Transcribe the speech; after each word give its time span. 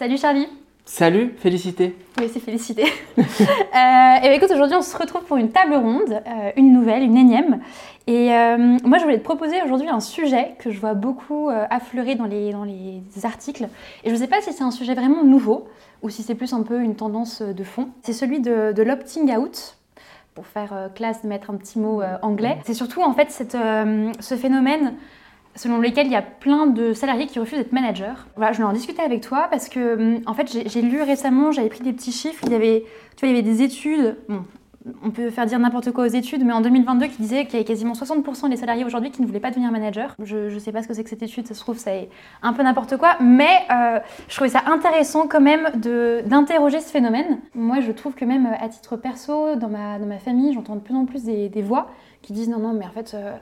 Salut 0.00 0.16
Charlie. 0.16 0.48
Salut, 0.86 1.34
félicité. 1.36 1.94
Oui, 2.18 2.30
c'est 2.32 2.40
félicité. 2.40 2.84
euh, 3.18 3.22
et 3.22 4.20
bien 4.22 4.32
écoute, 4.32 4.50
aujourd'hui 4.50 4.74
on 4.74 4.80
se 4.80 4.96
retrouve 4.96 5.24
pour 5.24 5.36
une 5.36 5.50
table 5.50 5.74
ronde, 5.74 6.22
euh, 6.26 6.52
une 6.56 6.72
nouvelle, 6.72 7.02
une 7.02 7.18
énième. 7.18 7.60
Et 8.06 8.32
euh, 8.32 8.78
moi 8.82 8.96
je 8.96 9.02
voulais 9.02 9.18
te 9.18 9.22
proposer 9.22 9.62
aujourd'hui 9.62 9.90
un 9.90 10.00
sujet 10.00 10.54
que 10.58 10.70
je 10.70 10.80
vois 10.80 10.94
beaucoup 10.94 11.50
affleurer 11.50 12.14
dans 12.14 12.24
les, 12.24 12.50
dans 12.50 12.64
les 12.64 13.02
articles. 13.24 13.68
Et 14.02 14.08
je 14.08 14.14
ne 14.14 14.18
sais 14.18 14.26
pas 14.26 14.40
si 14.40 14.54
c'est 14.54 14.64
un 14.64 14.70
sujet 14.70 14.94
vraiment 14.94 15.22
nouveau 15.22 15.68
ou 16.00 16.08
si 16.08 16.22
c'est 16.22 16.34
plus 16.34 16.54
un 16.54 16.62
peu 16.62 16.80
une 16.80 16.96
tendance 16.96 17.42
de 17.42 17.62
fond. 17.62 17.90
C'est 18.02 18.14
celui 18.14 18.40
de, 18.40 18.72
de 18.72 18.82
l'opting 18.82 19.36
out. 19.36 19.76
Pour 20.34 20.46
faire 20.46 20.88
classe, 20.94 21.22
de 21.24 21.28
mettre 21.28 21.50
un 21.50 21.56
petit 21.56 21.78
mot 21.78 22.00
anglais. 22.22 22.56
C'est 22.64 22.72
surtout 22.72 23.02
en 23.02 23.12
fait 23.12 23.30
cette, 23.30 23.52
ce 23.52 24.34
phénomène 24.36 24.94
selon 25.56 25.78
lequel 25.78 26.06
il 26.06 26.12
y 26.12 26.16
a 26.16 26.22
plein 26.22 26.66
de 26.66 26.92
salariés 26.92 27.26
qui 27.26 27.38
refusent 27.38 27.58
d'être 27.58 27.72
manager. 27.72 28.26
Voilà, 28.36 28.52
je 28.52 28.58
voulais 28.58 28.68
en 28.70 28.72
discuter 28.72 29.02
avec 29.02 29.20
toi 29.20 29.48
parce 29.50 29.68
que, 29.68 29.94
hum, 30.16 30.20
en 30.26 30.34
fait, 30.34 30.48
j'ai- 30.66 30.82
lu 30.82 31.02
récemment, 31.02 31.52
j'avais 31.52 31.68
pris 31.68 31.80
des 31.82 31.92
petits 31.92 32.12
chiffres, 32.12 32.42
il 32.46 32.52
y 32.52 32.54
avait, 32.56 32.84
tu 33.16 33.26
vois, 33.26 33.28
il 33.28 33.36
y 33.36 33.38
avait 33.38 33.42
des 33.42 33.62
études, 33.62 34.16
bon, 34.28 34.44
on 35.04 35.10
peut 35.10 35.28
faire 35.28 35.44
dire 35.44 35.58
n'importe 35.58 35.90
quoi 35.92 36.04
aux 36.04 36.08
études, 36.08 36.42
mais 36.42 36.54
en 36.54 36.62
2022 36.62 37.06
qui 37.08 37.20
disait 37.20 37.44
qu'il 37.44 37.52
y 37.52 37.56
avait 37.56 37.64
quasiment 37.66 37.92
60% 37.92 38.48
des 38.48 38.56
salariés 38.56 38.82
aujourd'hui 38.84 39.10
qui 39.10 39.20
ne 39.20 39.26
voulaient 39.26 39.38
pas 39.40 39.50
devenir 39.50 39.70
manager. 39.70 40.14
Je 40.22 40.52
ne 40.54 40.58
sais 40.58 40.72
pas 40.72 40.82
ce 40.82 40.88
que 40.88 40.94
c'est 40.94 41.04
que 41.04 41.10
cette 41.10 41.22
étude, 41.22 41.46
ça 41.46 41.52
se 41.52 41.60
trouve, 41.60 41.76
c'est 41.76 42.08
un 42.42 42.54
peu 42.54 42.62
n'importe 42.62 42.96
quoi, 42.96 43.16
mais 43.20 43.58
euh, 43.70 43.98
je 44.28 44.34
trouvais 44.36 44.48
ça 44.48 44.62
intéressant 44.66 45.26
quand 45.28 45.42
même 45.42 45.68
d'interroger 46.24 46.80
ce 46.80 46.90
phénomène. 46.90 47.40
Moi, 47.54 47.80
je 47.80 47.92
trouve 47.92 48.14
que 48.14 48.24
même 48.24 48.48
à 48.58 48.68
titre 48.68 48.96
perso, 48.96 49.56
dans 49.56 49.68
ma, 49.68 49.98
dans 49.98 50.06
ma 50.06 50.18
famille, 50.18 50.54
j'entends 50.54 50.76
de 50.76 50.80
plus 50.80 50.94
en 50.94 51.04
plus 51.04 51.24
des, 51.24 51.48
des 51.50 51.62
voix 51.62 51.90
qui 52.22 52.32
disent 52.32 52.48
non, 52.48 52.58
non, 52.58 52.72
mais 52.72 52.86
en 52.86 52.90
fait, 52.90 53.12
euh, 53.14 53.32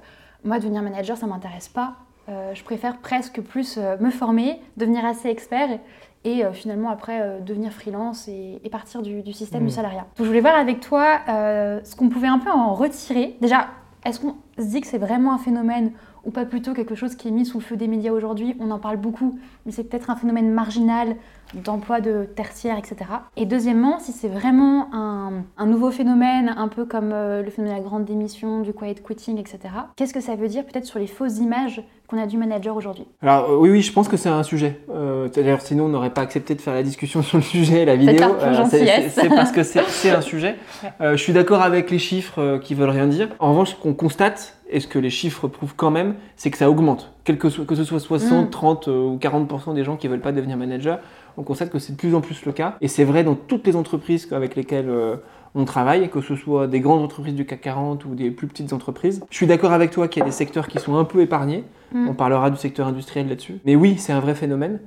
moi, 0.49 0.59
devenir 0.59 0.83
manager, 0.83 1.17
ça 1.17 1.27
m'intéresse 1.27 1.69
pas. 1.69 1.95
Euh, 2.29 2.53
je 2.55 2.63
préfère 2.65 2.99
presque 2.99 3.41
plus 3.41 3.77
euh, 3.79 3.97
me 4.01 4.11
former, 4.11 4.61
devenir 4.77 5.05
assez 5.05 5.29
expert 5.29 5.79
et 6.25 6.45
euh, 6.45 6.53
finalement 6.53 6.91
après 6.91 7.21
euh, 7.23 7.39
devenir 7.41 7.73
freelance 7.73 8.29
et, 8.29 8.61
et 8.65 8.69
partir 8.71 9.01
du, 9.03 9.23
du 9.23 9.33
système 9.33 9.63
Mm. 9.63 9.67
du 9.67 9.73
salariat. 9.73 10.07
Donc 10.17 10.25
je 10.25 10.25
voulais 10.25 10.41
voir 10.41 10.57
avec 10.57 10.81
toi 10.81 11.21
ce 11.27 11.97
qu'on 11.97 12.09
pouvait 12.09 12.29
un 12.29 12.39
peu 12.39 12.51
en 12.51 12.75
retirer. 12.75 13.37
Déjà, 13.41 13.69
est-ce 14.05 14.21
qu'on 14.21 14.35
se 14.59 14.65
dit 14.65 14.81
que 14.81 14.87
c'est 14.87 14.99
vraiment 14.99 15.33
un 15.33 15.39
phénomène 15.39 15.93
ou 16.29 16.31
pas 16.31 16.45
plutôt 16.45 16.75
quelque 16.75 16.95
chose 16.95 17.15
qui 17.17 17.27
est 17.29 17.31
mis 17.31 17.47
sous 17.47 17.59
le 17.59 17.65
feu 17.65 17.77
des 17.77 17.89
médias 17.89 18.13
aujourd'hui 18.13 18.55
On 18.61 18.71
en 18.71 18.79
parle 18.79 18.99
beaucoup, 18.99 19.39
mais 19.65 19.73
c'est 19.73 19.83
peut-être 19.85 20.11
un 20.11 20.17
phénomène 20.17 20.53
marginal 20.53 21.17
d'emploi 21.55 22.03
de 22.03 22.25
tertiaire, 22.37 22.77
etc. 22.77 22.97
Et 23.39 23.47
deuxièmement, 23.47 23.99
si 23.99 24.13
c'est 24.13 24.29
vraiment 24.29 24.89
un, 24.95 25.45
un 25.57 25.65
nouveau 25.67 25.91
phénomène, 25.91 26.55
un 26.55 26.69
peu 26.69 26.85
comme 26.85 27.13
euh, 27.15 27.43
le 27.43 27.49
phénomène 27.51 27.79
de 27.79 27.83
la 27.83 27.89
grande 27.89 28.05
démission, 28.05 28.61
du 28.61 28.75
quiet 28.75 28.97
quitting, 28.97 29.39
etc., 29.39 29.59
qu'est-ce 29.97 30.13
que 30.13 30.21
ça 30.21 30.37
veut 30.37 30.49
dire 30.49 30.67
peut-être 30.67 30.85
sur 30.85 30.99
les 30.99 31.07
fausses 31.07 31.39
images 31.39 31.83
qu'on 32.07 32.21
a 32.23 32.27
du 32.27 32.37
manager 32.37 32.77
aujourd'hui? 32.77 33.07
Alors 33.23 33.51
euh, 33.51 33.57
oui, 33.57 33.71
oui, 33.71 33.81
je 33.81 33.91
pense 33.91 34.09
que 34.09 34.19
c'est 34.19 34.29
un 34.29 34.43
sujet. 34.43 34.79
Euh, 34.91 35.29
D'ailleurs, 35.35 35.63
sinon 35.63 35.87
on 35.87 35.89
n'aurait 35.89 36.11
pas 36.13 36.21
accepté 36.21 36.55
de 36.55 36.61
faire 36.61 36.75
la 36.75 36.83
discussion 36.83 37.23
sur 37.29 37.39
le 37.39 37.43
sujet 37.43 37.81
et 37.81 37.85
la 37.87 37.97
vidéo. 37.97 38.27
c'est- 38.69 39.29
parce 39.31 39.51
que 39.53 39.63
c'est 39.63 40.11
un 40.11 40.21
sujet. 40.21 40.57
Je 41.01 41.17
suis 41.17 41.33
d'accord 41.33 41.63
avec 41.63 41.91
les 41.91 41.99
chiffres 41.99 42.59
qui 42.63 42.75
veulent 42.75 42.91
rien 42.91 43.07
dire. 43.07 43.29
En 43.39 43.53
revanche, 43.53 43.71
ce 43.71 43.77
qu'on 43.77 43.95
constate, 43.95 44.58
et 44.71 44.81
ce 44.81 44.87
que 44.87 44.99
les 44.99 45.11
chiffres 45.11 45.49
prouvent 45.49 45.75
quand 45.77 45.91
même, 45.91 46.15
c'est 46.37 46.51
que 46.51 46.59
ça 46.59 46.71
augmente. 46.71 47.13
Quel 47.25 47.39
que, 47.39 47.49
soit, 47.49 47.65
que 47.65 47.75
ce 47.75 47.85
soit 47.85 48.01
60, 48.01 48.47
Mm. 48.47 48.51
30 48.51 48.89
euh, 48.89 49.09
ou 49.09 49.17
40% 49.17 49.75
des 49.75 49.85
gens 49.85 49.97
qui 49.97 50.09
veulent 50.09 50.21
pas 50.21 50.33
devenir 50.33 50.57
manager, 50.57 50.99
on 51.37 51.43
constate 51.43 51.71
que 51.71 51.79
c'est 51.79 51.93
de 51.93 51.97
plus 51.97 52.15
en 52.15 52.21
plus 52.21 52.45
le 52.45 52.53
cas. 52.53 52.77
Et 52.81 52.89
c'est 52.89 53.05
vrai 53.05 53.25
dans 53.25 53.35
toutes 53.35 53.67
les 53.67 53.77
entreprises 53.77 54.31
avec 54.33 54.57
lesquelles 54.57 54.89
euh, 54.89 55.17
on 55.55 55.65
travaille, 55.65 56.09
que 56.11 56.21
ce 56.21 56.37
soit 56.37 56.67
des 56.67 56.81
grandes 56.81 57.03
entreprises 57.03 57.35
du 57.35 57.47
CAC 57.47 57.61
40 57.61 58.05
ou 58.05 58.15
des 58.15 58.31
plus 58.31 58.47
petites 58.47 58.73
entreprises. 58.73 59.25
Je 59.31 59.37
suis 59.37 59.47
d'accord 59.47 59.73
avec 59.73 59.91
toi 59.91 60.09
qu'il 60.09 60.21
y 60.21 60.23
a 60.23 60.27
des 60.27 60.33
secteurs 60.33 60.69
qui 60.69 60.79
sont 60.79 60.97
un 60.97 61.05
peu 61.05 61.21
épargnés. 61.21 61.65
Mm. 61.93 62.09
On 62.09 62.15
parlera 62.15 62.51
du 62.51 62.57
secteur 62.57 62.87
industriel 62.87 63.29
là-dessus. 63.29 63.59
Mais 63.65 63.77
oui, 63.77 63.97
c'est 63.99 64.13
un 64.13 64.21
vrai 64.21 64.35
phénomène. 64.35 64.81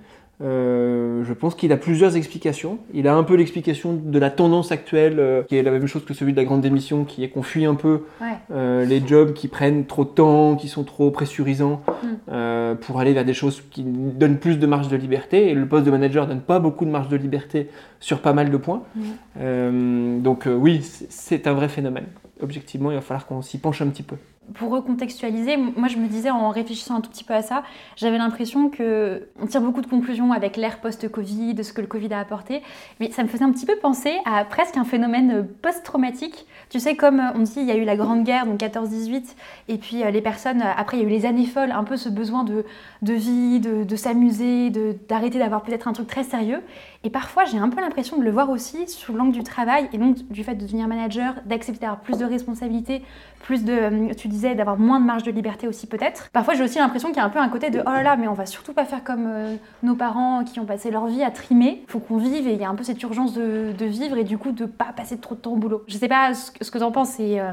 Euh, 0.43 1.23
je 1.23 1.33
pense 1.33 1.53
qu'il 1.55 1.71
a 1.71 1.77
plusieurs 1.77 2.15
explications. 2.15 2.79
Il 2.93 3.07
a 3.07 3.15
un 3.15 3.23
peu 3.23 3.35
l'explication 3.35 3.93
de 3.93 4.17
la 4.19 4.29
tendance 4.31 4.71
actuelle, 4.71 5.17
euh, 5.19 5.43
qui 5.43 5.55
est 5.55 5.63
la 5.63 5.71
même 5.71 5.85
chose 5.87 6.03
que 6.03 6.13
celui 6.13 6.31
de 6.31 6.37
la 6.37 6.45
grande 6.45 6.61
démission, 6.61 7.03
qui 7.05 7.23
est 7.23 7.29
qu'on 7.29 7.43
fuit 7.43 7.65
un 7.65 7.75
peu 7.75 8.01
Ouais. 8.21 8.27
euh, 8.51 8.85
les 8.85 9.05
jobs 9.05 9.33
qui 9.33 9.47
prennent 9.47 9.85
trop 9.85 10.03
de 10.03 10.09
temps, 10.09 10.55
qui 10.55 10.67
sont 10.67 10.83
trop 10.83 11.11
pressurisants, 11.11 11.81
Mm. 12.03 12.75
pour 12.81 12.99
aller 12.99 13.13
vers 13.13 13.25
des 13.25 13.33
choses 13.33 13.61
qui 13.69 13.83
donnent 13.83 14.37
plus 14.37 14.57
de 14.57 14.65
marge 14.65 14.87
de 14.87 14.95
liberté. 14.97 15.49
Et 15.49 15.53
le 15.53 15.67
poste 15.67 15.85
de 15.85 15.91
manager 15.91 16.25
donne 16.27 16.41
pas 16.41 16.59
beaucoup 16.59 16.85
de 16.85 16.89
marge 16.89 17.09
de 17.09 17.17
liberté 17.17 17.69
sur 17.99 18.19
pas 18.21 18.33
mal 18.33 18.49
de 18.49 18.57
points. 18.57 18.81
Mm. 18.95 20.21
Donc 20.21 20.47
oui, 20.47 20.81
c'est 20.81 21.45
un 21.47 21.53
vrai 21.53 21.69
phénomène. 21.69 22.05
Objectivement, 22.41 22.91
il 22.91 22.95
va 22.95 23.01
falloir 23.01 23.27
qu'on 23.27 23.41
s'y 23.41 23.59
penche 23.59 23.81
un 23.81 23.87
petit 23.87 24.03
peu. 24.03 24.15
Pour 24.55 24.71
recontextualiser, 24.71 25.55
moi 25.55 25.87
je 25.87 25.97
me 25.97 26.07
disais 26.07 26.31
en 26.31 26.49
réfléchissant 26.49 26.95
un 26.95 27.01
tout 27.01 27.11
petit 27.11 27.23
peu 27.23 27.33
à 27.33 27.41
ça, 27.41 27.63
j'avais 27.95 28.17
l'impression 28.17 28.69
que 28.69 29.29
on 29.39 29.45
tire 29.45 29.61
beaucoup 29.61 29.81
de 29.81 29.87
conclusions 29.87 30.33
avec 30.33 30.57
l'ère 30.57 30.81
post-Covid, 30.81 31.53
de 31.53 31.63
ce 31.63 31.71
que 31.71 31.79
le 31.79 31.87
Covid 31.87 32.11
a 32.13 32.19
apporté, 32.19 32.61
mais 32.99 33.11
ça 33.11 33.23
me 33.23 33.27
faisait 33.29 33.45
un 33.45 33.51
petit 33.51 33.67
peu 33.67 33.77
penser 33.77 34.11
à 34.25 34.43
presque 34.43 34.77
un 34.77 34.83
phénomène 34.83 35.47
post-traumatique. 35.61 36.47
Tu 36.69 36.79
sais, 36.79 36.95
comme 36.95 37.19
euh, 37.19 37.33
on 37.35 37.39
dit, 37.39 37.53
il 37.57 37.65
y 37.65 37.71
a 37.71 37.75
eu 37.75 37.83
la 37.83 37.95
Grande 37.95 38.23
Guerre, 38.23 38.45
donc 38.45 38.59
14-18, 38.59 39.35
et 39.67 39.77
puis 39.77 40.03
euh, 40.03 40.09
les 40.09 40.21
personnes, 40.21 40.61
euh, 40.61 40.71
après 40.75 40.97
il 40.97 41.03
y 41.03 41.05
a 41.05 41.07
eu 41.07 41.11
les 41.11 41.25
années 41.25 41.45
folles, 41.45 41.71
un 41.71 41.83
peu 41.83 41.95
ce 41.95 42.09
besoin 42.09 42.43
de, 42.43 42.65
de 43.03 43.13
vie, 43.13 43.59
de, 43.59 43.83
de 43.83 43.95
s'amuser, 43.95 44.71
d'arrêter 45.07 45.37
d'avoir 45.37 45.61
peut-être 45.61 45.87
un 45.87 45.93
truc 45.93 46.07
très 46.07 46.23
sérieux. 46.23 46.61
Et 47.03 47.09
parfois 47.09 47.45
j'ai 47.45 47.57
un 47.57 47.69
peu 47.69 47.81
l'impression 47.81 48.17
de 48.17 48.23
le 48.23 48.31
voir 48.31 48.49
aussi 48.49 48.87
sous 48.87 49.13
l'angle 49.13 49.31
du 49.31 49.43
travail, 49.43 49.89
et 49.93 49.97
donc 49.97 50.17
du 50.29 50.43
fait 50.43 50.55
de 50.55 50.65
devenir 50.65 50.87
manager, 50.87 51.35
d'accepter 51.45 51.81
d'avoir 51.81 52.01
plus 52.01 52.17
de 52.17 52.25
responsabilités, 52.25 53.01
plus 53.41 53.63
de, 53.63 53.73
euh, 53.73 54.13
tu 54.13 54.27
disais, 54.27 54.53
d'avoir 54.53 54.77
moins 54.77 54.99
de 54.99 55.05
marge 55.05 55.23
de 55.23 55.31
liberté 55.31 55.67
aussi 55.67 55.87
peut-être. 55.87 56.29
Parfois 56.31 56.53
j'ai 56.53 56.63
aussi 56.63 56.77
l'impression 56.77 57.09
qu'il 57.09 57.17
y 57.17 57.21
a 57.21 57.25
un 57.25 57.29
peu 57.29 57.39
un 57.39 57.49
côté 57.49 57.69
de 57.69 57.79
oh 57.79 57.89
là 57.89 58.03
là, 58.03 58.15
mais 58.17 58.27
on 58.27 58.33
va 58.33 58.45
surtout 58.45 58.73
pas 58.73 58.85
faire 58.85 59.03
comme 59.03 59.25
euh, 59.27 59.55
nos 59.83 59.95
parents 59.95 60.43
qui 60.43 60.59
ont 60.59 60.65
passé 60.65 60.91
leur 60.91 61.07
vie 61.07 61.23
à 61.23 61.31
trimer. 61.31 61.83
Faut 61.87 61.99
qu'on 61.99 62.17
vive 62.17 62.47
et 62.47 62.53
il 62.53 62.61
y 62.61 62.63
a 62.63 62.69
un 62.69 62.75
peu 62.75 62.83
cette 62.83 63.01
urgence 63.01 63.33
de, 63.33 63.73
vivre 63.81 64.17
et 64.17 64.23
du 64.23 64.37
coup 64.37 64.51
de 64.51 64.65
pas 64.65 64.93
passer 64.95 65.17
trop 65.17 65.35
de 65.35 65.39
temps 65.39 65.53
au 65.53 65.57
boulot. 65.57 65.83
Je 65.87 65.97
sais 65.97 66.07
pas 66.07 66.33
ce 66.33 66.51
que, 66.51 66.63
ce 66.63 66.69
que 66.69 66.77
t'en 66.77 66.91
penses, 66.91 67.09
c'est 67.09 67.39
euh, 67.39 67.51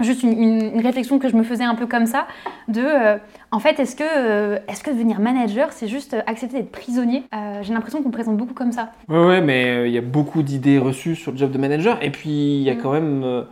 juste 0.00 0.22
une, 0.22 0.32
une- 0.32 0.74
une 0.74 0.80
réflexion 0.80 1.18
que 1.18 1.28
je 1.28 1.36
me 1.36 1.42
faisais 1.42 1.64
un 1.64 1.74
peu 1.74 1.86
comme 1.86 2.06
ça 2.06 2.26
de 2.68 2.80
euh, 2.82 3.16
en 3.50 3.58
fait 3.58 3.78
est-ce 3.80 3.94
que 3.96 4.02
euh, 4.04 4.58
est-ce 4.68 4.82
que 4.82 4.90
devenir 4.90 5.20
manager 5.20 5.72
c'est 5.72 5.88
juste 5.88 6.14
euh, 6.14 6.22
accepter 6.26 6.56
d'être 6.58 6.72
prisonnier? 6.72 7.24
Euh, 7.34 7.60
J'ai 7.62 7.72
l'impression 7.74 8.02
qu'on 8.02 8.08
me 8.08 8.12
présente 8.14 8.36
beaucoup 8.36 8.54
comme 8.54 8.72
ça. 8.72 8.92
Ouais, 9.08 9.24
ouais, 9.24 9.40
mais 9.40 9.88
il 9.88 9.92
y 9.94 9.98
a 9.98 10.02
beaucoup 10.02 10.42
d'idées 10.42 10.78
reçues 10.78 11.16
sur 11.16 11.32
le 11.32 11.38
job 11.38 11.50
de 11.50 11.58
manager. 11.58 12.02
Et 12.02 12.10
puis, 12.10 12.56
il 12.58 12.62
y 12.62 12.70
a 12.70 12.74
Mm. 12.74 12.78
quand 12.82 12.92
même 12.92 13.44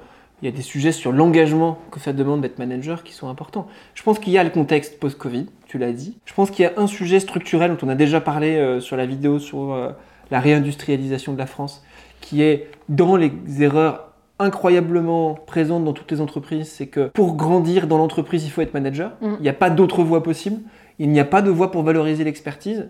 il 0.42 0.46
y 0.46 0.48
a 0.48 0.50
des 0.50 0.62
sujets 0.62 0.90
sur 0.90 1.12
l'engagement 1.12 1.78
que 1.92 2.00
ça 2.00 2.12
demande 2.12 2.40
d'être 2.40 2.58
manager 2.58 3.04
qui 3.04 3.12
sont 3.12 3.28
importants. 3.28 3.68
Je 3.94 4.02
pense 4.02 4.18
qu'il 4.18 4.32
y 4.32 4.38
a 4.38 4.42
le 4.42 4.50
contexte 4.50 4.98
post-Covid, 4.98 5.46
tu 5.68 5.78
l'as 5.78 5.92
dit. 5.92 6.18
Je 6.24 6.34
pense 6.34 6.50
qu'il 6.50 6.64
y 6.64 6.66
a 6.68 6.72
un 6.78 6.88
sujet 6.88 7.20
structurel 7.20 7.76
dont 7.76 7.86
on 7.86 7.88
a 7.88 7.94
déjà 7.94 8.20
parlé 8.20 8.78
sur 8.80 8.96
la 8.96 9.06
vidéo 9.06 9.38
sur 9.38 9.92
la 10.32 10.40
réindustrialisation 10.40 11.32
de 11.32 11.38
la 11.38 11.46
France, 11.46 11.84
qui 12.20 12.42
est 12.42 12.68
dans 12.88 13.14
les 13.16 13.32
erreurs 13.60 14.11
incroyablement 14.42 15.34
présentes 15.34 15.84
dans 15.84 15.92
toutes 15.92 16.10
les 16.10 16.20
entreprises, 16.20 16.68
c'est 16.68 16.86
que 16.86 17.08
pour 17.08 17.36
grandir 17.36 17.86
dans 17.86 17.98
l'entreprise, 17.98 18.44
il 18.44 18.50
faut 18.50 18.60
être 18.60 18.74
manager. 18.74 19.12
Mm. 19.20 19.34
Il 19.38 19.42
n'y 19.42 19.48
a 19.48 19.54
pas 19.54 19.70
d'autre 19.70 20.02
voie 20.02 20.22
possible. 20.22 20.60
Il 20.98 21.10
n'y 21.10 21.20
a 21.20 21.24
pas 21.24 21.42
de 21.42 21.50
voie 21.50 21.70
pour 21.70 21.82
valoriser 21.82 22.24
l'expertise. 22.24 22.88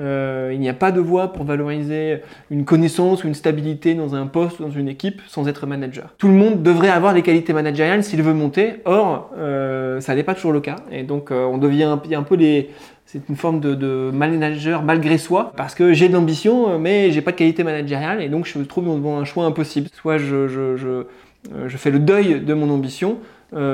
Euh, 0.00 0.50
il 0.52 0.58
n'y 0.58 0.68
a 0.68 0.74
pas 0.74 0.90
de 0.90 1.00
voie 1.00 1.32
pour 1.32 1.44
valoriser 1.44 2.20
une 2.50 2.64
connaissance 2.64 3.22
ou 3.22 3.28
une 3.28 3.34
stabilité 3.34 3.94
dans 3.94 4.14
un 4.14 4.26
poste, 4.26 4.60
dans 4.60 4.70
une 4.70 4.88
équipe, 4.88 5.20
sans 5.28 5.46
être 5.46 5.66
manager. 5.66 6.14
Tout 6.18 6.28
le 6.28 6.34
monde 6.34 6.62
devrait 6.62 6.88
avoir 6.88 7.12
les 7.12 7.22
qualités 7.22 7.52
managériales 7.52 8.02
s'il 8.02 8.22
veut 8.22 8.34
monter. 8.34 8.80
Or, 8.84 9.30
euh, 9.36 10.00
ça 10.00 10.14
n'est 10.14 10.24
pas 10.24 10.34
toujours 10.34 10.52
le 10.52 10.60
cas. 10.60 10.76
Et 10.90 11.04
donc, 11.04 11.30
euh, 11.30 11.44
on 11.44 11.58
devient 11.58 11.84
un, 11.84 12.22
peu 12.22 12.34
les... 12.34 12.70
C'est 13.06 13.28
une 13.28 13.36
forme 13.36 13.60
de, 13.60 14.10
manager 14.12 14.82
malgré 14.82 15.18
soi, 15.18 15.52
parce 15.56 15.76
que 15.76 15.92
j'ai 15.92 16.08
de 16.08 16.14
l'ambition, 16.14 16.78
mais 16.80 17.12
j'ai 17.12 17.22
pas 17.22 17.30
de 17.30 17.36
qualité 17.36 17.62
managériale, 17.62 18.20
et 18.20 18.28
donc 18.28 18.46
je 18.46 18.58
me 18.58 18.64
trouve 18.64 18.86
devant 18.86 19.18
un 19.18 19.24
choix 19.24 19.44
impossible. 19.44 19.88
Soit 19.92 20.18
je, 20.18 21.04
fais 21.68 21.90
le 21.92 22.00
deuil 22.00 22.40
de 22.40 22.54
mon 22.54 22.70
ambition, 22.70 23.18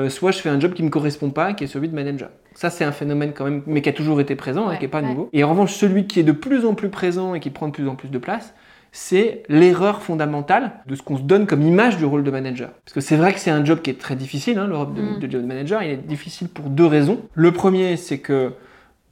soit 0.09 0.31
je 0.31 0.39
fais 0.39 0.49
un 0.49 0.59
job 0.59 0.73
qui 0.73 0.83
ne 0.83 0.87
me 0.87 0.91
correspond 0.91 1.31
pas, 1.31 1.53
qui 1.53 1.63
est 1.63 1.67
celui 1.67 1.87
de 1.87 1.95
manager. 1.95 2.29
Ça, 2.53 2.69
c'est 2.69 2.83
un 2.83 2.91
phénomène 2.91 3.31
quand 3.33 3.45
même, 3.45 3.61
mais 3.65 3.81
qui 3.81 3.89
a 3.89 3.93
toujours 3.93 4.19
été 4.19 4.35
présent, 4.35 4.67
hein, 4.67 4.75
qui 4.75 4.83
n'est 4.83 4.87
pas 4.89 5.01
ouais. 5.01 5.07
nouveau. 5.07 5.29
Et 5.33 5.43
en 5.43 5.49
revanche, 5.49 5.73
celui 5.73 6.05
qui 6.07 6.19
est 6.19 6.23
de 6.23 6.31
plus 6.33 6.65
en 6.65 6.73
plus 6.75 6.89
présent 6.89 7.33
et 7.33 7.39
qui 7.39 7.49
prend 7.49 7.67
de 7.67 7.71
plus 7.73 7.87
en 7.87 7.95
plus 7.95 8.09
de 8.09 8.17
place, 8.17 8.53
c'est 8.91 9.43
l'erreur 9.47 10.01
fondamentale 10.01 10.73
de 10.85 10.95
ce 10.95 11.01
qu'on 11.01 11.15
se 11.15 11.21
donne 11.21 11.47
comme 11.47 11.61
image 11.61 11.97
du 11.97 12.03
rôle 12.03 12.23
de 12.23 12.31
manager. 12.31 12.71
Parce 12.83 12.93
que 12.93 12.99
c'est 12.99 13.15
vrai 13.15 13.33
que 13.33 13.39
c'est 13.39 13.51
un 13.51 13.63
job 13.63 13.81
qui 13.81 13.89
est 13.89 13.99
très 13.99 14.17
difficile, 14.17 14.57
hein, 14.59 14.67
le 14.67 14.75
rôle 14.75 14.93
de, 14.93 15.01
Mm. 15.01 15.19
de 15.19 15.31
job 15.31 15.45
manager. 15.45 15.81
Il 15.81 15.91
est 15.91 15.95
difficile 16.07 16.49
pour 16.49 16.65
deux 16.65 16.85
raisons. 16.85 17.21
Le 17.33 17.53
premier, 17.53 17.95
c'est 17.95 18.17
que 18.19 18.51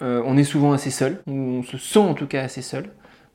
euh, 0.01 0.21
on 0.25 0.35
est 0.38 0.44
souvent 0.44 0.74
assez 0.74 0.92
seul, 0.92 1.21
ou 1.27 1.31
on 1.31 1.63
se 1.63 1.77
sent 1.77 2.00
en 2.00 2.13
tout 2.13 2.27
cas 2.27 2.42
assez 2.44 2.62
seul. 2.62 2.85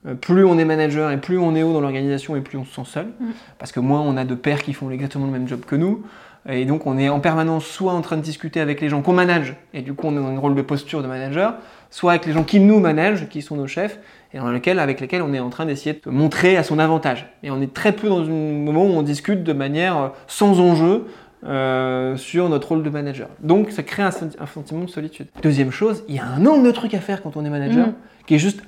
Euh, 0.07 0.15
plus 0.15 0.45
on 0.45 0.59
est 0.59 0.67
manager 0.67 1.11
et 1.11 1.19
plus 1.19 1.39
on 1.39 1.55
est 1.55 1.63
haut 1.63 1.73
dans 1.73 1.81
l'organisation 1.81 2.37
et 2.37 2.43
plus 2.43 2.59
on 2.59 2.65
se 2.67 2.75
sent 2.75 2.85
seul. 2.91 3.07
Mm. 3.21 3.25
Parce 3.59 3.73
que 3.73 3.81
moins 3.81 4.03
on 4.03 4.19
a 4.19 4.25
de 4.27 4.35
pairs 4.35 4.63
qui 4.63 4.75
font 4.75 4.91
exactement 4.91 5.25
le 5.25 5.33
même 5.33 5.49
job 5.49 5.61
que 5.67 5.77
nous. 5.77 6.03
Et 6.49 6.65
donc 6.67 6.87
on 6.87 6.99
est 6.99 7.09
en 7.09 7.21
permanence 7.21 7.65
soit 7.67 7.93
en 7.93 8.01
train 8.03 8.17
de 8.17 8.23
discuter 8.23 8.61
avec 8.61 8.81
les 8.81 8.89
gens 8.91 9.01
qu'on 9.03 9.13
manage, 9.15 9.57
et 9.73 9.81
du 9.83 9.95
coup 9.95 10.07
on 10.09 10.13
est 10.13 10.21
dans 10.21 10.29
un 10.29 10.39
rôle 10.39 10.55
de 10.55 10.63
posture 10.63 11.03
de 11.03 11.07
manager, 11.09 11.55
soit 11.91 12.13
avec 12.13 12.27
les 12.27 12.33
gens 12.33 12.45
qui 12.45 12.61
nous 12.61 12.81
managent, 12.81 13.29
qui 13.29 13.41
sont 13.41 13.57
nos 13.57 13.67
chefs, 13.67 13.99
et 14.35 14.39
dans 14.39 14.51
lequel, 14.51 14.79
avec 14.79 15.01
lesquels 15.01 15.23
on 15.23 15.33
est 15.33 15.39
en 15.41 15.49
train 15.49 15.65
d'essayer 15.65 15.99
de 16.05 16.11
montrer 16.11 16.57
à 16.57 16.63
son 16.65 16.79
avantage. 16.79 17.27
Et 17.43 17.51
on 17.51 17.61
est 17.63 17.73
très 17.73 17.93
peu 17.93 18.09
dans 18.09 18.21
un 18.23 18.29
moment 18.29 18.85
où 18.85 18.91
on 18.91 19.03
discute 19.03 19.43
de 19.45 19.53
manière 19.53 19.97
euh, 19.97 20.09
sans 20.27 20.59
enjeu 20.61 21.07
euh, 21.47 22.17
sur 22.17 22.49
notre 22.49 22.69
rôle 22.69 22.83
de 22.83 22.91
manager. 22.91 23.29
Donc 23.41 23.71
ça 23.71 23.83
crée 23.83 24.03
un, 24.03 24.11
senti- 24.11 24.37
un 24.41 24.47
sentiment 24.47 24.85
de 24.85 24.91
solitude. 24.91 25.27
Deuxième 25.43 25.71
chose, 25.71 26.03
il 26.09 26.17
y 26.17 26.19
a 26.19 26.25
un 26.27 26.39
nombre 26.39 26.65
de 26.65 26.71
trucs 26.73 26.95
à 26.95 27.01
faire 27.01 27.23
quand 27.23 27.37
on 27.37 27.45
est 27.45 27.51
manager 27.51 27.87
Mhm. 27.89 27.95
qui 28.27 28.35
est 28.35 28.39
juste 28.39 28.63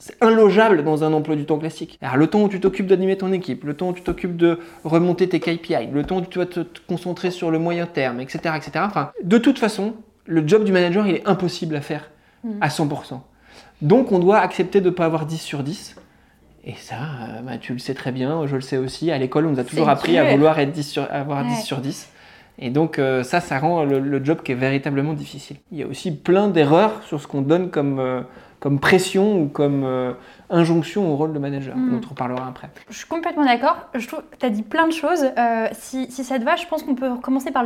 c'est 0.00 0.16
inlogeable 0.22 0.82
dans 0.82 1.04
un 1.04 1.12
emploi 1.12 1.36
du 1.36 1.44
temps 1.44 1.58
classique. 1.58 1.98
Alors, 2.02 2.16
le 2.16 2.26
temps 2.26 2.42
où 2.42 2.48
tu 2.48 2.58
t'occupes 2.58 2.86
d'animer 2.86 3.16
ton 3.16 3.32
équipe, 3.32 3.64
le 3.64 3.74
temps 3.74 3.90
où 3.90 3.92
tu 3.92 4.02
t'occupes 4.02 4.36
de 4.36 4.58
remonter 4.82 5.28
tes 5.28 5.38
KPI, 5.40 5.88
le 5.92 6.02
temps 6.04 6.16
où 6.16 6.22
tu 6.22 6.38
vas 6.38 6.46
te, 6.46 6.60
te 6.60 6.80
concentrer 6.88 7.30
sur 7.30 7.50
le 7.50 7.58
moyen 7.58 7.86
terme, 7.86 8.18
etc., 8.20 8.38
etc. 8.56 8.70
Enfin, 8.86 9.12
de 9.22 9.38
toute 9.38 9.58
façon, 9.58 9.94
le 10.26 10.42
job 10.48 10.64
du 10.64 10.72
manager, 10.72 11.06
il 11.06 11.16
est 11.16 11.28
impossible 11.28 11.76
à 11.76 11.80
faire 11.82 12.10
à 12.62 12.68
100%. 12.68 13.20
Donc, 13.82 14.10
on 14.12 14.18
doit 14.18 14.38
accepter 14.38 14.80
de 14.80 14.86
ne 14.86 14.94
pas 14.94 15.04
avoir 15.04 15.26
10 15.26 15.38
sur 15.38 15.62
10. 15.62 15.96
Et 16.64 16.74
ça, 16.74 16.94
euh, 16.94 17.40
bah, 17.42 17.58
tu 17.58 17.72
le 17.74 17.78
sais 17.78 17.94
très 17.94 18.12
bien, 18.12 18.46
je 18.46 18.54
le 18.56 18.60
sais 18.62 18.76
aussi. 18.78 19.10
À 19.10 19.18
l'école, 19.18 19.46
on 19.46 19.50
nous 19.50 19.60
a 19.60 19.64
toujours 19.64 19.88
appris 19.88 20.16
à 20.18 20.30
vouloir 20.32 20.58
être 20.58 20.72
10 20.72 20.82
sur, 20.82 21.06
avoir 21.10 21.44
10 21.44 21.50
Ouais. 21.50 21.60
sur 21.62 21.78
10. 21.78 22.08
Et 22.58 22.68
donc, 22.70 22.98
euh, 22.98 23.22
ça, 23.22 23.40
ça 23.40 23.58
rend 23.58 23.84
le, 23.84 23.98
le 23.98 24.24
job 24.24 24.40
qui 24.42 24.52
est 24.52 24.56
véritablement 24.56 25.14
difficile. 25.14 25.56
Il 25.72 25.78
y 25.78 25.82
a 25.82 25.86
aussi 25.86 26.10
plein 26.14 26.48
d'erreurs 26.48 27.02
sur 27.06 27.20
ce 27.20 27.26
qu'on 27.26 27.40
donne 27.40 27.70
comme, 27.70 27.98
euh, 27.98 28.20
comme 28.60 28.78
pression 28.78 29.42
ou 29.42 29.48
comme 29.48 29.82
euh, 29.84 30.12
injonction 30.50 31.10
au 31.12 31.16
rôle 31.16 31.32
de 31.32 31.38
manager. 31.38 31.76
Mm. 31.76 31.90
dont 31.90 32.00
on 32.06 32.10
reparlera 32.10 32.46
après. 32.46 32.70
Je 32.88 32.96
suis 32.96 33.06
complètement 33.06 33.44
d'accord. 33.44 33.76
Je 33.94 34.06
trouve 34.06 34.20
que 34.20 34.36
tu 34.36 34.46
as 34.46 34.50
dit 34.50 34.62
plein 34.62 34.86
de 34.86 34.92
choses. 34.92 35.24
Euh, 35.38 35.68
si, 35.72 36.10
si 36.10 36.24
ça 36.24 36.38
te 36.38 36.44
va, 36.44 36.56
je 36.56 36.66
pense 36.66 36.82
qu'on 36.82 36.94
peut 36.94 37.16
commencer 37.16 37.50
par 37.50 37.64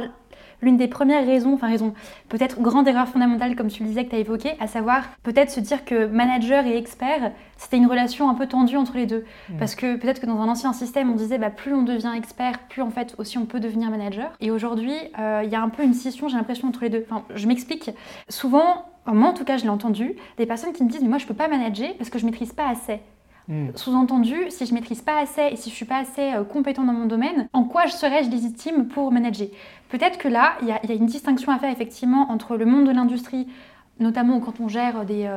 l'une 0.63 0.77
des 0.77 0.89
premières 0.89 1.27
raisons, 1.27 1.55
enfin 1.55 1.69
raison, 1.69 1.95
peut-être 2.29 2.61
grande 2.61 2.89
erreur 2.89 3.09
fondamentale 3.09 3.57
comme 3.57 3.69
tu 3.69 3.83
le 3.83 3.89
disais 3.89 4.05
que 4.05 4.11
tu 4.11 4.17
as 4.17 4.21
évoqué, 4.21 4.53
à 4.61 4.67
savoir 4.67 5.05
peut-être 5.23 5.51
se 5.51 5.61
dire 5.61 5.85
que 5.85 6.07
manager 6.07 6.65
et 6.67 6.77
expert, 6.77 7.33
c'était 7.57 7.77
une 7.77 7.87
relation 7.87 8.31
un 8.31 8.35
peu 8.35 8.47
tendue 8.47 8.77
entre 8.77 8.97
les 8.97 9.07
deux. 9.07 9.25
Parce 9.59 9.75
que 9.75 9.97
peut-être 9.97 10.21
que 10.21 10.27
dans 10.27 10.41
un 10.41 10.49
ancien 10.49 10.73
système, 10.73 11.11
on 11.11 11.17
disait 11.17 11.39
bah, 11.39 11.51
plus 11.51 11.75
on 11.75 11.83
devient 11.83 12.13
expert, 12.17 12.59
plus 12.69 12.83
en 12.83 12.91
fait 12.91 13.15
aussi 13.19 13.37
on 13.37 13.47
peut 13.47 13.61
devenir 13.61 13.91
manager. 13.91 14.31
Et 14.41 14.51
aujourd'hui, 14.51 14.95
euh, 15.19 15.43
il 15.45 15.51
y 15.51 15.55
a 15.55 15.61
un 15.61 15.69
peu 15.69 15.83
une 15.83 15.95
scission, 15.95 16.29
j'ai 16.29 16.37
l'impression, 16.37 16.69
entre 16.69 16.83
les 16.83 16.91
deux. 16.91 17.05
Enfin, 17.09 17.25
je 17.35 17.47
m'explique. 17.47 17.91
Souvent, 18.29 18.87
moi 19.07 19.29
en 19.31 19.35
tout 19.35 19.45
cas, 19.45 19.57
je 19.57 19.65
l'ai 19.65 19.69
entendu, 19.71 20.15
des 20.39 20.47
personnes 20.47 20.73
qui 20.73 20.83
me 20.85 20.89
disent 20.91 21.03
mais 21.03 21.09
moi 21.09 21.19
je 21.19 21.27
peux 21.27 21.35
pas 21.35 21.49
manager 21.49 21.95
parce 21.99 22.11
que 22.11 22.19
je 22.19 22.25
maîtrise 22.27 22.53
pas 22.53 22.69
assez. 22.69 23.01
Mm. 23.49 23.69
Sous-entendu, 23.75 24.37
si 24.49 24.65
je 24.65 24.73
maîtrise 24.73 25.03
pas 25.03 25.19
assez 25.21 25.43
et 25.53 25.57
si 25.57 25.69
je 25.69 25.75
suis 25.75 25.85
pas 25.85 25.99
assez 25.99 26.33
euh, 26.33 26.45
compétent 26.45 26.83
dans 26.85 26.95
mon 26.95 27.05
domaine, 27.07 27.49
en 27.53 27.65
quoi 27.65 27.85
je 27.87 27.93
serais-je 27.93 28.31
légitime 28.31 28.87
pour 28.89 29.13
manager? 29.13 29.49
Peut-être 29.91 30.17
que 30.19 30.29
là, 30.29 30.55
il 30.63 30.69
y, 30.69 30.73
a- 30.73 30.81
il 30.83 30.89
y 30.89 30.93
a 30.93 30.97
une 30.97 31.05
distinction 31.07 31.53
à 31.53 31.59
faire 31.59 31.71
effectivement 31.71 32.31
entre 32.31 32.57
le 32.57 32.65
monde 32.65 32.87
de 32.87 32.93
l'industrie, 32.93 33.47
notamment 34.01 34.41
quand 34.41 34.61
on 34.61 34.69
gère 34.69 35.05
des, 35.05 35.27
euh, 35.27 35.37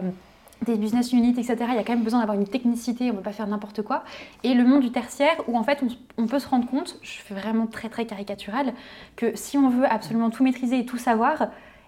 des 0.65 0.75
business 0.77 1.11
units, 1.11 1.31
etc. 1.37 1.55
Il 1.69 1.75
y 1.75 1.79
a 1.79 1.83
quand 1.83 1.93
même 1.93 2.03
besoin 2.03 2.21
d'avoir 2.21 2.39
une 2.39 2.47
technicité, 2.47 3.05
on 3.05 3.13
ne 3.13 3.17
peut 3.17 3.23
pas 3.23 3.33
faire 3.33 3.45
n'importe 3.47 3.81
quoi. 3.81 4.03
Et 4.43 4.53
le 4.53 4.63
monde 4.63 4.81
du 4.81 4.91
tertiaire, 4.91 5.35
où 5.49 5.57
en 5.57 5.63
fait 5.63 5.83
on, 5.83 6.23
on 6.23 6.27
peut 6.27 6.39
se 6.39 6.47
rendre 6.47 6.65
compte, 6.67 6.97
je 7.01 7.19
fais 7.19 7.33
vraiment 7.35 7.67
très 7.67 7.89
très 7.89 8.05
caricatural, 8.05 8.73
que 9.17 9.35
si 9.35 9.57
on 9.57 9.67
veut 9.69 9.85
absolument 9.85 10.29
tout 10.29 10.43
maîtriser 10.45 10.79
et 10.79 10.85
tout 10.85 10.97
savoir, 10.97 11.47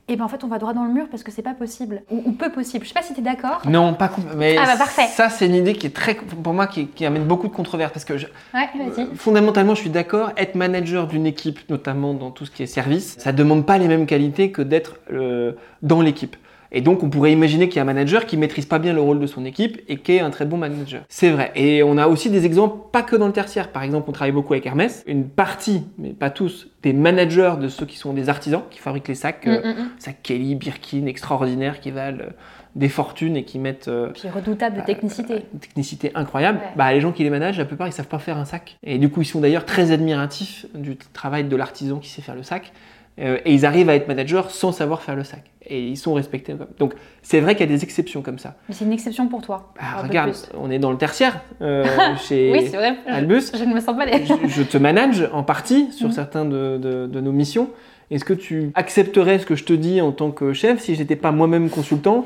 et 0.09 0.15
ben 0.17 0.25
en 0.25 0.27
fait 0.27 0.43
on 0.43 0.47
va 0.47 0.57
droit 0.57 0.73
dans 0.73 0.83
le 0.83 0.91
mur 0.93 1.05
parce 1.09 1.23
que 1.23 1.31
c'est 1.31 1.41
pas 1.41 1.53
possible, 1.53 2.01
ou, 2.11 2.21
ou 2.25 2.31
peu 2.33 2.51
possible. 2.51 2.83
Je 2.83 2.89
sais 2.89 2.93
pas 2.93 3.01
si 3.03 3.13
tu 3.13 3.19
es 3.21 3.23
d'accord. 3.23 3.61
Non, 3.65 3.93
pas 3.93 4.11
mais 4.35 4.57
Ah 4.59 4.65
bah, 4.65 4.75
parfait. 4.77 5.05
ça 5.07 5.29
c'est 5.29 5.45
une 5.45 5.55
idée 5.55 5.73
qui 5.73 5.87
est 5.87 5.95
très 5.95 6.15
pour 6.15 6.53
moi 6.53 6.67
qui, 6.67 6.87
qui 6.87 7.05
amène 7.05 7.23
beaucoup 7.25 7.47
de 7.47 7.53
controverses 7.53 7.93
parce 7.93 8.05
que 8.05 8.17
je- 8.17 8.27
Ouais, 8.53 8.67
vas-y. 8.75 9.07
fondamentalement 9.15 9.75
je 9.75 9.81
suis 9.81 9.89
d'accord 9.89 10.31
être 10.35 10.55
manager 10.55 11.07
d'une 11.07 11.25
équipe 11.25 11.59
notamment 11.69 12.13
dans 12.13 12.31
tout 12.31 12.45
ce 12.45 12.51
qui 12.51 12.63
est 12.63 12.67
service 12.67 13.15
ça 13.19 13.31
demande 13.31 13.65
pas 13.65 13.77
les 13.77 13.87
mêmes 13.87 14.05
qualités 14.07 14.51
que 14.51 14.61
d'être 14.63 14.95
euh, 15.13 15.53
dans 15.83 16.01
l'équipe 16.01 16.35
et 16.71 16.81
donc 16.81 17.01
on 17.03 17.09
pourrait 17.09 17.31
imaginer 17.31 17.67
qu'il 17.67 17.77
y 17.77 17.79
a 17.79 17.81
un 17.83 17.85
manager 17.85 18.25
qui 18.25 18.37
maîtrise 18.37 18.65
pas 18.65 18.79
bien 18.79 18.93
le 18.93 19.01
rôle 19.01 19.19
de 19.19 19.27
son 19.27 19.43
équipe 19.45 19.81
et 19.87 19.97
qui 19.97 20.13
est 20.13 20.19
un 20.19 20.29
très 20.29 20.45
bon 20.45 20.57
manager. 20.57 21.01
C'est 21.09 21.29
vrai. 21.31 21.51
Et 21.55 21.81
on 21.83 21.97
a 21.97 22.07
aussi 22.07 22.29
des 22.29 22.45
exemples 22.45 22.77
pas 22.91 23.01
que 23.01 23.15
dans 23.15 23.27
le 23.27 23.33
tertiaire. 23.33 23.71
Par 23.71 23.83
exemple, 23.83 24.09
on 24.09 24.11
travaille 24.13 24.31
beaucoup 24.33 24.53
avec 24.53 24.65
Hermès. 24.65 25.03
Une 25.07 25.27
partie, 25.27 25.83
mais 25.97 26.09
pas 26.09 26.29
tous, 26.29 26.67
des 26.83 26.93
managers 26.93 27.53
de 27.59 27.67
ceux 27.69 27.85
qui 27.85 27.97
sont 27.97 28.13
des 28.13 28.29
artisans 28.29 28.61
qui 28.69 28.79
fabriquent 28.79 29.07
les 29.07 29.15
sacs, 29.15 29.47
euh, 29.47 29.59
Mm, 29.61 29.67
mm, 29.79 29.83
mm. 29.83 29.89
sacs 29.97 30.21
Kelly, 30.23 30.55
Birkin, 30.55 31.05
extraordinaires 31.07 31.79
qui 31.79 31.91
valent 31.91 32.19
euh, 32.21 32.29
des 32.75 32.87
fortunes 32.89 33.35
et 33.35 33.43
qui 33.45 33.57
mettent 33.57 33.87
euh, 33.87 34.09
Puis 34.13 34.29
redoutable 34.29 34.77
de 34.77 34.81
technicité. 34.85 35.45
une 35.53 35.59
technicité 35.59 36.11
incroyable, 36.13 36.59
Ouais. 36.59 36.71
bah, 36.75 36.93
les 36.93 37.01
gens 37.01 37.11
qui 37.11 37.23
les 37.23 37.31
managent, 37.31 37.57
la 37.57 37.65
plupart, 37.65 37.87
ils 37.87 37.93
savent 37.93 38.07
pas 38.07 38.19
faire 38.19 38.37
un 38.37 38.45
sac. 38.45 38.77
Et 38.83 38.99
du 38.99 39.09
coup, 39.09 39.21
ils 39.23 39.25
sont 39.25 39.39
d'ailleurs 39.41 39.65
très 39.65 39.91
admiratifs 39.91 40.67
du 40.75 40.95
travail 40.97 41.45
de 41.45 41.55
l'artisan 41.55 41.97
qui 41.97 42.09
sait 42.09 42.21
faire 42.21 42.35
le 42.35 42.43
sac. 42.43 42.71
Euh, 43.19 43.37
et 43.43 43.53
ils 43.53 43.65
arrivent 43.65 43.89
à 43.89 43.95
être 43.95 44.07
managers 44.07 44.43
sans 44.49 44.71
savoir 44.71 45.01
faire 45.01 45.15
le 45.15 45.23
sac. 45.25 45.43
Et 45.71 45.87
ils 45.87 45.97
sont 45.97 46.13
respectés. 46.15 46.55
Donc, 46.79 46.93
c'est 47.21 47.39
vrai 47.39 47.55
qu'il 47.55 47.65
y 47.69 47.69
a 47.71 47.75
des 47.75 47.83
exceptions 47.83 48.21
comme 48.23 48.39
ça. 48.39 48.55
Mais 48.67 48.73
c'est 48.75 48.85
une 48.85 48.91
exception 48.91 49.27
pour 49.27 49.41
toi. 49.43 49.71
Bah, 49.79 50.01
regarde, 50.01 50.33
on 50.59 50.71
est 50.71 50.79
dans 50.79 50.91
le 50.91 50.97
tertiaire 50.97 51.41
euh, 51.61 51.85
chez 52.27 52.51
Oui, 52.51 52.65
vrai. 52.69 52.95
Albus. 53.07 53.51
je 53.55 53.63
ne 53.63 53.73
me 53.75 53.79
sens 53.79 53.95
pas 53.95 54.05
les... 54.05 54.25
je, 54.25 54.33
je 54.47 54.63
te 54.63 54.77
manage 54.79 55.29
en 55.31 55.43
partie 55.43 55.91
sur 55.91 56.07
Mhm. 56.07 56.13
certains 56.13 56.45
de, 56.45 56.77
de- 56.81 57.05
de 57.07 57.21
nos 57.21 57.31
missions. 57.31 57.69
Est-ce 58.09 58.25
que 58.25 58.33
tu 58.33 58.71
accepterais 58.73 59.37
ce 59.37 59.45
que 59.45 59.55
je 59.55 59.63
te 59.63 59.73
dis 59.73 60.01
en 60.01 60.11
tant 60.11 60.31
que 60.31 60.53
chef 60.53 60.79
si 60.81 60.95
j'étais 60.95 61.15
pas 61.15 61.31
moi-même 61.31 61.69
consultant 61.69 62.25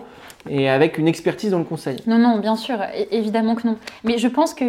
et 0.49 0.69
avec 0.69 0.97
une 0.97 1.07
expertise 1.07 1.51
dans 1.51 1.59
le 1.59 1.63
conseil 1.63 1.97
Non, 2.07 2.17
non, 2.17 2.39
bien 2.39 2.55
sûr, 2.55 2.77
évidemment 3.11 3.55
que 3.55 3.67
non. 3.67 3.77
Mais 4.03 4.17
je 4.17 4.27
pense 4.27 4.53
que, 4.53 4.65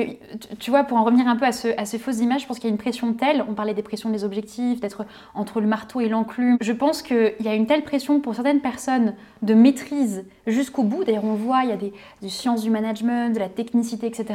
tu- 0.59 0.71
vois, 0.71 0.85
pour 0.85 0.97
en 0.99 1.05
revenir 1.05 1.26
un 1.29 1.37
peu 1.37 1.44
à, 1.47 1.53
ce, 1.53 1.69
à 1.79 1.85
ces 1.85 1.99
fausses 1.99 2.21
images, 2.21 2.43
je 2.43 2.47
pense 2.47 2.59
qu'il 2.59 2.69
y 2.69 2.73
a 2.73 2.75
une 2.75 2.79
pression 2.79 3.12
telle, 3.12 3.44
on 3.49 3.55
parlait 3.55 3.75
des 3.75 3.82
pressions 3.82 4.11
des 4.11 4.25
objectifs, 4.25 4.81
d'être 4.81 5.05
entre 5.35 5.61
le 5.61 5.67
marteau 5.67 6.00
et 6.00 6.09
l'enclume. 6.09 6.56
Je 6.61 6.73
pense 6.73 7.03
qu'il 7.03 7.35
y 7.41 7.49
a 7.49 7.55
une 7.55 7.67
telle 7.67 7.82
pression 7.82 8.21
pour 8.21 8.35
certaines 8.35 8.61
personnes 8.61 9.15
de 9.43 9.55
maîtrise 9.55 10.25
jusqu'au 10.47 10.82
bout. 10.85 11.05
D'ailleurs, 11.05 11.25
on 11.25 11.35
voit, 11.35 11.65
il 11.65 11.71
y 11.71 11.73
a 11.73 11.76
des, 11.76 11.93
des 12.23 12.29
sciences 12.29 12.62
du 12.62 12.71
management, 12.71 13.35
de 13.35 13.38
la 13.38 13.49
technicité, 13.49 14.06
etc. 14.06 14.26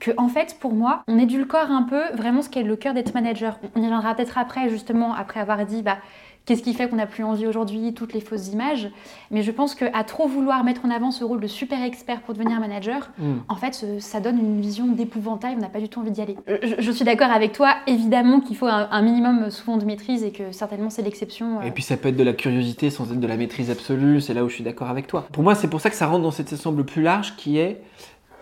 Que, 0.00 0.10
en 0.16 0.28
fait, 0.28 0.56
pour 0.60 0.72
moi, 0.74 1.02
on 1.08 1.18
édulcore 1.18 1.70
un 1.70 1.82
peu 1.82 2.02
vraiment 2.14 2.42
ce 2.42 2.48
qu'est 2.48 2.62
le 2.62 2.76
cœur 2.76 2.94
d'être 2.94 3.14
manager. 3.14 3.58
On 3.74 3.80
y 3.80 3.84
reviendra 3.84 4.14
peut-être 4.14 4.38
après, 4.38 4.68
justement, 4.68 5.14
après 5.14 5.40
avoir 5.40 5.64
dit, 5.66 5.82
bah, 5.82 5.98
Qu'est-ce 6.44 6.62
qui 6.62 6.74
fait 6.74 6.88
qu'on 6.88 6.96
n'a 6.96 7.06
plus 7.06 7.22
envie 7.22 7.46
aujourd'hui 7.46 7.94
Toutes 7.94 8.12
les 8.14 8.20
fausses 8.20 8.48
images. 8.48 8.90
Mais 9.30 9.42
je 9.42 9.50
pense 9.52 9.76
qu'à 9.76 10.02
trop 10.02 10.26
vouloir 10.26 10.64
mettre 10.64 10.84
en 10.84 10.90
avant 10.90 11.12
ce 11.12 11.22
rôle 11.22 11.40
de 11.40 11.46
super 11.46 11.80
expert 11.84 12.20
pour 12.22 12.34
devenir 12.34 12.58
manager, 12.58 13.10
Hmm. 13.18 13.38
en 13.48 13.54
fait, 13.54 13.84
ça 14.00 14.18
donne 14.20 14.38
une 14.38 14.60
vision 14.60 14.86
d'épouvantail. 14.88 15.54
On 15.56 15.60
n'a 15.60 15.68
pas 15.68 15.78
du 15.80 15.88
tout 15.88 16.00
envie 16.00 16.10
d'y 16.10 16.20
aller. 16.20 16.36
Je, 16.48 16.74
je 16.80 16.90
suis 16.90 17.04
d'accord 17.04 17.30
avec 17.30 17.52
toi, 17.52 17.74
évidemment 17.86 18.40
qu'il 18.40 18.56
faut 18.56 18.66
un, 18.66 18.88
un 18.90 19.02
minimum 19.02 19.50
souvent 19.50 19.76
de 19.76 19.84
maîtrise 19.84 20.24
et 20.24 20.32
que 20.32 20.50
certainement 20.50 20.90
c'est 20.90 21.02
l'exception. 21.02 21.60
euh. 21.60 21.62
Et 21.62 21.70
puis 21.70 21.82
ça 21.84 21.96
peut 21.96 22.08
être 22.08 22.16
de 22.16 22.24
la 22.24 22.32
curiosité 22.32 22.90
sans 22.90 23.12
être 23.12 23.20
de 23.20 23.26
la 23.26 23.36
maîtrise 23.36 23.70
absolue, 23.70 24.20
c'est 24.20 24.34
là 24.34 24.44
où 24.44 24.48
je 24.48 24.54
suis 24.56 24.64
d'accord 24.64 24.88
avec 24.90 25.06
toi. 25.06 25.26
Pour 25.32 25.44
moi, 25.44 25.54
c'est 25.54 25.68
pour 25.68 25.80
ça 25.80 25.90
que 25.90 25.96
ça 25.96 26.06
rentre 26.08 26.22
dans 26.22 26.30
cet 26.32 26.52
ensemble 26.52 26.84
plus 26.84 27.02
large 27.02 27.36
qui 27.36 27.58
est 27.58 27.82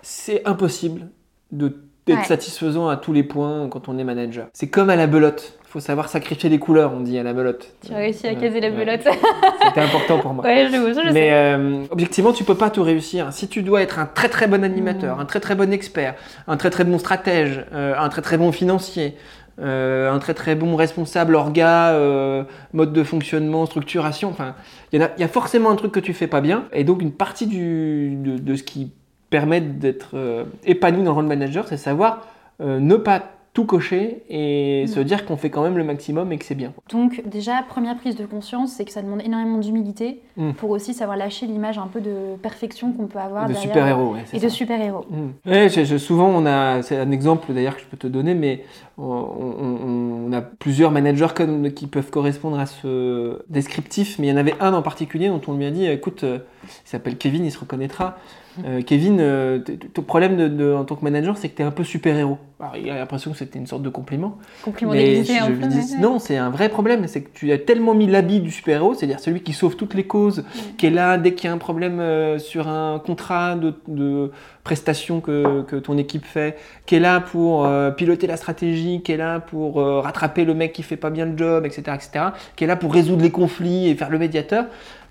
c'est 0.03 0.47
impossible 0.47 1.11
de 1.53 1.85
d'être 2.07 2.21
Ouais. 2.21 2.25
satisfaisant 2.25 2.89
à 2.89 2.97
tous 2.97 3.13
les 3.13 3.23
points 3.23 3.69
quand 3.69 3.89
on 3.91 3.99
est 3.99 4.05
manager. 4.05 4.49
C'est 4.55 4.69
comme 4.71 4.89
à 4.89 4.97
la 4.97 5.07
belote. 5.07 5.59
Il 5.71 5.75
faut 5.75 5.79
savoir 5.81 6.09
sacrifier 6.09 6.51
les 6.51 6.59
couleurs, 6.59 6.93
on 6.93 6.99
dit 6.99 7.17
à 7.17 7.23
la 7.23 7.33
belote. 7.33 7.73
Tu 7.87 7.93
as 7.95 7.99
réussi 7.99 8.27
à 8.27 8.35
caser 8.35 8.59
la 8.61 8.71
ouais. 8.71 8.75
belote. 8.85 9.03
C'était 9.65 9.81
important 9.81 10.19
pour 10.19 10.35
moi. 10.35 10.45
ouais, 10.45 10.67
je, 10.67 10.73
je 10.73 11.13
Mais 11.13 11.13
sais. 11.13 11.33
euh, 11.33 11.85
objectivement, 11.93 12.33
tu 12.33 12.43
peux 12.43 12.57
pas 12.57 12.71
tout 12.71 12.83
réussir. 12.83 13.33
Si 13.33 13.47
tu 13.47 13.63
dois 13.63 13.81
être 13.81 14.01
un 14.01 14.07
très 14.07 14.29
très 14.29 14.49
bon 14.49 14.65
animateur, 14.65 15.19
Mm. 15.19 15.21
un 15.21 15.25
très 15.27 15.39
très 15.39 15.55
bon 15.55 15.73
expert, 15.73 16.17
un 16.49 16.57
très 16.57 16.71
très 16.71 16.83
bon 16.83 16.99
stratège, 16.99 17.65
euh, 17.73 17.95
un 17.97 18.09
très 18.09 18.21
très 18.21 18.37
bon 18.37 18.51
financier, 18.51 19.15
euh, 19.61 20.11
un 20.13 20.19
très 20.19 20.35
très 20.35 20.57
bon 20.57 20.75
responsable 20.75 21.37
orga, 21.37 21.91
euh, 21.91 22.43
mode 22.73 22.93
de 22.93 23.05
fonctionnement, 23.05 23.65
structuration, 23.67 24.31
enfin, 24.31 24.57
il 24.93 25.01
y, 25.01 25.05
a- 25.05 25.13
il 25.19 25.21
y 25.21 25.25
a 25.25 25.29
forcément 25.29 25.71
un 25.71 25.77
truc 25.77 25.93
que 25.93 26.01
tu 26.01 26.15
fais 26.15 26.27
pas 26.27 26.41
bien. 26.41 26.65
Et 26.73 26.83
donc 26.83 27.01
une 27.01 27.13
partie 27.13 27.47
du, 27.47 28.17
de, 28.17 28.39
de 28.39 28.55
ce 28.57 28.65
qui 28.65 28.91
permet 29.31 29.61
d'être 29.61 30.11
euh, 30.15 30.43
épanoui 30.65 31.05
dans 31.05 31.11
le 31.13 31.15
rôle 31.15 31.27
manager, 31.27 31.69
c'est 31.69 31.77
savoir 31.77 32.27
ne 32.59 32.97
pas 32.97 33.23
tout 33.53 33.65
cocher 33.65 34.23
et 34.31 34.85
se 34.87 35.01
dire 35.01 35.27
qu'on 35.27 35.37
fait 35.37 35.51
quand 35.51 35.63
même 35.65 35.77
le 35.77 35.83
maximum 35.83 36.31
et 36.33 36.39
que 36.39 36.45
c'est 36.45 36.55
bien. 36.55 36.73
Donc 36.91 37.21
déjà, 37.27 37.63
première 37.69 37.97
prise 37.97 38.15
de 38.15 38.25
conscience, 38.25 38.71
c'est 38.73 38.85
que 38.85 38.93
ça 38.93 39.03
demande 39.03 39.23
énormément 39.23 39.59
d'humilité 39.59 40.21
Mm. 40.37 40.53
pour 40.53 40.71
aussi 40.71 40.95
savoir 40.95 41.17
lâcher 41.17 41.47
l'image 41.47 41.77
un 41.77 41.89
peu 41.89 42.01
de 42.01 42.37
perfection 42.41 42.93
qu'on 42.93 43.07
peut 43.09 43.19
avoir 43.19 43.49
de 43.49 43.55
super-héros, 43.55 44.13
ouais, 44.15 44.21
c'est 44.27 44.37
Et 44.37 44.41
ça. 44.41 44.47
de 44.47 44.51
super-héros. 44.53 45.05
Mm. 45.11 45.51
Ouais, 45.51 45.69
je- 45.69 45.85
je- 45.85 45.97
souvent 45.99 46.29
on 46.29 46.47
a, 46.47 46.81
c'est 46.83 46.97
un 46.97 47.11
exemple 47.11 47.53
d'ailleurs 47.53 47.75
que 47.75 47.83
je 47.83 47.87
peux 47.87 47.97
te 47.97 48.07
donner, 48.07 48.35
mais 48.35 48.65
on, 48.97 49.05
on- 49.05 50.27
on 50.29 50.33
a 50.33 50.41
plusieurs 50.41 50.93
managers 50.93 51.27
comme- 51.35 51.73
qui 51.73 51.89
peuvent 51.89 52.11
correspondre 52.11 52.59
à 52.59 52.67
ce 52.67 53.43
descriptif, 53.49 54.19
mais 54.21 54.29
il 54.29 54.31
y 54.31 54.33
en 54.33 54.37
avait 54.37 54.55
un 54.61 54.73
en 54.75 54.83
particulier 54.83 55.29
dont 55.29 55.41
on 55.49 55.55
lui 55.57 55.67
a 55.67 55.71
dit, 55.73 55.87
écoute, 55.87 56.23
euh, 56.23 56.39
il 56.65 56.89
s'appelle 56.89 57.17
Kevin, 57.19 57.45
il 57.45 57.51
se 57.51 57.59
reconnaîtra. 57.59 58.17
Euh, 58.65 58.83
Kevin, 58.83 59.19
euh, 59.21 59.61
ton 59.95 60.03
problème 60.03 60.37
de, 60.37 60.49
de- 60.49 60.75
en 60.75 60.85
tant 60.85 60.97
que 60.97 61.05
manager, 61.05 61.37
c'est 61.37 61.49
que 61.49 61.57
tu 61.57 61.63
es 61.63 61.65
un 61.65 61.71
peu 61.71 61.85
super-héros. 61.85 62.39
Il 62.77 62.91
a 62.91 62.97
l'impression 62.97 63.31
que 63.31 63.39
c'était 63.39 63.59
une 63.59 63.67
sorte 63.67 63.83
de 63.83 63.89
compliment. 63.89 64.37
Compliment 64.63 64.93
déguisé 64.93 65.39
un 65.39 65.47
peu. 65.47 65.67
dis, 65.69 65.97
non, 65.99 66.19
c'est 66.19 66.37
un 66.37 66.51
vrai 66.51 66.69
problème. 66.69 67.07
C'est 67.07 67.23
que 67.23 67.31
tu 67.33 67.51
as 67.53 67.59
tellement 67.59 67.95
mis 67.95 68.07
l'habit 68.07 68.41
du 68.41 68.51
super-héros, 68.51 68.93
c'est-à-dire 68.95 69.19
celui 69.21 69.41
qui 69.41 69.55
sauve 69.55 69.77
toutes 69.77 69.95
les 69.95 70.05
causes, 70.05 70.45
qui 70.77 70.87
est 70.87 70.91
là 70.91 71.17
dès 71.17 71.33
qu'il 71.33 71.49
y 71.49 71.51
a 71.51 71.55
un 71.55 71.59
problème 71.59 72.01
euh, 72.01 72.39
sur 72.39 72.69
un 72.69 72.99
contrat 72.99 73.55
de, 73.55 73.73
de 73.89 74.31
prestation 74.63 75.21
que, 75.23 75.63
que 75.63 75.77
ton 75.77 75.97
équipe 75.97 76.27
fait, 76.27 76.59
qui 76.85 76.97
est 76.97 77.01
là 77.01 77.21
pour 77.21 77.67
piloter 77.97 78.27
la 78.27 78.37
stratégie, 78.37 79.01
qui 79.03 79.13
est 79.13 79.17
là 79.17 79.41
pour 79.41 79.77
rattraper 79.77 80.45
le 80.45 80.53
mec 80.53 80.73
qui 80.75 80.83
fait 80.83 80.97
pas 80.99 81.09
bien 81.11 81.25
le 81.25 81.39
job, 81.39 81.65
etc., 81.65 81.83
etc., 81.95 82.25
qui 82.57 82.65
est 82.65 82.67
là 82.67 82.77
pour 82.77 82.93
résoudre 82.93 83.23
les 83.23 83.31
conflits 83.31 83.89
et 83.89 83.95
faire 83.95 84.11
le 84.11 84.19
médiateur. 84.19 84.67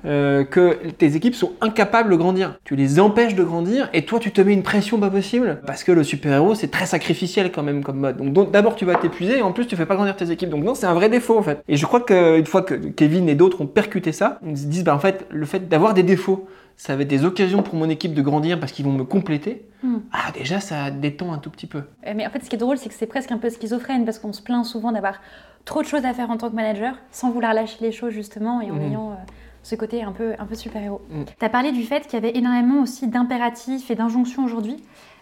Euh, 0.06 0.44
que 0.44 0.78
tes 0.98 1.16
équipes 1.16 1.36
sont 1.36 1.52
incapables 1.62 2.10
de 2.12 2.16
grandir. 2.16 2.58
Tu 2.64 2.76
les 2.76 3.00
empêches 3.00 3.36
de 3.36 3.44
grandir 3.44 3.90
et 3.94 4.06
toi 4.06 4.20
tu 4.20 4.32
te 4.32 4.42
mets 4.42 4.54
une 4.54 4.64
pression 4.64 5.00
pas 5.00 5.10
possible 5.10 5.62
parce 5.66 5.84
que 5.84 5.92
le 5.92 6.04
super-héros 6.04 6.56
c'est 6.56 6.70
très 6.72 6.86
sacrificiel 6.86 7.52
quand 7.52 7.64
même 7.64 7.84
comme 7.84 8.00
mode. 8.00 8.18
Donc 8.32 8.52
d'abord 8.52 8.76
tu 8.76 8.86
vas 8.86 8.96
t'épuiser 8.96 9.40
et 9.40 9.42
en 9.42 9.52
plus 9.52 9.66
tu 9.68 9.76
fais 9.76 9.86
pas 9.86 9.96
grandir 9.96 10.16
tes 10.16 10.32
équipes. 10.32 10.50
Donc 10.50 10.64
non, 10.64 10.76
c'est 10.76 10.86
un 10.88 10.94
vrai 10.94 11.10
défaut 11.10 11.38
en 11.38 11.44
fait. 11.44 11.64
Et 11.68 11.76
je 11.78 11.86
crois 11.86 12.02
qu'une 12.02 12.46
fois 12.46 12.62
que 12.62 12.74
Kevin 12.76 13.28
et 13.30 13.36
d'autres 13.36 13.62
ont 13.62 13.68
percuté 13.68 14.12
ça, 14.12 14.40
ils 14.46 14.58
se 14.58 14.66
disent 14.68 14.84
bah 14.84 14.96
en 14.96 15.00
fait 15.00 15.26
le 15.30 15.46
fait 15.46 15.68
d'avoir 15.68 15.94
des 15.94 16.04
défauts 16.04 16.48
ça 16.78 16.96
va 16.96 17.02
être 17.02 17.10
des 17.10 17.26
occasions 17.26 17.62
pour 17.62 17.76
mon 17.76 17.90
équipe 17.90 18.14
de 18.14 18.22
grandir 18.22 18.58
parce 18.58 18.72
qu'ils 18.72 18.86
vont 18.86 18.94
me 18.94 19.04
compléter, 19.04 19.66
Hmm. 19.84 20.00
ah 20.12 20.32
déjà 20.34 20.60
ça 20.60 20.92
détend 20.92 21.32
un 21.34 21.38
tout 21.38 21.50
petit 21.50 21.68
peu. 21.68 21.84
Euh, 22.06 22.14
Mais 22.14 22.28
en 22.28 22.30
fait, 22.30 22.44
ce 22.44 22.50
qui 22.50 22.56
est 22.58 22.60
drôle, 22.60 22.78
c'est 22.78 22.90
que 22.90 22.96
c'est 22.96 23.06
presque 23.06 23.32
un 23.32 23.38
peu 23.38 23.50
schizophrène 23.50 24.04
parce 24.04 24.20
qu'on 24.20 24.34
se 24.34 24.42
plaint 24.42 24.66
souvent 24.66 24.92
d'avoir 24.92 25.22
trop 25.64 25.82
de 25.82 25.88
choses 25.88 26.04
à 26.06 26.14
faire 26.14 26.30
en 26.32 26.36
tant 26.38 26.50
que 26.50 26.56
manager 26.56 26.96
sans 27.12 27.32
vouloir 27.32 27.54
lâcher 27.54 27.78
les 27.82 27.94
choses 27.94 28.12
justement 28.12 28.60
et 28.60 28.70
en 28.72 28.76
Mhm. 28.76 28.82
ayant 28.92 29.12
euh, 29.12 29.16
ce 29.64 29.76
côté 29.76 30.04
un 30.04 30.12
peu, 30.12 30.34
un 30.40 30.46
peu 30.46 30.56
super-héros. 30.56 31.02
Mhm. 31.10 31.26
Tu 31.38 31.46
as 31.46 31.50
parlé 31.50 31.72
du 31.72 31.84
fait 31.84 32.02
qu'il 32.08 32.14
y 32.14 32.18
avait 32.18 32.38
énormément 32.38 32.82
aussi 32.82 33.08
d'impératifs 33.08 33.90
et 33.92 33.96
d'injonctions 33.96 34.44
aujourd'hui. 34.44 34.78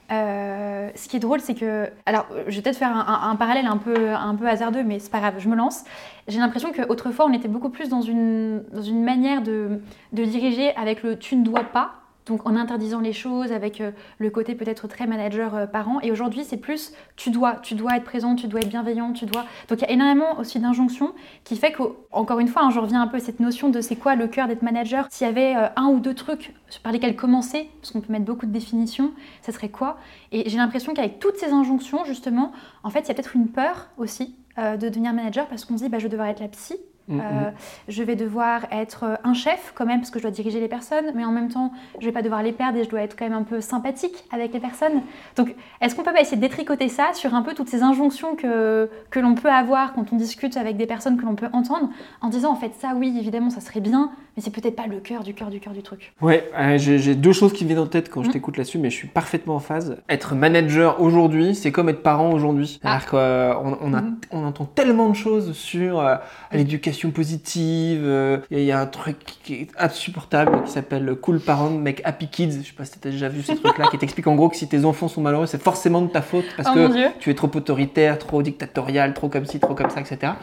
Euh, 0.10 0.90
ce 0.96 1.10
qui 1.10 1.18
est 1.18 1.20
drôle, 1.20 1.42
c'est 1.42 1.54
que. 1.54 1.90
Alors, 2.06 2.28
je 2.48 2.56
vais 2.56 2.62
peut-être 2.62 2.78
faire 2.78 2.96
un, 2.96 3.02
un- 3.08 3.30
un 3.30 3.36
parallèle 3.36 3.66
un 3.66 3.76
peu, 3.76 4.12
un 4.12 4.36
peu 4.36 4.48
hasardeux, 4.48 4.84
mais 4.84 5.00
c'est 5.00 5.12
pas 5.12 5.20
grave, 5.20 5.36
je 5.38 5.50
me 5.50 5.56
lance. 5.56 5.84
J'ai 6.30 6.40
l'impression 6.40 6.72
qu'autrefois, 6.72 7.26
on 7.26 7.34
était 7.34 7.50
beaucoup 7.50 7.70
plus 7.70 7.90
dans 7.90 8.02
une, 8.02 8.64
dans 8.72 8.82
une 8.82 9.04
manière 9.04 9.42
de, 9.42 9.82
de 10.14 10.24
diriger 10.24 10.74
avec 10.78 11.04
le 11.04 11.20
tu 11.20 11.36
ne 11.36 11.44
dois 11.44 11.64
pas, 11.66 11.92
donc 12.28 12.48
en 12.48 12.56
interdisant 12.56 13.00
les 13.00 13.14
choses, 13.14 13.52
avec 13.52 13.82
euh, 13.82 13.92
le 14.20 14.30
côté 14.30 14.56
peut-être 14.56 14.88
très 14.88 15.08
manager 15.08 15.56
euh, 15.56 15.66
parent. 15.66 16.00
Et 16.02 16.12
aujourd'hui, 16.12 16.44
c'est 16.44 16.58
plus 16.58 16.94
tu 17.16 17.32
dois, 17.32 17.56
tu 17.56 17.76
dois 17.76 17.98
être 17.98 18.04
présent, 18.04 18.36
tu 18.36 18.48
dois 18.48 18.62
être 18.62 18.70
bienveillant, 18.70 19.14
tu 19.14 19.26
dois. 19.26 19.46
Donc 19.70 19.80
il 19.80 19.82
y 19.82 19.86
a 19.86 19.92
énormément 19.92 20.38
aussi 20.40 20.60
d'injonctions 20.60 21.14
qui 21.44 21.56
fait 21.56 21.72
qu'encore 21.72 22.40
une 22.40 22.48
fois, 22.48 22.64
hein, 22.64 22.70
je 22.72 22.80
reviens 22.80 23.02
un 23.02 23.08
peu 23.08 23.18
à 23.18 23.20
cette 23.20 23.40
notion 23.40 23.70
de 23.70 23.82
c'est 23.82 23.96
quoi 23.96 24.16
le 24.16 24.28
cœur 24.28 24.48
d'être 24.48 24.62
manager. 24.62 25.08
S'il 25.10 25.28
y 25.28 25.30
avait 25.30 25.56
euh, 25.56 25.68
un 25.76 25.88
ou 25.88 26.00
deux 26.00 26.14
trucs 26.14 26.54
par 26.84 26.92
lesquels 26.92 27.16
commencer, 27.16 27.70
parce 27.82 27.92
qu'on 27.92 28.02
peut 28.02 28.12
mettre 28.12 28.26
beaucoup 28.26 28.46
de 28.46 28.52
définitions, 28.52 29.12
ça 29.42 29.52
serait 29.52 29.70
quoi? 29.70 29.98
Et 30.32 30.50
j'ai 30.50 30.58
l'impression 30.58 30.94
qu'avec 30.94 31.20
toutes 31.20 31.38
ces 31.38 31.52
injonctions, 31.52 32.04
justement, 32.04 32.52
en 32.84 32.90
fait, 32.90 33.02
il 33.02 33.08
y 33.08 33.12
a 33.12 33.14
peut-être 33.14 33.36
une 33.36 33.48
peur 33.48 33.90
aussi 33.98 34.36
de 34.58 34.90
devenir 34.90 35.14
manager 35.14 35.46
parce 35.48 35.66
qu'on 35.66 35.78
se 35.78 35.84
dit 35.84 35.90
bah, 35.90 36.00
je 36.00 36.08
vais 36.08 36.30
être 36.30 36.40
la 36.40 36.48
psy. 36.48 36.74
Mm, 37.08 37.20
Euh, 37.22 37.52
je 37.88 38.04
vais 38.04 38.16
devoir 38.16 38.66
être 38.72 39.04
euh, 39.04 39.16
un 39.24 39.34
chef 39.34 39.72
quand 39.76 39.86
même 39.86 40.00
parce 40.02 40.12
que 40.12 40.20
je 40.20 40.24
dois 40.24 40.32
diriger 40.32 40.60
les 40.60 40.68
personnes, 40.68 41.06
mais 41.16 41.24
en 41.24 41.32
même 41.32 41.50
temps, 41.50 41.72
je 42.00 42.06
vais 42.06 42.12
pas 42.12 42.22
devoir 42.22 42.44
les 42.44 42.52
perdre 42.52 42.78
et 42.78 42.84
je 42.84 42.90
dois 42.90 43.02
être 43.02 43.16
quand 43.18 43.26
même 43.26 43.38
un 43.38 43.44
peu 43.44 43.62
sympathique 43.62 44.26
avec 44.32 44.54
les 44.54 44.60
personnes. 44.60 45.02
Donc, 45.38 45.56
est-ce 45.80 45.96
qu'on 45.96 46.04
peut 46.04 46.14
pas 46.14 46.20
essayer 46.22 46.36
de 46.38 46.42
détricoter 46.42 46.90
ça 46.90 47.14
sur 47.14 47.34
un 47.34 47.42
peu 47.44 47.54
toutes 47.54 47.70
ces 47.70 47.82
injonctions 47.82 48.36
que, 48.36 48.90
que 49.10 49.20
l'on 49.22 49.36
peut 49.36 49.50
avoir 49.50 49.94
quand 49.94 50.12
on 50.12 50.18
discute 50.18 50.58
avec 50.58 50.76
des 50.76 50.86
personnes 50.86 51.18
que 51.18 51.26
l'on 51.26 51.36
peut 51.36 51.50
entendre, 51.54 51.90
en 52.22 52.28
disant 52.28 52.52
en 52.52 52.56
fait 52.56 52.74
ça 52.80 52.94
oui 52.96 53.16
évidemment 53.18 53.50
ça 53.50 53.62
serait 53.62 53.80
bien, 53.80 54.12
mais 54.38 54.44
c'est 54.44 54.52
peut-être 54.52 54.76
pas 54.76 54.86
le 54.86 55.00
cœur 55.00 55.24
du 55.24 55.34
cœur 55.34 55.50
du 55.50 55.60
cœur 55.60 55.74
du 55.74 55.82
truc. 55.82 56.14
Ouais, 56.22 56.48
euh, 56.56 56.78
j'ai 56.78 57.16
deux 57.16 57.34
choses 57.34 57.54
qui 57.54 57.64
me 57.64 57.70
viennent 57.70 57.80
en 57.82 57.88
tête 57.88 58.10
quand 58.10 58.22
je 58.22 58.28
Mhm. 58.28 58.34
t'écoute 58.34 58.58
là-dessus, 58.58 58.78
mais 58.78 58.92
je 58.92 58.96
suis 58.96 59.08
parfaitement 59.08 59.56
en 59.56 59.60
phase. 59.60 59.98
Être 60.10 60.36
manager 60.36 61.02
aujourd'hui, 61.02 61.56
c'est 61.56 61.72
comme 61.72 61.90
être 61.90 62.04
parent 62.04 62.32
aujourd'hui. 62.32 62.80
Ah. 62.84 63.00
C'est-à-dire 63.00 63.10
qu'on 63.10 63.78
on, 63.82 63.94
a- 63.96 64.02
Mhm. 64.02 64.18
on 64.32 64.46
entend 64.46 64.66
tellement 64.66 65.10
de 65.10 65.16
choses 65.16 65.54
sur 65.54 66.00
euh, 66.00 66.16
l'éducation 66.54 67.10
positive. 67.10 68.02
euh, 68.06 68.38
Il 68.52 68.58
y, 68.58 68.60
a- 68.60 68.64
il 68.64 68.68
y 68.68 68.72
a 68.72 68.80
un 68.80 68.86
truc 68.86 69.18
qui 69.44 69.56
est 69.56 69.68
insupportable 69.80 70.64
qui 70.66 70.72
s'appelle 70.72 71.16
Cool 71.16 71.40
Parent 71.40 71.72
Make 71.72 72.02
Happy 72.06 72.28
Kids. 72.28 72.60
Je 72.62 72.68
sais 72.68 72.74
pas 72.78 72.86
si 72.86 73.00
tu 73.00 73.08
as 73.08 73.12
déjà 73.12 73.30
vu 73.30 73.42
ce 73.42 73.52
truc-là 73.64 73.88
qui 73.90 73.98
t'explique 73.98 74.28
en 74.28 74.36
gros 74.36 74.50
que 74.50 74.56
si 74.56 74.68
tes 74.68 74.86
enfants 74.86 75.08
sont 75.08 75.22
malheureux, 75.22 75.48
c'est 75.48 75.62
forcément 75.62 76.02
de 76.02 76.10
ta 76.10 76.22
faute 76.22 76.46
parce 76.56 76.70
oh 76.72 76.74
que 76.76 77.18
tu 77.20 77.32
es 77.32 77.34
trop 77.34 77.50
autoritaire, 77.56 78.20
trop 78.20 78.44
dictatorial, 78.44 79.16
trop 79.16 79.30
comme 79.30 79.46
ci, 79.46 79.60
trop 79.60 79.74
comme 79.74 79.90
ça, 79.90 80.00
etc. 80.02 80.34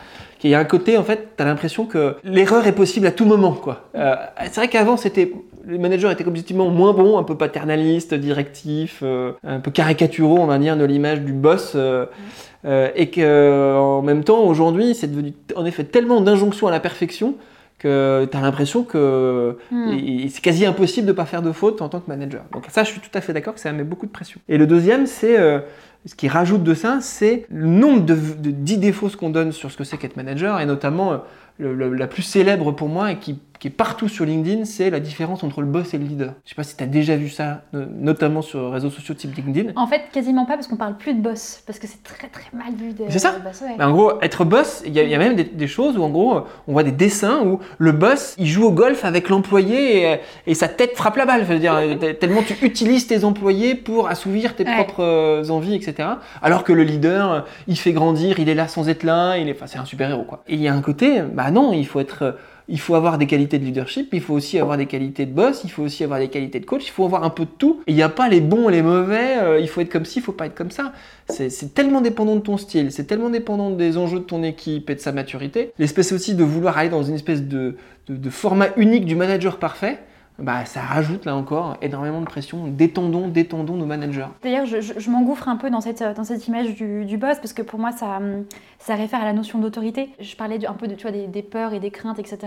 Il 0.44 0.50
y 0.50 0.54
a 0.54 0.58
un 0.60 0.64
côté, 0.64 0.96
en 0.98 1.02
fait, 1.02 1.28
tu 1.36 1.42
as 1.42 1.46
l'impression 1.46 1.86
que 1.86 2.16
l'erreur 2.22 2.66
est 2.66 2.72
possible 2.74 3.06
à 3.06 3.10
tout 3.12 3.24
moment. 3.24 3.52
quoi. 3.52 3.88
Euh, 3.96 4.14
c'est 4.42 4.56
vrai 4.56 4.68
qu'avant, 4.68 4.96
c'était 4.96 5.32
les 5.66 5.78
managers 5.78 6.10
étaient 6.12 6.26
objectivement 6.26 6.68
moins 6.68 6.92
bons, 6.92 7.16
un 7.16 7.22
peu 7.22 7.36
paternalistes, 7.36 8.12
directifs, 8.12 9.00
euh, 9.02 9.32
un 9.46 9.60
peu 9.60 9.70
caricaturaux, 9.70 10.38
on 10.38 10.46
va 10.46 10.58
dire, 10.58 10.76
de 10.76 10.84
l'image 10.84 11.22
du 11.22 11.32
boss. 11.32 11.72
euh, 11.74 12.04
euh, 12.66 12.90
et 12.94 13.10
qu'en 13.10 14.02
même 14.02 14.24
temps, 14.24 14.42
aujourd'hui, 14.44 14.94
c'est 14.94 15.06
devenu 15.10 15.32
en 15.56 15.64
effet 15.64 15.84
tellement 15.84 16.20
d'injonctions 16.20 16.66
à 16.66 16.70
la 16.70 16.80
perfection 16.80 17.34
que 17.78 18.26
tu 18.30 18.36
as 18.36 18.40
l'impression 18.40 18.82
que 18.84 19.56
Hmm. 19.70 19.90
c'est 20.30 20.40
quasi 20.42 20.64
impossible 20.64 21.06
de 21.06 21.12
ne 21.12 21.16
pas 21.16 21.24
faire 21.26 21.42
de 21.42 21.52
faute 21.52 21.82
en 21.82 21.88
tant 21.88 22.00
que 22.00 22.08
manager. 22.08 22.42
Donc 22.52 22.64
ça, 22.68 22.84
je 22.84 22.90
suis 22.90 23.00
tout 23.00 23.10
à 23.14 23.20
fait 23.20 23.32
d'accord 23.32 23.54
que 23.54 23.60
ça 23.60 23.72
met 23.72 23.84
beaucoup 23.84 24.06
de 24.06 24.10
pression. 24.12 24.40
Et 24.48 24.56
le 24.58 24.66
deuxième, 24.66 25.06
c'est 25.06 25.36
ce 26.06 26.14
qui 26.14 26.28
rajoute 26.28 26.62
de 26.62 26.74
ça, 26.74 26.98
c'est 27.00 27.46
le 27.50 27.66
nombre 27.66 28.04
de, 28.04 28.14
de 28.14 28.50
10 28.50 28.78
défauts 28.78 29.08
qu'on 29.10 29.30
donne 29.30 29.52
sur 29.52 29.70
ce 29.70 29.76
que 29.76 29.84
c'est 29.84 29.96
qu'être 29.96 30.16
manager, 30.16 30.60
et 30.60 30.66
notamment 30.66 31.22
euh, 31.60 31.94
la 31.96 32.06
plus 32.06 32.22
célèbre 32.22 32.72
pour 32.72 32.88
moi 32.88 33.12
et 33.12 33.18
qui, 33.18 33.38
qui 33.64 33.68
est 33.68 33.70
partout 33.70 34.08
sur 34.08 34.26
LinkedIn, 34.26 34.66
c'est 34.66 34.90
la 34.90 35.00
différence 35.00 35.42
entre 35.42 35.62
le 35.62 35.66
boss 35.66 35.94
et 35.94 35.98
le 35.98 36.04
leader. 36.04 36.34
Je 36.44 36.50
sais 36.50 36.54
pas 36.54 36.64
si 36.64 36.76
tu 36.76 36.84
as 36.84 36.86
déjà 36.86 37.16
vu 37.16 37.30
ça, 37.30 37.62
no- 37.72 37.86
notamment 37.98 38.42
sur 38.42 38.60
les 38.60 38.68
réseaux 38.74 38.90
sociaux 38.90 39.14
type 39.14 39.34
LinkedIn. 39.34 39.72
En 39.74 39.86
fait, 39.86 40.02
quasiment 40.12 40.44
pas 40.44 40.52
parce 40.56 40.66
qu'on 40.66 40.76
parle 40.76 40.98
plus 40.98 41.14
de 41.14 41.22
boss, 41.22 41.62
parce 41.66 41.78
que 41.78 41.86
c'est 41.86 42.02
très 42.02 42.28
très 42.28 42.44
mal 42.52 42.74
vu 42.74 42.92
C'est 43.08 43.18
ça. 43.20 43.36
boss, 43.42 43.62
ouais. 43.62 43.74
Mais 43.78 43.84
en 43.84 43.92
gros, 43.92 44.20
être 44.20 44.44
boss, 44.44 44.82
il 44.84 44.92
y, 44.92 45.00
a- 45.00 45.04
il 45.04 45.08
y 45.08 45.14
a 45.14 45.18
même 45.18 45.34
des, 45.34 45.44
des 45.44 45.66
choses 45.66 45.96
où 45.96 46.02
en 46.02 46.10
gros, 46.10 46.42
on 46.68 46.72
voit 46.74 46.82
des 46.82 46.92
dessins 46.92 47.40
où 47.42 47.58
le 47.78 47.92
boss, 47.92 48.34
il 48.36 48.48
joue 48.48 48.64
au 48.64 48.70
golf 48.70 49.02
avec 49.06 49.30
l'employé 49.30 50.02
et, 50.12 50.16
et 50.46 50.52
sa 50.54 50.68
tête 50.68 50.94
frappe 50.94 51.16
la 51.16 51.24
balle. 51.24 51.40
Je 51.48 51.52
veux 51.54 51.58
dire, 51.58 51.74
tellement 52.20 52.42
tu 52.42 52.54
utilises 52.66 53.06
tes 53.06 53.24
employés 53.24 53.74
pour 53.74 54.08
assouvir 54.08 54.56
tes 54.56 54.64
Ouais. 54.64 54.74
propres 54.74 55.02
euh, 55.02 55.48
envies, 55.48 55.74
etc. 55.74 56.06
Alors 56.42 56.64
que 56.64 56.74
le 56.74 56.82
leader, 56.82 57.32
euh, 57.32 57.40
il 57.66 57.78
fait 57.78 57.92
grandir, 57.92 58.38
il 58.40 58.50
est 58.50 58.54
là 58.54 58.68
sans 58.68 58.90
être 58.90 59.04
là, 59.04 59.38
il 59.38 59.48
est, 59.48 59.52
enfin, 59.52 59.66
c'est 59.66 59.78
un 59.78 59.86
super 59.86 60.10
héros 60.10 60.24
quoi. 60.24 60.42
Et 60.48 60.54
il 60.54 60.60
y 60.60 60.68
a 60.68 60.74
un 60.74 60.82
côté, 60.82 61.22
bah 61.22 61.50
non, 61.50 61.72
il 61.72 61.86
faut 61.86 62.00
être, 62.00 62.22
euh, 62.24 62.32
il 62.68 62.80
faut 62.80 62.94
avoir 62.94 63.18
des 63.18 63.26
qualités 63.26 63.58
de 63.58 63.64
leadership, 63.64 64.08
il 64.12 64.20
faut 64.20 64.34
aussi 64.34 64.58
avoir 64.58 64.76
des 64.76 64.86
qualités 64.86 65.26
de 65.26 65.32
boss, 65.32 65.62
il 65.64 65.70
faut 65.70 65.82
aussi 65.82 66.04
avoir 66.04 66.18
des 66.18 66.28
qualités 66.28 66.60
de 66.60 66.64
coach, 66.64 66.86
il 66.86 66.90
faut 66.90 67.04
avoir 67.04 67.24
un 67.24 67.30
peu 67.30 67.44
de 67.44 67.50
tout. 67.58 67.82
Il 67.86 67.94
n'y 67.94 68.02
a 68.02 68.08
pas 68.08 68.28
les 68.28 68.40
bons 68.40 68.68
et 68.68 68.72
les 68.72 68.82
mauvais, 68.82 69.38
euh, 69.38 69.60
il 69.60 69.68
faut 69.68 69.80
être 69.80 69.90
comme 69.90 70.04
ci, 70.04 70.20
il 70.20 70.22
faut 70.22 70.32
pas 70.32 70.46
être 70.46 70.54
comme 70.54 70.70
ça. 70.70 70.92
C'est 71.28 71.74
tellement 71.74 72.00
dépendant 72.00 72.36
de 72.36 72.40
ton 72.40 72.56
style, 72.56 72.92
c'est 72.92 73.04
tellement 73.04 73.30
dépendant 73.30 73.70
des 73.70 73.96
enjeux 73.96 74.20
de 74.20 74.24
ton 74.24 74.42
équipe 74.42 74.90
et 74.90 74.94
de 74.94 75.00
sa 75.00 75.12
maturité. 75.12 75.72
L'espèce 75.78 76.12
aussi 76.12 76.34
de 76.34 76.44
vouloir 76.44 76.78
aller 76.78 76.90
dans 76.90 77.02
une 77.02 77.14
espèce 77.14 77.42
de 77.42 77.76
format 78.30 78.68
unique 78.76 79.04
du 79.04 79.16
manager 79.16 79.58
parfait, 79.58 79.98
bah, 80.38 80.64
ça 80.64 80.80
rajoute 80.80 81.26
là 81.26 81.36
encore 81.36 81.76
énormément 81.80 82.20
de 82.20 82.26
pression. 82.26 82.66
Détendons, 82.66 83.28
détendons 83.28 83.76
nos 83.76 83.86
managers. 83.86 84.26
D'ailleurs, 84.42 84.66
je, 84.66 85.10
m'engouffre 85.10 85.48
un 85.48 85.56
peu 85.56 85.70
dans 85.70 85.80
cette, 85.80 86.02
dans 86.02 86.24
cette 86.24 86.48
image 86.48 86.74
du, 86.74 87.16
boss 87.16 87.38
parce 87.38 87.52
que 87.52 87.62
pour 87.62 87.78
moi, 87.78 87.92
ça, 87.92 88.18
ça 88.80 88.96
réfère 88.96 89.20
à 89.20 89.24
la 89.24 89.32
notion 89.32 89.60
d'autorité. 89.60 90.10
Je 90.18 90.34
parlais 90.34 90.64
un 90.66 90.72
peu 90.72 90.88
de, 90.88 90.94
tu 90.96 91.02
vois, 91.02 91.12
des, 91.12 91.28
des 91.28 91.42
peurs 91.42 91.72
et 91.72 91.78
des 91.78 91.92
craintes, 91.92 92.18
etc. 92.18 92.38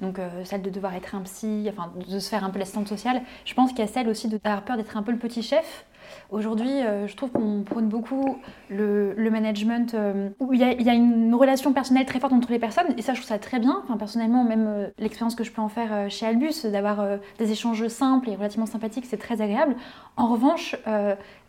Donc, 0.00 0.18
euh, 0.18 0.28
celle 0.44 0.62
de 0.62 0.70
devoir 0.70 0.94
être 0.94 1.14
un 1.14 1.20
psy, 1.20 1.68
enfin, 1.70 1.92
de 2.08 2.18
se 2.18 2.28
faire 2.28 2.42
un 2.42 2.50
peu 2.50 2.58
l'assistante 2.58 2.88
sociale. 2.88 3.22
Je 3.44 3.54
pense 3.54 3.70
qu'il 3.70 3.80
y 3.80 3.82
a 3.82 3.86
celle 3.86 4.08
aussi 4.08 4.28
d'avoir 4.28 4.62
peur 4.62 4.76
d'être 4.76 4.96
un 4.96 5.02
peu 5.02 5.12
le 5.12 5.18
petit 5.18 5.42
chef. 5.42 5.84
Aujourd'hui, 6.30 6.68
euh, 6.68 7.06
je 7.06 7.16
trouve 7.16 7.30
qu'on 7.30 7.62
prône 7.62 7.88
beaucoup 7.88 8.36
le, 8.68 9.14
le 9.14 9.30
management 9.30 9.94
euh, 9.94 10.28
où 10.40 10.52
il 10.52 10.60
y, 10.60 10.62
a, 10.62 10.72
il 10.72 10.82
y 10.82 10.90
a 10.90 10.92
une 10.92 11.34
relation 11.34 11.72
personnelle 11.72 12.04
très 12.04 12.20
forte 12.20 12.34
entre 12.34 12.50
les 12.50 12.58
personnes 12.58 12.92
et 12.98 13.02
ça, 13.02 13.14
je 13.14 13.20
trouve 13.20 13.28
ça 13.28 13.38
très 13.38 13.58
bien. 13.58 13.80
Enfin, 13.84 13.96
personnellement, 13.96 14.44
même 14.44 14.66
euh, 14.68 14.86
l'expérience 14.98 15.34
que 15.34 15.42
je 15.42 15.50
peux 15.50 15.62
en 15.62 15.70
faire 15.70 16.10
chez 16.10 16.26
Albus, 16.26 16.66
d'avoir 16.66 17.02
des 17.38 17.50
échanges 17.50 17.88
simples 17.88 18.28
et 18.28 18.34
relativement 18.36 18.66
sympathiques, 18.66 19.06
c'est 19.06 19.16
très 19.16 19.40
agréable. 19.40 19.74
En 20.16 20.26
revanche, 20.26 20.76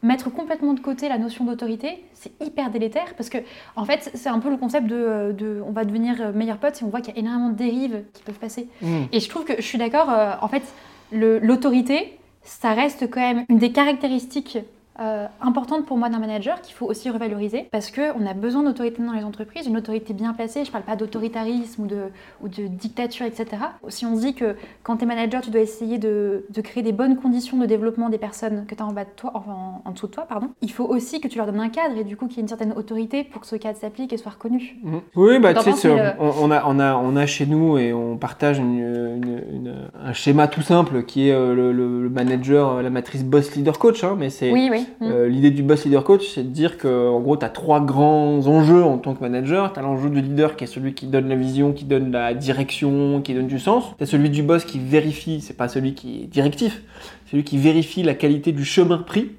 mettre 0.03 0.29
complètement 0.31 0.73
de 0.73 0.79
côté 0.79 1.09
la 1.09 1.17
notion 1.17 1.43
d'autorité, 1.43 2.03
c'est 2.13 2.31
hyper 2.41 2.69
délétère 2.69 3.15
parce 3.17 3.29
que, 3.29 3.39
en 3.75 3.83
fait, 3.83 4.11
c'est 4.13 4.29
un 4.29 4.39
peu 4.39 4.49
le 4.49 4.57
concept 4.57 4.87
de, 4.87 5.35
de 5.37 5.61
on 5.65 5.71
va 5.71 5.85
devenir 5.85 6.31
meilleurs 6.33 6.57
potes 6.57 6.81
et 6.81 6.85
on 6.85 6.89
voit 6.89 7.01
qu'il 7.01 7.13
y 7.15 7.17
a 7.17 7.19
énormément 7.19 7.49
de 7.49 7.55
dérives 7.55 8.03
qui 8.13 8.23
peuvent 8.23 8.39
passer. 8.39 8.69
Et 9.11 9.19
je 9.19 9.29
trouve 9.29 9.43
que 9.43 9.55
je 9.57 9.65
suis 9.65 9.77
d'accord, 9.77 10.09
en 10.41 10.47
fait, 10.47 10.63
l'autorité, 11.11 12.18
ça 12.49 12.73
reste 12.73 13.09
quand 13.09 13.21
même 13.21 13.45
une 13.47 13.59
des 13.59 13.71
caractéristiques 13.71 14.57
euh, 15.01 15.27
importantes 15.41 15.85
pour 15.85 15.97
moi 15.97 16.09
d'un 16.09 16.19
manager 16.19 16.61
qu'il 16.61 16.73
faut 16.75 16.85
aussi 16.85 17.09
revaloriser 17.09 17.67
parce 17.71 17.91
qu'on 17.91 18.25
a 18.25 18.33
besoin 18.33 18.63
d'autorité 18.63 19.01
dans 19.03 19.13
les 19.13 19.23
entreprises, 19.23 19.65
une 19.67 19.77
autorité 19.77 20.13
bien 20.13 20.33
placée. 20.33 20.65
Je 20.65 20.71
parle 20.71 20.83
pas 20.83 20.95
d'autoritarisme 20.95 21.83
ou 21.83 21.87
de, 21.87 22.03
ou 22.41 22.47
de 22.47 22.67
dictature, 22.67 23.25
etc. 23.25 23.47
Si 23.87 24.05
on 24.05 24.15
se 24.15 24.21
dit 24.21 24.33
que 24.33 24.55
quand 24.83 24.97
tu 24.97 25.03
es 25.03 25.07
manager, 25.07 25.41
tu 25.41 25.51
dois 25.51 25.61
essayer 25.61 25.97
de, 25.97 26.45
de 26.49 26.61
créer 26.61 26.83
des 26.83 26.91
bonnes 26.91 27.15
conditions 27.17 27.57
de 27.57 27.65
développement 27.65 28.09
des 28.09 28.17
personnes 28.17 28.65
que 28.67 28.75
tu 28.75 28.81
as 28.83 28.85
en, 28.85 28.91
bas 28.93 29.05
de 29.05 29.09
toi, 29.15 29.31
enfin, 29.33 29.51
en, 29.53 29.81
en 29.85 29.91
dessous 29.91 30.07
de 30.07 30.11
toi, 30.11 30.25
pardon, 30.27 30.49
il 30.61 30.71
faut 30.71 30.85
aussi 30.85 31.21
que 31.21 31.27
tu 31.27 31.37
leur 31.37 31.47
donnes 31.47 31.59
un 31.59 31.69
cadre 31.69 31.97
et 31.97 32.03
du 32.03 32.17
coup 32.17 32.27
qu'il 32.27 32.37
y 32.37 32.39
ait 32.39 32.43
une 32.43 32.47
certaine 32.47 32.73
autorité 32.73 33.23
pour 33.23 33.41
que 33.41 33.47
ce 33.47 33.55
cadre 33.55 33.77
s'applique 33.77 34.11
et 34.13 34.17
soit 34.17 34.31
reconnu. 34.33 34.77
Mhm. 34.83 35.01
Oui, 35.15 35.39
bah, 35.39 35.53
tu 35.53 35.71
sais, 35.73 35.89
euh, 35.89 36.11
on, 36.19 36.31
on 36.43 36.51
a, 36.51 36.63
on, 36.65 36.79
a, 36.79 36.95
on 36.95 37.15
a 37.15 37.25
chez 37.25 37.45
nous 37.45 37.77
et 37.77 37.93
on 37.93 38.17
partage 38.17 38.57
une- 38.59 38.79
une- 38.79 39.43
une- 39.53 39.75
un 40.03 40.13
schéma 40.13 40.47
tout 40.47 40.61
simple 40.61 41.03
qui 41.03 41.29
est 41.29 41.33
euh, 41.33 41.53
le, 41.55 41.71
le- 41.71 42.03
le 42.03 42.09
manager, 42.09 42.81
la 42.81 42.89
matrice 42.89 43.23
boss 43.23 43.55
leader 43.55 43.79
coach. 43.79 44.03
hein, 44.03 44.15
mais 44.17 44.29
c'est 44.29 44.51
Oui, 44.51 44.69
oui. 44.71 44.87
Euh, 45.01 45.27
l'idée 45.27 45.51
du 45.51 45.63
boss 45.63 45.85
leader 45.85 46.03
coach, 46.03 46.27
c'est 46.33 46.43
de 46.43 46.49
dire 46.49 46.77
que 46.77 47.09
en 47.09 47.19
gros, 47.19 47.37
tu 47.37 47.45
as 47.45 47.49
trois 47.49 47.79
grands 47.79 48.45
enjeux 48.47 48.83
en 48.83 48.97
tant 48.97 49.15
que 49.15 49.21
manager. 49.21 49.73
Tu 49.73 49.79
as 49.79 49.81
l'enjeu 49.81 50.09
du 50.09 50.21
leader 50.21 50.55
qui 50.55 50.65
est 50.65 50.67
celui 50.67 50.93
qui 50.93 51.07
donne 51.07 51.29
la 51.29 51.35
vision, 51.35 51.73
qui 51.73 51.85
donne 51.85 52.11
la 52.11 52.33
direction, 52.33 53.21
qui 53.21 53.33
donne 53.33 53.47
du 53.47 53.59
sens. 53.59 53.95
Tu 53.97 54.03
as 54.03 54.07
celui 54.07 54.29
du 54.29 54.43
boss 54.43 54.65
qui 54.65 54.79
vérifie, 54.79 55.41
c'est 55.41 55.57
pas 55.57 55.67
celui 55.67 55.93
qui 55.93 56.23
est 56.23 56.27
directif, 56.27 56.81
c'est 57.25 57.31
celui 57.31 57.43
qui 57.43 57.57
vérifie 57.57 58.03
la 58.03 58.13
qualité 58.13 58.51
du 58.51 58.65
chemin 58.65 58.97
pris. 58.97 59.31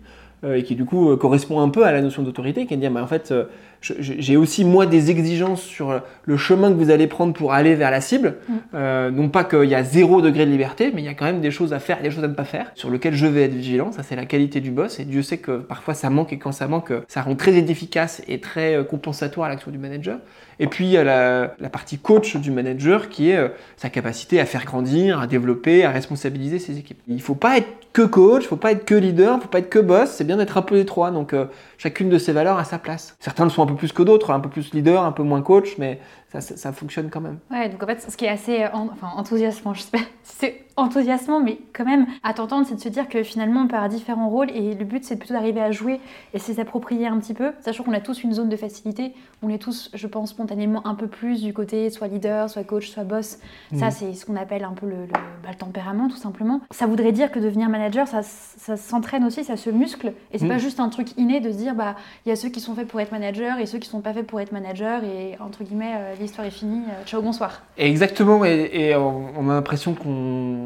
Euh, 0.44 0.56
et 0.56 0.62
qui 0.62 0.74
du 0.74 0.84
coup 0.84 1.10
euh, 1.10 1.16
correspond 1.16 1.60
un 1.60 1.68
peu 1.68 1.84
à 1.84 1.92
la 1.92 2.00
notion 2.00 2.22
d'autorité, 2.22 2.66
qui 2.66 2.74
est 2.74 2.76
de 2.76 2.82
dire, 2.82 2.90
bah, 2.90 3.02
en 3.02 3.06
fait, 3.06 3.30
euh, 3.30 3.44
j'ai 3.82 4.36
aussi 4.36 4.64
moi 4.64 4.86
des 4.86 5.10
exigences 5.10 5.62
sur 5.62 6.02
le 6.24 6.36
chemin 6.36 6.70
que 6.70 6.76
vous 6.76 6.90
allez 6.90 7.06
prendre 7.06 7.32
pour 7.32 7.52
aller 7.52 7.74
vers 7.74 7.90
la 7.90 8.00
cible. 8.00 8.36
Mm. 8.48 8.54
Euh, 8.74 9.10
non 9.10 9.28
pas 9.28 9.44
qu'il 9.44 9.64
y 9.64 9.74
a 9.74 9.82
zéro 9.82 10.20
degré 10.20 10.46
de 10.46 10.50
liberté, 10.50 10.92
mais 10.94 11.02
il 11.02 11.04
y 11.04 11.08
a 11.08 11.14
quand 11.14 11.24
même 11.24 11.40
des 11.40 11.50
choses 11.50 11.72
à 11.72 11.78
faire 11.78 12.00
et 12.00 12.02
des 12.02 12.10
choses 12.10 12.24
à 12.24 12.28
ne 12.28 12.34
pas 12.34 12.44
faire, 12.44 12.72
sur 12.74 12.90
lesquelles 12.90 13.14
je 13.14 13.26
vais 13.26 13.44
être 13.44 13.54
vigilant. 13.54 13.92
Ça, 13.92 14.02
c'est 14.02 14.16
la 14.16 14.26
qualité 14.26 14.60
du 14.60 14.70
boss. 14.70 14.98
Et 15.00 15.04
Dieu 15.04 15.22
sait 15.22 15.38
que 15.38 15.58
parfois 15.58 15.94
ça 15.94 16.10
manque, 16.10 16.32
et 16.32 16.38
quand 16.38 16.52
ça 16.52 16.68
manque, 16.68 16.92
ça 17.08 17.22
rend 17.22 17.34
très 17.34 17.56
efficace 17.56 18.22
et 18.28 18.40
très 18.40 18.84
compensatoire 18.88 19.46
à 19.46 19.50
l'action 19.50 19.70
du 19.70 19.78
manager. 19.78 20.18
Et 20.60 20.66
puis 20.66 20.84
il 20.84 20.90
y 20.90 20.98
a 20.98 21.02
la, 21.02 21.68
partie 21.70 21.98
coach 21.98 22.36
du 22.36 22.50
manager 22.50 23.08
qui 23.08 23.30
est 23.30 23.36
euh, 23.36 23.48
sa 23.76 23.88
capacité 23.88 24.38
à 24.38 24.44
faire 24.44 24.66
grandir, 24.66 25.18
à 25.18 25.26
développer, 25.26 25.84
à 25.84 25.90
responsabiliser 25.90 26.58
ses 26.58 26.78
équipes. 26.78 27.00
Il 27.08 27.22
faut 27.22 27.34
pas 27.34 27.56
être 27.56 27.68
que 27.94 28.02
coach, 28.02 28.44
il 28.44 28.46
faut 28.46 28.56
pas 28.56 28.72
être 28.72 28.84
que 28.84 28.94
leader, 28.94 29.38
il 29.38 29.42
faut 29.42 29.48
pas 29.48 29.60
être 29.60 29.70
que 29.70 29.78
boss, 29.78 30.10
c'est 30.10 30.24
bien 30.24 30.36
d'être 30.36 30.58
un 30.58 30.62
peu 30.62 30.74
les 30.76 30.84
trois. 30.84 31.10
Donc 31.10 31.32
euh, 31.32 31.46
chacune 31.78 32.10
de 32.10 32.18
ces 32.18 32.32
valeurs 32.32 32.58
a 32.58 32.64
sa 32.64 32.78
place. 32.78 33.16
Certains 33.20 33.44
le 33.44 33.50
sont 33.50 33.62
un 33.62 33.66
peu 33.66 33.74
plus 33.74 33.92
que 33.92 34.02
d'autres, 34.02 34.30
un 34.32 34.40
peu 34.40 34.50
plus 34.50 34.72
leader, 34.74 35.02
un 35.02 35.12
peu 35.12 35.22
moins 35.22 35.40
coach, 35.40 35.76
mais 35.78 35.98
ça, 36.38 36.72
fonctionne 36.72 37.10
quand 37.10 37.20
même. 37.20 37.38
Ouais, 37.50 37.68
donc 37.68 37.82
en 37.82 37.86
fait, 37.86 38.08
ce 38.08 38.16
qui 38.16 38.24
est 38.26 38.28
assez 38.28 38.62
euh, 38.62 38.68
en- 38.72 38.90
enfin, 38.92 39.10
enthousiasmant, 39.16 39.74
je 39.74 39.80
sais 39.80 39.90
pas 39.90 40.04
c'est 40.22 40.64
enthousiasmant, 40.76 41.40
mais 41.40 41.58
quand 41.72 41.84
même, 41.84 42.06
à 42.22 42.32
t'entendre, 42.32 42.66
c'est 42.66 42.76
de 42.76 42.80
se 42.80 42.88
dire 42.88 43.08
que 43.08 43.22
finalement, 43.22 43.62
on 43.62 43.66
peut 43.66 43.74
avoir 43.74 43.90
différents 43.90 44.28
rôles 44.28 44.50
et 44.52 44.74
le 44.74 44.84
but, 44.84 45.04
c'est 45.04 45.16
plutôt 45.16 45.34
d'arriver 45.34 45.60
à 45.60 45.70
jouer 45.70 46.00
et 46.32 46.38
s'approprier 46.38 47.06
un 47.06 47.18
petit 47.18 47.34
peu, 47.34 47.52
sachant 47.60 47.84
qu'on 47.84 47.92
a 47.92 48.00
tous 48.00 48.22
une 48.22 48.32
zone 48.32 48.48
de 48.48 48.56
facilité. 48.56 49.12
On 49.42 49.50
est 49.50 49.58
tous, 49.58 49.90
je 49.92 50.06
pense, 50.06 50.30
spontanément 50.30 50.49
un 50.84 50.94
peu 50.94 51.06
plus 51.06 51.42
du 51.42 51.52
côté 51.52 51.90
soit 51.90 52.08
leader, 52.08 52.50
soit 52.50 52.64
coach, 52.64 52.88
soit 52.90 53.04
boss. 53.04 53.38
Ça, 53.76 53.86
Mhm. 53.86 53.90
c'est 53.90 54.12
ce 54.14 54.26
qu'on 54.26 54.36
appelle 54.36 54.64
un 54.64 54.72
peu 54.72 54.86
le, 54.86 55.02
le- 55.02 55.12
bah, 55.12 55.48
le 55.50 55.54
tempérament, 55.54 56.08
tout 56.08 56.16
simplement. 56.16 56.60
Ça 56.70 56.86
voudrait 56.86 57.12
dire 57.12 57.30
que 57.30 57.38
devenir 57.38 57.68
manager, 57.68 58.08
ça, 58.08 58.20
ça 58.22 58.76
s'entraîne 58.76 59.24
aussi, 59.24 59.44
ça 59.44 59.56
se 59.56 59.70
muscle 59.70 60.12
et 60.32 60.38
c'est 60.38 60.44
Mhm. 60.44 60.50
pas 60.50 60.58
juste 60.58 60.80
un 60.80 60.88
truc 60.88 61.16
inné 61.18 61.40
de 61.40 61.50
se 61.52 61.56
dire, 61.56 61.74
bah, 61.74 61.94
il 62.26 62.28
y 62.30 62.32
a 62.32 62.36
ceux 62.36 62.48
qui 62.48 62.60
sont 62.60 62.74
faits 62.74 62.88
pour 62.88 63.00
être 63.00 63.12
manager 63.12 63.58
et 63.58 63.66
ceux 63.66 63.78
qui 63.78 63.88
sont 63.88 64.00
pas 64.00 64.12
faits 64.12 64.26
pour 64.26 64.40
être 64.40 64.52
manager 64.52 65.02
et 65.04 65.36
entre 65.40 65.62
guillemets, 65.64 65.94
euh, 65.96 66.14
l'histoire 66.20 66.46
est 66.46 66.50
finie, 66.50 66.82
euh, 66.88 67.04
ciao, 67.06 67.22
bonsoir. 67.22 67.62
Exactement, 67.78 68.44
et, 68.44 68.70
et 68.72 68.96
on, 68.96 69.26
on 69.38 69.48
a 69.50 69.54
l'impression 69.54 69.94
qu'on 69.94 70.10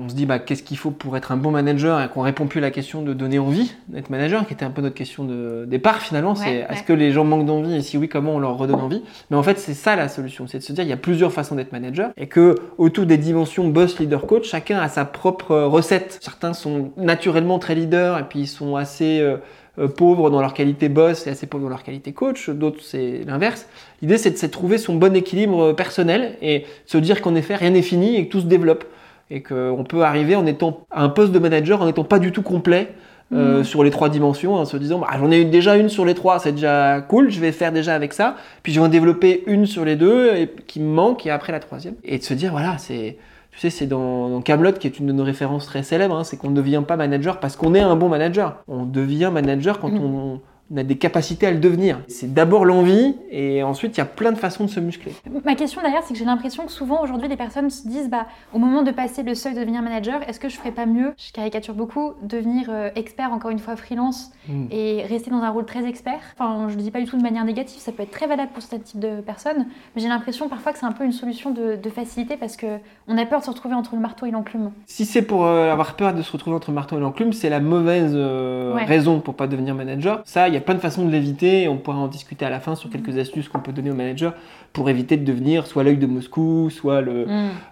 on 0.04 0.08
se 0.08 0.14
dit 0.14 0.26
bah, 0.26 0.38
qu'est-ce 0.38 0.62
qu'il 0.62 0.76
faut 0.78 0.90
pour 0.90 1.16
être 1.16 1.32
un 1.32 1.36
bon 1.36 1.50
manager 1.50 2.00
et 2.02 2.08
qu'on 2.08 2.22
répond 2.22 2.46
plus 2.46 2.58
à 2.58 2.62
la 2.62 2.70
question 2.70 3.02
de 3.02 3.12
donner 3.12 3.38
envie 3.38 3.72
d'être 3.88 4.10
manager, 4.10 4.46
qui 4.46 4.52
était 4.54 4.64
un 4.64 4.70
peu 4.70 4.82
notre 4.82 4.94
question 4.94 5.24
de 5.24 5.64
départ 5.68 6.00
finalement. 6.00 6.30
Ouais, 6.32 6.36
c'est 6.38 6.44
ouais. 6.50 6.66
est-ce 6.70 6.82
que 6.82 6.92
les 6.92 7.12
gens 7.12 7.24
manquent 7.24 7.46
d'envie? 7.46 7.74
Et 7.74 7.82
si 7.82 7.98
oui, 7.98 8.08
comment 8.08 8.32
on 8.34 8.38
leur 8.38 8.56
redonne 8.56 8.80
envie? 8.80 9.02
Mais 9.30 9.36
en 9.36 9.42
fait, 9.42 9.58
c'est 9.58 9.73
ça 9.74 9.96
la 9.96 10.08
solution, 10.08 10.46
c'est 10.46 10.58
de 10.58 10.62
se 10.62 10.72
dire 10.72 10.84
il 10.84 10.90
y 10.90 10.92
a 10.92 10.96
plusieurs 10.96 11.32
façons 11.32 11.54
d'être 11.54 11.72
manager 11.72 12.10
et 12.16 12.26
que 12.26 12.54
autour 12.78 13.06
des 13.06 13.18
dimensions 13.18 13.68
boss, 13.68 13.98
leader, 13.98 14.26
coach, 14.26 14.48
chacun 14.48 14.78
a 14.78 14.88
sa 14.88 15.04
propre 15.04 15.52
euh, 15.52 15.66
recette. 15.66 16.18
Certains 16.22 16.54
sont 16.54 16.92
naturellement 16.96 17.58
très 17.58 17.74
leaders 17.74 18.18
et 18.18 18.24
puis 18.24 18.40
ils 18.40 18.46
sont 18.46 18.76
assez 18.76 19.20
euh, 19.20 19.36
euh, 19.78 19.88
pauvres 19.88 20.30
dans 20.30 20.40
leur 20.40 20.54
qualité 20.54 20.88
boss 20.88 21.26
et 21.26 21.30
assez 21.30 21.46
pauvres 21.46 21.64
dans 21.64 21.70
leur 21.70 21.82
qualité 21.82 22.12
coach. 22.12 22.48
D'autres, 22.50 22.82
c'est 22.82 23.20
l'inverse. 23.26 23.68
L'idée, 24.02 24.18
c'est 24.18 24.30
de, 24.30 24.36
c'est 24.36 24.48
de 24.48 24.52
trouver 24.52 24.78
son 24.78 24.94
bon 24.94 25.14
équilibre 25.14 25.72
personnel 25.72 26.36
et 26.40 26.64
se 26.86 26.98
dire 26.98 27.20
qu'en 27.20 27.34
effet, 27.34 27.56
rien 27.56 27.70
n'est 27.70 27.82
fini 27.82 28.16
et 28.16 28.26
que 28.26 28.32
tout 28.32 28.40
se 28.40 28.46
développe. 28.46 28.84
Et 29.30 29.42
qu'on 29.42 29.84
peut 29.88 30.02
arriver 30.02 30.36
en 30.36 30.44
étant 30.44 30.86
à 30.90 31.02
un 31.02 31.08
poste 31.08 31.32
de 31.32 31.38
manager 31.38 31.80
en 31.80 31.86
n'étant 31.86 32.04
pas 32.04 32.18
du 32.18 32.30
tout 32.30 32.42
complet 32.42 32.92
euh, 33.32 33.64
sur 33.64 33.82
les 33.82 33.90
trois 33.90 34.08
dimensions, 34.10 34.54
en 34.54 34.64
se 34.64 34.76
disant 34.76 34.98
bah, 34.98 35.08
j'en 35.18 35.30
ai 35.30 35.40
eu 35.40 35.44
déjà 35.46 35.76
une 35.76 35.88
sur 35.88 36.04
les 36.04 36.14
trois, 36.14 36.38
c'est 36.38 36.52
déjà 36.52 37.00
cool, 37.00 37.30
je 37.30 37.40
vais 37.40 37.52
faire 37.52 37.72
déjà 37.72 37.94
avec 37.94 38.12
ça, 38.12 38.36
puis 38.62 38.72
je 38.72 38.80
vais 38.80 38.86
en 38.86 38.88
développer 38.88 39.42
une 39.46 39.66
sur 39.66 39.84
les 39.84 39.96
deux 39.96 40.34
et, 40.34 40.50
qui 40.66 40.80
me 40.80 40.86
manque 40.92 41.26
et 41.26 41.30
après 41.30 41.52
la 41.52 41.60
troisième. 41.60 41.94
Et 42.04 42.18
de 42.18 42.22
se 42.22 42.34
dire 42.34 42.50
voilà, 42.52 42.78
c'est. 42.78 43.16
Tu 43.50 43.60
sais, 43.60 43.70
c'est 43.70 43.86
dans, 43.86 44.28
dans 44.30 44.40
Camelot 44.42 44.72
qui 44.72 44.88
est 44.88 44.98
une 44.98 45.06
de 45.06 45.12
nos 45.12 45.22
références 45.22 45.66
très 45.66 45.84
célèbres, 45.84 46.16
hein, 46.16 46.24
c'est 46.24 46.36
qu'on 46.36 46.50
ne 46.50 46.56
devient 46.56 46.82
pas 46.86 46.96
manager 46.96 47.38
parce 47.38 47.54
qu'on 47.54 47.72
est 47.74 47.80
un 47.80 47.94
bon 47.94 48.08
manager. 48.08 48.56
On 48.66 48.84
devient 48.84 49.30
manager 49.32 49.78
quand 49.78 49.90
Mhm. 49.92 50.02
on, 50.04 50.40
on 50.72 50.76
a 50.78 50.82
des 50.82 50.96
capacités 50.96 51.46
à 51.46 51.50
le 51.50 51.58
devenir. 51.58 52.00
C'est 52.08 52.32
d'abord 52.32 52.64
l'envie 52.64 53.16
et 53.30 53.62
ensuite 53.62 53.96
il 53.96 53.98
y 53.98 54.02
a 54.02 54.06
plein 54.06 54.32
de 54.32 54.38
façons 54.38 54.64
de 54.64 54.70
se 54.70 54.80
muscler. 54.80 55.12
Ma 55.44 55.54
question 55.54 55.80
derrière, 55.82 56.02
c'est 56.02 56.14
que 56.14 56.18
j'ai 56.18 56.24
l'impression 56.24 56.64
que 56.66 56.72
souvent 56.72 57.02
aujourd'hui 57.02 57.28
les 57.28 57.36
personnes 57.36 57.70
se 57.70 57.86
disent 57.86 58.08
bah, 58.08 58.26
au 58.52 58.58
moment 58.58 58.82
de 58.82 58.90
passer 58.90 59.22
le 59.22 59.34
seuil 59.34 59.54
de 59.54 59.60
devenir 59.60 59.82
manager, 59.82 60.20
est-ce 60.28 60.40
que 60.40 60.48
je 60.48 60.56
ferais 60.56 60.72
pas 60.72 60.86
mieux, 60.86 61.12
je 61.18 61.32
caricature 61.32 61.74
beaucoup, 61.74 62.12
devenir 62.22 62.66
euh, 62.70 62.88
expert, 62.96 63.32
encore 63.32 63.50
une 63.50 63.58
fois 63.58 63.76
freelance 63.76 64.30
Mm. 64.46 64.66
et 64.70 65.02
rester 65.08 65.30
dans 65.30 65.38
un 65.42 65.48
rôle 65.48 65.64
très 65.64 65.86
expert? 65.86 66.18
Enfin, 66.38 66.66
je 66.68 66.76
le 66.76 66.82
dis 66.82 66.90
pas 66.90 67.00
du 67.00 67.06
tout 67.06 67.16
de 67.16 67.22
manière 67.22 67.44
négative, 67.46 67.80
ça 67.80 67.92
peut 67.92 68.02
être 68.02 68.10
très 68.10 68.26
valable 68.26 68.50
pour 68.52 68.62
certains 68.62 68.78
types 68.84 69.00
de 69.00 69.22
personnes, 69.22 69.66
mais 69.96 70.02
j'ai 70.02 70.08
l'impression 70.08 70.48
parfois 70.50 70.72
que 70.72 70.78
c'est 70.78 70.84
un 70.84 70.92
peu 70.92 71.04
une 71.04 71.12
solution 71.12 71.50
de, 71.50 71.76
de 71.76 71.90
facilité 71.90 72.36
parce 72.36 72.56
que 72.56 72.66
on 73.08 73.16
a 73.16 73.24
peur 73.24 73.40
de 73.40 73.44
se 73.46 73.50
retrouver 73.50 73.74
entre 73.74 73.94
le 73.94 74.02
marteau 74.02 74.26
et 74.26 74.30
l'enclume. 74.30 74.70
Si 74.86 75.06
c'est 75.06 75.22
pour 75.22 75.46
euh, 75.46 75.72
avoir 75.72 75.96
peur 75.96 76.12
de 76.12 76.20
se 76.20 76.30
retrouver 76.30 76.56
entre 76.56 76.70
le 76.70 76.74
marteau 76.74 76.98
et 76.98 77.00
l'enclume, 77.00 77.32
c'est 77.32 77.48
la 77.48 77.60
mauvaise 77.60 78.12
euh, 78.14 78.74
Ouais. 78.74 78.84
raison 78.84 79.20
pour 79.20 79.34
pas 79.34 79.46
devenir 79.46 79.74
manager. 79.74 80.20
Ça, 80.26 80.48
il 80.48 80.54
y 80.54 80.56
a 80.58 80.60
plein 80.64 80.74
de 80.74 80.80
façons 80.80 81.04
de 81.04 81.10
l'éviter. 81.10 81.62
et 81.62 81.68
On 81.68 81.76
pourra 81.76 81.98
en 81.98 82.08
discuter 82.08 82.44
à 82.44 82.50
la 82.50 82.60
fin 82.60 82.74
sur 82.74 82.90
quelques 82.90 83.16
astuces 83.18 83.48
qu'on 83.48 83.60
peut 83.60 83.72
donner 83.72 83.90
aux 83.90 83.94
managers 83.94 84.30
pour 84.72 84.90
éviter 84.90 85.16
de 85.16 85.24
devenir 85.24 85.66
soit 85.66 85.84
l'œil 85.84 85.96
de 85.98 86.06
Moscou, 86.06 86.68
soit 86.70 87.00
le 87.00 87.26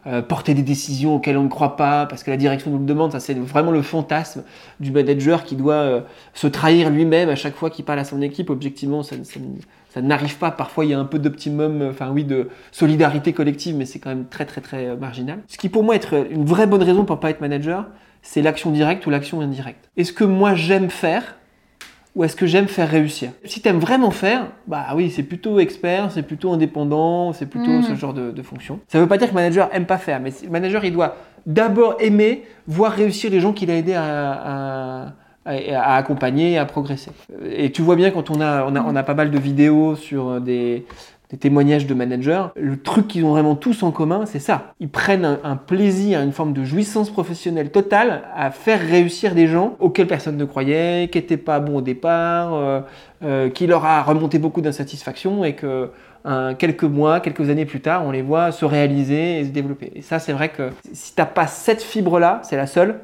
euh, 0.06 0.22
porter 0.22 0.54
des 0.54 0.62
décisions 0.62 1.16
auxquelles 1.16 1.36
on 1.36 1.44
ne 1.44 1.48
croit 1.48 1.76
pas 1.76 2.06
parce 2.06 2.22
que 2.22 2.30
la 2.30 2.36
direction 2.36 2.70
nous 2.70 2.78
le 2.78 2.84
demande. 2.84 3.12
Ça, 3.12 3.20
c'est 3.20 3.34
vraiment 3.38 3.70
le 3.72 3.82
fantasme 3.82 4.44
du 4.80 4.90
manager 4.92 5.44
qui 5.44 5.56
doit 5.56 5.74
euh, 5.74 6.00
se 6.34 6.46
trahir 6.46 6.90
lui-même 6.90 7.28
à 7.28 7.34
chaque 7.36 7.54
fois 7.54 7.70
qu'il 7.70 7.84
parle 7.84 7.98
à 7.98 8.04
son 8.04 8.22
équipe. 8.22 8.50
Objectivement, 8.50 9.02
ça, 9.02 9.16
ça- 9.24 9.40
ça 9.90 10.00
n'arrive 10.00 10.38
pas. 10.38 10.50
Parfois, 10.50 10.84
il 10.86 10.90
y 10.92 10.94
a 10.94 10.98
un 10.98 11.04
peu 11.04 11.18
d'optimum, 11.18 11.86
enfin 11.90 12.10
oui, 12.10 12.24
de 12.24 12.48
solidarité 12.70 13.32
collective, 13.32 13.76
mais 13.76 13.84
c'est 13.84 13.98
quand 13.98 14.08
même 14.10 14.24
très 14.26 14.46
très 14.46 14.60
très 14.60 14.86
euh, 14.86 14.96
marginal. 14.96 15.40
Ce 15.48 15.58
qui 15.58 15.68
pour 15.68 15.84
moi 15.84 15.94
être 15.96 16.14
une 16.30 16.44
vraie 16.44 16.66
bonne 16.66 16.82
raison 16.82 17.04
pour 17.04 17.20
pas 17.20 17.30
être 17.30 17.40
manager, 17.40 17.86
c'est 18.22 18.40
l'action 18.40 18.70
directe 18.70 19.06
ou 19.06 19.10
l'action 19.10 19.40
indirecte. 19.40 19.90
Est-ce 19.96 20.12
que 20.12 20.24
moi 20.24 20.54
j'aime 20.54 20.88
faire 20.90 21.36
ou 22.14 22.24
est-ce 22.24 22.36
que 22.36 22.46
j'aime 22.46 22.68
faire 22.68 22.90
réussir? 22.90 23.30
Si 23.44 23.60
tu 23.60 23.68
aimes 23.68 23.78
vraiment 23.78 24.10
faire, 24.10 24.48
bah 24.66 24.86
oui, 24.94 25.10
c'est 25.10 25.22
plutôt 25.22 25.58
expert, 25.60 26.10
c'est 26.12 26.22
plutôt 26.22 26.52
indépendant, 26.52 27.32
c'est 27.32 27.46
plutôt 27.46 27.70
Mhm. 27.70 27.82
ce 27.82 27.94
genre 27.94 28.12
de, 28.14 28.30
de 28.30 28.42
fonction. 28.42 28.80
Ça 28.88 29.00
veut 29.00 29.06
pas 29.06 29.16
dire 29.18 29.28
que 29.28 29.32
le 29.34 29.40
manager 29.40 29.68
aime 29.72 29.86
pas 29.86 29.98
faire, 29.98 30.20
mais 30.20 30.30
le 30.42 30.50
manager 30.50 30.84
il 30.84 30.92
doit 30.92 31.16
d'abord 31.46 31.96
aimer 32.00 32.44
voir 32.66 32.92
réussir 32.92 33.30
les 33.30 33.40
gens 33.40 33.52
qu'il 33.52 33.70
a 33.70 33.74
aidés 33.76 33.94
à- 33.94 35.12
à 35.44 35.96
accompagner 35.96 36.52
et 36.52 36.58
à 36.58 36.64
progresser. 36.64 37.10
Et 37.50 37.72
tu 37.72 37.82
vois 37.82 37.96
bien 37.96 38.10
quand 38.12 38.30
on 38.30 38.40
a, 38.40 38.64
on 38.64 38.76
a, 38.76 38.80
on 38.82 38.94
a 38.94 39.02
pas 39.02 39.14
mal 39.14 39.30
de 39.32 39.38
vidéos 39.38 39.96
sur 39.96 40.40
des, 40.40 40.86
des 41.32 41.38
témoignages 41.38 41.86
de 41.86 41.94
managers, 41.94 42.44
le 42.56 42.76
truc 42.76 43.08
qu'ils 43.08 43.24
ont 43.24 43.30
vraiment 43.30 43.56
tous 43.56 43.82
en 43.82 43.90
commun, 43.90 44.26
c'est 44.26 44.38
ça. 44.38 44.74
Ils 44.80 44.90
prennent 44.90 45.38
un, 45.42 45.56
plaisir, 45.56 46.20
une 46.20 46.32
forme 46.32 46.52
de 46.52 46.62
jouissance 46.62 47.08
professionnelle 47.10 47.70
totale 47.70 48.22
à 48.36 48.50
faire 48.50 48.80
réussir 48.80 49.34
des 49.34 49.46
gens 49.46 49.76
auxquels 49.80 50.06
personne 50.06 50.36
ne 50.36 50.44
croyait, 50.44 51.08
qui 51.10 51.18
n'étaient 51.18 51.38
pas 51.38 51.58
bons 51.58 51.78
au 51.78 51.80
départ, 51.80 52.52
euh, 52.54 52.80
euh, 53.24 53.48
qui 53.48 53.66
leur 53.66 53.86
a 53.86 54.02
remonté 54.02 54.38
beaucoup 54.38 54.60
d'insatisfaction 54.60 55.44
et 55.44 55.54
que 55.54 55.90
quelques 56.58 56.84
mois, 56.84 57.18
quelques 57.18 57.50
années 57.50 57.64
plus 57.64 57.80
tard, 57.80 58.04
on 58.06 58.12
les 58.12 58.22
voit 58.22 58.52
se 58.52 58.64
réaliser 58.64 59.40
et 59.40 59.44
se 59.44 59.50
développer. 59.50 59.90
Et 59.96 60.02
ça, 60.02 60.20
c'est 60.20 60.32
vrai 60.32 60.50
que 60.50 60.70
si 60.92 61.16
t'as 61.16 61.26
pas 61.26 61.48
cette 61.48 61.82
fibre-là, 61.82 62.40
c'est 62.44 62.56
la 62.56 62.68
seule, 62.68 63.00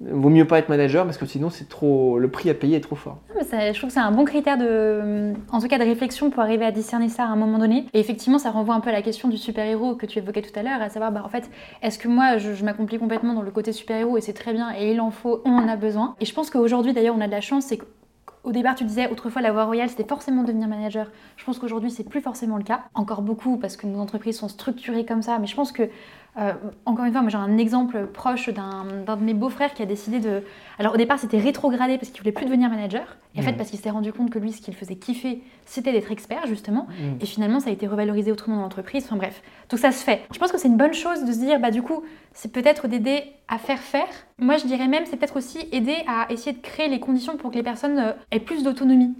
vaut 0.00 0.30
mieux 0.30 0.46
pas 0.46 0.58
être 0.58 0.68
manager 0.68 1.04
parce 1.04 1.18
que 1.18 1.26
sinon 1.26 1.50
c'est 1.50 1.68
trop, 1.68 2.18
le 2.18 2.28
prix 2.28 2.48
à 2.50 2.54
payer 2.54 2.76
est 2.76 2.80
trop 2.80 2.96
fort. 2.96 3.18
Je 3.38 3.76
trouve 3.76 3.88
que 3.88 3.94
c'est 3.94 4.00
un 4.00 4.12
bon 4.12 4.24
critère 4.24 4.56
de, 4.56 5.32
en 5.52 5.60
tout 5.60 5.68
cas 5.68 5.78
de 5.78 5.84
réflexion 5.84 6.30
pour 6.30 6.42
arriver 6.42 6.64
à 6.64 6.70
discerner 6.70 7.08
ça 7.08 7.24
à 7.24 7.26
un 7.26 7.36
moment 7.36 7.58
donné. 7.58 7.86
Et 7.92 8.00
effectivement, 8.00 8.38
ça 8.38 8.50
renvoie 8.50 8.74
un 8.74 8.80
peu 8.80 8.90
à 8.90 8.92
la 8.92 9.02
question 9.02 9.28
du 9.28 9.36
super-héros 9.36 9.96
que 9.96 10.06
tu 10.06 10.18
évoquais 10.18 10.42
tout 10.42 10.58
à 10.58 10.62
l'heure, 10.62 10.80
à 10.80 10.88
savoir, 10.88 11.12
bah, 11.12 11.22
en 11.24 11.28
fait, 11.28 11.50
est-ce 11.82 11.98
que 11.98 12.08
moi, 12.08 12.38
je, 12.38 12.54
je 12.54 12.64
m'accomplis 12.64 12.98
complètement 12.98 13.34
dans 13.34 13.42
le 13.42 13.50
côté 13.50 13.72
super-héros 13.72 14.16
et 14.16 14.20
c'est 14.20 14.32
très 14.32 14.52
bien 14.52 14.72
et 14.78 14.92
il 14.92 15.00
en 15.00 15.10
faut, 15.10 15.42
on 15.44 15.52
en 15.52 15.68
a 15.68 15.76
besoin. 15.76 16.14
Et 16.20 16.24
je 16.24 16.34
pense 16.34 16.50
qu'aujourd'hui, 16.50 16.92
d'ailleurs, 16.92 17.14
on 17.16 17.20
a 17.20 17.26
de 17.26 17.32
la 17.32 17.40
chance, 17.40 17.64
c'est 17.64 17.78
qu'au 17.78 18.52
départ, 18.52 18.74
tu 18.74 18.84
disais, 18.84 19.10
autrefois, 19.10 19.42
la 19.42 19.52
voie 19.52 19.64
royale, 19.64 19.88
c'était 19.88 20.06
forcément 20.08 20.42
devenir 20.44 20.68
manager. 20.68 21.10
Je 21.36 21.44
pense 21.44 21.58
qu'aujourd'hui, 21.58 21.90
c'est 21.90 22.08
plus 22.08 22.20
forcément 22.20 22.56
le 22.56 22.64
cas. 22.64 22.82
Encore 22.94 23.22
beaucoup 23.22 23.58
parce 23.58 23.76
que 23.76 23.86
nos 23.86 23.98
entreprises 23.98 24.38
sont 24.38 24.48
structurées 24.48 25.04
comme 25.04 25.22
ça, 25.22 25.38
mais 25.38 25.46
je 25.46 25.56
pense 25.56 25.72
que 25.72 25.88
euh, 26.38 26.52
encore 26.86 27.04
une 27.04 27.12
fois, 27.12 27.22
j'ai 27.28 27.36
un 27.36 27.58
exemple 27.58 28.06
proche 28.06 28.48
d'un 28.50 29.16
de 29.16 29.22
mes 29.22 29.34
beaux-frères 29.34 29.74
qui 29.74 29.82
a 29.82 29.86
décidé 29.86 30.20
de. 30.20 30.42
Alors 30.78 30.94
au 30.94 30.96
départ, 30.96 31.18
c'était 31.18 31.38
rétrogradé 31.38 31.98
parce 31.98 32.10
qu'il 32.10 32.20
voulait 32.20 32.32
plus 32.32 32.46
devenir 32.46 32.70
manager. 32.70 33.16
Et 33.34 33.40
en 33.40 33.42
fait, 33.42 33.52
Mhm. 33.52 33.56
parce 33.58 33.70
qu'il 33.70 33.78
s'est 33.78 33.90
rendu 33.90 34.12
compte 34.12 34.30
que 34.30 34.38
lui, 34.38 34.52
ce 34.52 34.60
qu'il 34.60 34.74
faisait 34.74 34.96
kiffer, 34.96 35.42
c'était 35.66 35.92
d'être 35.92 36.10
expert 36.10 36.46
justement. 36.46 36.86
Et 37.20 37.26
finalement, 37.26 37.60
ça 37.60 37.70
a 37.70 37.72
été 37.72 37.86
revalorisé 37.86 38.32
autrement 38.32 38.56
dans 38.56 38.62
l'entreprise. 38.62 39.04
Enfin 39.06 39.16
bref, 39.16 39.42
tout 39.68 39.76
ça 39.76 39.92
se 39.92 40.02
fait. 40.04 40.22
Je 40.32 40.38
pense 40.38 40.50
que 40.52 40.58
c'est 40.58 40.68
une 40.68 40.76
bonne 40.76 40.94
chose 40.94 41.24
de 41.24 41.32
se 41.32 41.38
dire, 41.38 41.60
bah 41.60 41.70
du 41.70 41.82
coup, 41.82 42.02
c'est 42.32 42.52
peut-être 42.52 42.88
d'aider 42.88 43.22
à 43.48 43.58
faire 43.58 43.78
faire. 43.80 44.06
Moi, 44.38 44.56
je 44.56 44.66
dirais 44.66 44.88
même, 44.88 45.04
c'est 45.06 45.16
peut-être 45.16 45.36
aussi 45.36 45.58
aider 45.72 45.96
à 46.08 46.30
essayer 46.32 46.52
de 46.56 46.60
créer 46.62 46.88
les 46.88 47.00
conditions 47.00 47.36
pour 47.36 47.50
que 47.50 47.56
les 47.56 47.62
personnes 47.64 47.98
euh, 47.98 48.12
aient 48.30 48.40
plus 48.40 48.62
d'autonomie. 48.62 49.14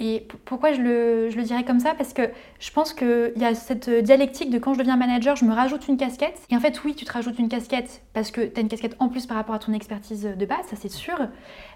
Et 0.00 0.26
pourquoi 0.44 0.72
je 0.72 0.80
le, 0.80 1.30
je 1.30 1.36
le 1.36 1.42
dirais 1.42 1.64
comme 1.64 1.78
ça? 1.78 1.94
Parce 1.96 2.12
que 2.12 2.22
je 2.58 2.70
pense 2.72 2.92
qu'il 2.92 3.32
y 3.36 3.44
a 3.44 3.54
cette 3.54 3.88
dialectique 3.88 4.50
de 4.50 4.58
quand 4.58 4.74
je 4.74 4.80
deviens 4.80 4.96
manager, 4.96 5.36
je 5.36 5.44
me 5.44 5.54
rajoute 5.54 5.86
une 5.86 5.96
casquette. 5.96 6.40
Et 6.50 6.56
en 6.56 6.60
fait, 6.60 6.82
oui, 6.84 6.94
tu 6.94 7.04
te 7.04 7.12
rajoutes 7.12 7.38
une 7.38 7.48
casquette 7.48 8.02
parce 8.12 8.30
que 8.30 8.40
tu 8.40 8.58
as 8.58 8.60
une 8.60 8.68
casquette 8.68 8.96
en 8.98 9.08
plus 9.08 9.26
par 9.26 9.36
rapport 9.36 9.54
à 9.54 9.58
ton 9.60 9.72
expertise 9.72 10.28
de 10.36 10.46
base, 10.46 10.66
ça 10.68 10.76
c'est 10.76 10.90
sûr. 10.90 11.16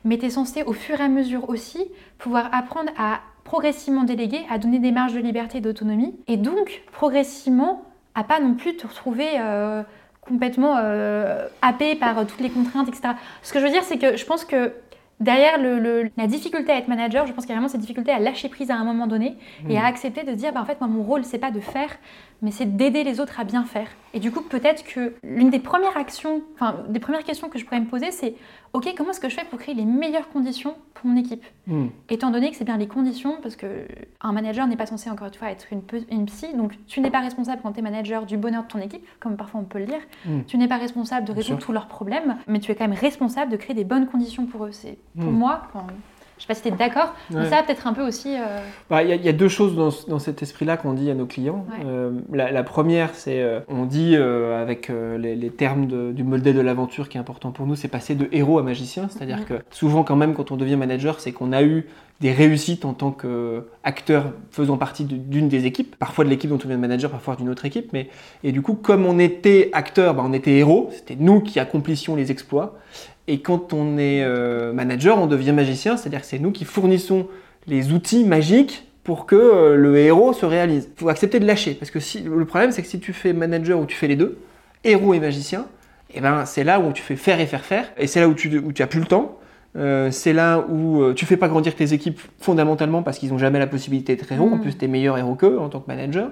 Mais 0.05 0.19
tu 0.19 0.27
es 0.27 0.31
censé 0.31 0.65
au 0.65 0.73
fur 0.73 1.01
et 1.01 1.05
à 1.05 1.09
mesure 1.09 1.49
aussi 1.49 1.85
pouvoir 2.19 2.49
apprendre 2.53 2.91
à 2.99 3.21
progressivement 3.45 4.05
déléguer, 4.05 4.41
à 4.51 4.59
donner 4.59 4.79
des 4.79 4.93
marges 4.93 5.15
de 5.15 5.21
liberté 5.21 5.59
et 5.59 5.61
d'autonomie. 5.61 6.17
Et 6.27 6.37
donc, 6.37 6.83
progressivement, 6.93 7.85
à 8.15 8.25
pas 8.25 8.41
non 8.41 8.55
plus 8.55 8.77
te 8.77 8.87
retrouver... 8.87 9.29
euh, 9.39 9.83
complètement 10.21 10.77
euh, 10.77 11.49
happé 11.63 11.95
par 11.95 12.27
toutes 12.27 12.41
les 12.41 12.51
contraintes, 12.51 12.87
etc. 12.87 13.15
Ce 13.43 13.51
que 13.51 13.61
je 13.61 13.65
veux 13.65 13.71
dire, 13.71 13.83
c'est 13.83 13.97
que 13.97 14.19
je 14.19 14.27
pense 14.27 14.45
que 14.45 14.75
derrière 15.21 15.59
le, 15.61 16.11
la 16.17 16.27
difficulté 16.27 16.73
à 16.73 16.77
être 16.79 16.89
manager, 16.89 17.27
je 17.27 17.33
pense 17.33 17.45
qu'il 17.45 17.51
y 17.51 17.53
a 17.53 17.57
vraiment 17.57 17.69
cette 17.69 17.81
difficulté 17.81 18.13
à 18.13 18.19
lâcher 18.19 18.49
prise 18.49 18.71
à 18.71 18.77
un 18.77 18.85
moment 18.85 19.07
donné 19.07 19.37
et 19.69 19.79
à 19.79 19.85
accepter 19.85 20.23
de 20.23 20.33
dire, 20.33 20.53
bah, 20.53 20.61
en 20.61 20.65
fait, 20.65 20.81
moi, 20.81 20.89
mon 20.89 21.03
rôle, 21.03 21.25
c'est 21.25 21.39
pas 21.39 21.51
de 21.51 21.61
faire, 21.61 21.91
mais 22.43 22.51
c'est 22.51 22.77
d'aider 22.77 23.05
les 23.05 23.21
autres 23.21 23.41
à 23.41 23.45
bien 23.45 23.65
faire. 23.65 23.89
Et 24.15 24.21
du 24.21 24.31
coup, 24.31 24.43
peut-être 24.43 24.85
que 24.85 25.15
l'une 25.23 25.51
des 25.51 25.59
premières 25.59 25.97
actions, 25.97 26.43
enfin, 26.55 26.85
des 26.89 27.01
premières 27.01 27.25
questions 27.25 27.49
que 27.49 27.59
je 27.59 27.65
pourrais 27.65 27.81
me 27.81 27.87
poser, 27.87 28.11
c'est 28.11 28.35
ok, 28.73 28.95
comment 28.97 29.11
est-ce 29.11 29.21
que 29.21 29.29
je 29.29 29.35
fais 29.35 29.45
pour 29.45 29.59
créer 29.59 29.75
les 29.75 29.85
meilleures 29.85 30.29
conditions 30.29 30.75
pour 30.95 31.07
mon 31.11 31.17
équipe 31.17 31.45
hmm. 31.67 31.89
Étant 32.09 32.31
donné 32.31 32.51
que 32.51 32.57
c'est 32.57 32.65
bien 32.65 32.77
les 32.77 32.87
conditions, 32.87 33.39
parce 33.43 33.57
qu'un 33.57 34.33
manager 34.33 34.67
n'est 34.67 34.77
pas 34.77 34.87
censé, 34.87 35.11
encore 35.11 35.27
une 35.27 35.35
fois, 35.35 35.51
être 35.51 35.67
une, 35.73 35.83
une 36.11 36.27
psy, 36.27 36.47
donc 36.55 36.73
tu 36.87 37.01
n'es 37.01 37.11
pas 37.11 37.21
responsable 37.21 37.61
quand 37.63 37.73
tu 37.73 37.81
es 37.81 37.83
manager 37.83 38.25
du 38.25 38.37
bonheur 38.37 38.63
de 38.63 38.69
ton 38.69 38.79
équipe, 38.79 39.05
comme 39.21 39.37
parfois 39.37 39.61
on 39.61 39.65
peut 39.65 39.79
le 39.79 39.87
dire. 39.87 40.01
Hmm. 40.25 40.43
Tu 40.47 40.57
n'es 40.59 40.69
pas 40.69 40.79
responsable 40.79 41.27
de 41.27 41.33
résoudre 41.33 41.59
tous 41.59 41.73
leurs 41.73 41.89
problèmes, 41.89 42.37
mais 42.47 42.61
tu 42.61 42.71
es 42.73 42.75
quand 42.75 42.89
même 42.89 42.99
responsable 42.99 43.51
de 43.51 43.57
créer 43.57 43.75
des 43.75 43.85
bonnes 43.85 44.07
conditions 44.07 44.47
pour 44.47 44.65
eux. 44.65 44.73
C'est 44.73 44.99
pour 45.19 45.31
hmm. 45.31 45.39
moi, 45.39 45.63
quand, 45.73 45.87
je 46.39 46.45
sais 46.45 46.47
pas 46.47 46.55
si 46.55 46.63
tu 46.63 46.69
es 46.69 46.71
d'accord, 46.71 47.15
mais 47.31 47.51
ça 47.51 47.63
peut-être 47.65 47.87
un 47.89 47.93
peu 47.93 48.07
aussi. 48.07 48.37
Euh, 48.37 48.61
bah, 48.89 49.03
il 49.03 49.25
y, 49.25 49.29
a 49.29 49.33
deux 49.33 49.49
choses 49.49 49.75
dans, 49.75 50.19
cet 50.19 50.43
esprit-là 50.43 50.77
qu'on 50.77 50.93
dit 50.93 51.11
à 51.11 51.15
nos 51.15 51.27
clients. 51.27 51.67
Euh, 51.85 52.13
la, 52.33 52.63
première, 52.63 53.15
c'est 53.15 53.43
euh, 53.43 53.61
on 53.69 53.87
dit 53.87 54.17
avec 54.17 54.89
les, 54.89 55.51
termes 55.51 56.13
du 56.13 56.23
modèle 56.23 56.55
de 56.55 56.61
l'aventure 56.61 57.09
qui 57.09 57.17
est 57.17 57.21
important 57.21 57.51
pour 57.51 57.67
nous, 57.67 57.75
c'est 57.75 57.89
passer 57.89 58.15
de 58.15 58.29
héros 58.31 58.59
à 58.59 58.63
magicien. 58.63 59.09
C'est-à-dire 59.11 59.45
que 59.47 59.55
souvent, 59.71 60.05
quand 60.05 60.17
même, 60.17 60.35
quand 60.35 60.53
on 60.53 60.57
devient 60.57 60.77
manager, 60.77 61.19
c'est 61.21 61.33
qu'on 61.33 61.53
a 61.53 61.63
eu 61.65 61.87
des 62.21 62.33
réussites 62.33 62.85
en 62.85 62.95
tant 62.95 63.13
qu'acteur 63.13 64.33
faisant 64.51 64.77
partie 64.77 65.05
d'une 65.05 65.49
des 65.49 65.67
équipes, 65.67 65.97
parfois 65.97 66.25
de 66.25 66.31
l'équipe 66.31 66.51
dont 66.51 66.57
on 66.57 66.69
devient 66.69 66.79
manager, 66.79 67.11
parfois 67.11 67.37
d'une 67.37 67.49
autre 67.49 67.65
équipe. 67.65 67.93
Mais, 67.93 68.09
et 68.43 68.53
du 68.53 68.63
coup, 68.63 68.75
comme 68.75 69.07
on 69.07 69.19
était 69.19 69.71
acteur, 69.73 70.15
bah, 70.15 70.23
on 70.25 70.33
était 70.33 70.53
héros, 70.53 70.91
c'était 70.93 71.17
nous 71.17 71.41
qui 71.41 71.61
accomplissions 71.61 72.17
les 72.17 72.31
exploits. 72.31 72.77
Et 73.29 73.41
quand 73.41 73.75
on 73.75 73.99
est 73.99 74.25
euh, 74.25 74.73
manager, 74.73 75.19
on 75.19 75.27
devient 75.27 75.53
magicien, 75.53 75.99
c'est-à-dire 75.99 76.23
que 76.23 76.27
c'est 76.27 76.39
nous 76.39 76.51
qui 76.51 76.65
fournissons 76.65 77.29
les 77.67 77.93
outils 77.93 78.25
magiques 78.25 78.89
pour 79.05 79.27
que 79.27 79.37
euh, 79.37 79.77
le 79.77 79.99
héros 79.99 80.33
se 80.33 80.47
réalise. 80.47 80.89
Il 80.97 81.01
faut 81.01 81.11
accepter 81.11 81.39
de 81.39 81.47
lâcher, 81.47 81.75
parce 81.75 81.91
que 81.91 82.01
si, 82.01 82.23
le 82.23 82.45
problème 82.47 82.73
c'est 82.73 82.81
que 82.81 82.89
si 82.89 82.99
tu 82.99 83.13
fais 83.13 83.35
manager 83.35 83.79
ou 83.79 83.85
tu 83.85 83.95
fais 83.95 84.09
les 84.09 84.17
deux, 84.17 84.39
héros 84.83 85.13
et 85.13 85.21
magicien, 85.21 85.67
et 86.11 86.15
eh 86.17 86.21
ben, 86.23 86.47
c'est 86.47 86.65
là 86.65 86.81
où 86.81 86.91
tu 86.93 87.03
fais 87.03 87.17
faire 87.17 87.39
et 87.39 87.45
faire 87.45 87.67
faire, 87.67 87.93
et 87.99 88.07
c'est 88.07 88.19
là 88.19 88.29
où 88.29 88.35
tu, 88.35 88.59
où 88.59 88.73
tu 88.73 88.83
as 88.83 88.87
plus 88.87 89.01
le 89.01 89.07
temps, 89.07 89.37
euh, 89.77 90.11
c'est 90.11 90.33
là 90.33 90.65
où 90.67 91.13
tu 91.13 91.27
fais 91.27 91.37
pas 91.37 91.49
grandir 91.49 91.75
tes 91.75 91.93
équipes 91.93 92.19
fondamentalement 92.41 93.03
parce 93.03 93.19
qu'ils 93.19 93.31
n'ont 93.31 93.39
jamais 93.39 93.59
la 93.59 93.67
possibilité 93.67 94.17
d'être 94.17 94.33
héros. 94.33 94.49
En 94.49 94.57
mm. 94.57 94.63
plus, 94.63 94.79
tu 94.79 94.87
es 94.87 94.89
meilleur 94.89 95.19
héros 95.19 95.35
qu'eux 95.35 95.59
en 95.59 95.69
tant 95.69 95.81
que 95.81 95.87
manager, 95.87 96.31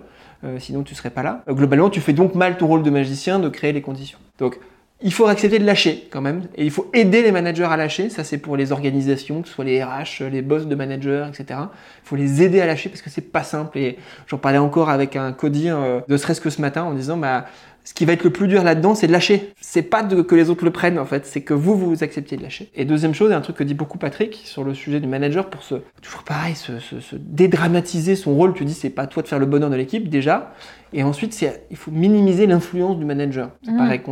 sinon 0.59 0.83
tu 0.83 0.95
serais 0.95 1.11
pas 1.11 1.23
là. 1.23 1.45
globalement, 1.47 1.91
tu 1.91 2.01
fais 2.01 2.15
donc 2.15 2.35
mal 2.35 2.57
ton 2.57 2.67
rôle 2.67 2.83
de 2.83 2.89
magicien 2.89 3.39
de 3.39 3.51
créer 3.51 3.75
les 3.75 3.83
conditions. 3.83 4.19
Donc, 4.39 4.59
il 5.03 5.13
faut 5.13 5.27
accepter 5.27 5.59
de 5.59 5.65
lâcher 5.65 6.09
quand 6.11 6.23
même, 6.23 6.49
et 6.57 6.65
il 6.65 6.71
faut 6.71 6.91
aider 6.95 7.23
les 7.23 7.31
managers 7.31 7.65
à 7.65 7.77
lâcher. 7.77 8.09
Ça, 8.09 8.25
c'est 8.25 8.39
pour 8.39 8.57
les 8.57 8.73
organisations, 8.73 9.43
que 9.43 9.49
ce 9.49 9.55
soit 9.55 9.65
les 9.65 9.83
RH, 9.85 10.25
les 10.33 10.41
boss 10.41 10.67
de 10.67 10.75
managers, 10.75 11.27
etc. 11.29 11.61
Il 12.03 12.09
faut 12.09 12.17
les 12.17 12.43
aider 12.43 12.63
à 12.63 12.67
lâcher 12.67 12.89
parce 12.89 13.03
que 13.03 13.11
c'est 13.11 13.21
pas 13.21 13.43
simple. 13.43 13.77
Et 13.77 13.99
j'en 14.27 14.39
parlais 14.39 14.59
encore 14.59 14.89
avec 14.89 15.15
un 15.15 15.33
codir, 15.33 15.77
euh, 15.79 16.01
ne 16.09 16.17
serait-ce 16.17 16.41
que 16.41 16.49
ce 16.49 16.63
matin, 16.63 16.85
en 16.85 16.95
disant, 16.95 17.19
bah, 17.19 17.45
ce 17.87 17.95
qui 17.95 18.05
va 18.05 18.15
être 18.15 18.25
le 18.25 18.31
plus 18.31 18.49
dur 18.49 18.65
là-dedans, 18.65 18.97
c'est 18.97 19.07
de 19.07 19.13
lâcher. 19.13 19.55
C'est 19.61 19.83
pas 19.83 20.03
de, 20.03 20.21
que 20.21 20.35
les 20.35 20.51
autres 20.51 20.65
le 20.65 20.73
prennent, 20.73 20.99
en 20.99 21.05
fait, 21.07 21.25
c'est 21.25 21.43
que 21.43 21.55
vous, 21.55 21.79
vous 21.79 22.03
acceptiez 22.03 22.37
de 22.37 22.43
lâcher. 22.43 22.69
Et 22.75 22.85
deuxième 22.85 23.15
chose, 23.15 23.31
et 23.31 23.35
un 23.35 23.41
truc 23.41 23.55
que 23.55 23.63
dit 23.63 23.75
beaucoup 23.75 23.97
Patrick 23.97 24.43
sur 24.45 24.65
le 24.65 24.75
sujet 24.75 24.99
du 24.99 25.07
manager, 25.07 25.49
pour 25.49 25.63
se, 25.63 25.77
toujours 26.03 26.25
pareil, 26.25 26.57
se, 26.57 26.81
se, 26.81 27.15
dédramatiser 27.17 28.17
son 28.17 28.35
rôle, 28.35 28.55
tu 28.55 28.65
dis, 28.65 28.75
c'est 28.75 28.91
pas 28.91 29.07
toi 29.07 29.23
de 29.23 29.29
faire 29.29 29.39
le 29.39 29.47
bonheur 29.47 29.71
de 29.71 29.77
l'équipe, 29.77 30.09
déjà. 30.09 30.53
Et 30.93 31.05
ensuite, 31.05 31.41
il 31.71 31.77
faut 31.77 31.93
minimiser 31.93 32.49
l'influence 32.49 32.99
du 32.99 33.05
manager. 33.05 33.51
Ça 33.65 33.71
mmh. 33.71 33.77
paraît 33.77 34.03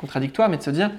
contradictoire, 0.00 0.48
mais 0.48 0.56
de 0.56 0.62
se 0.62 0.70
dire, 0.70 0.90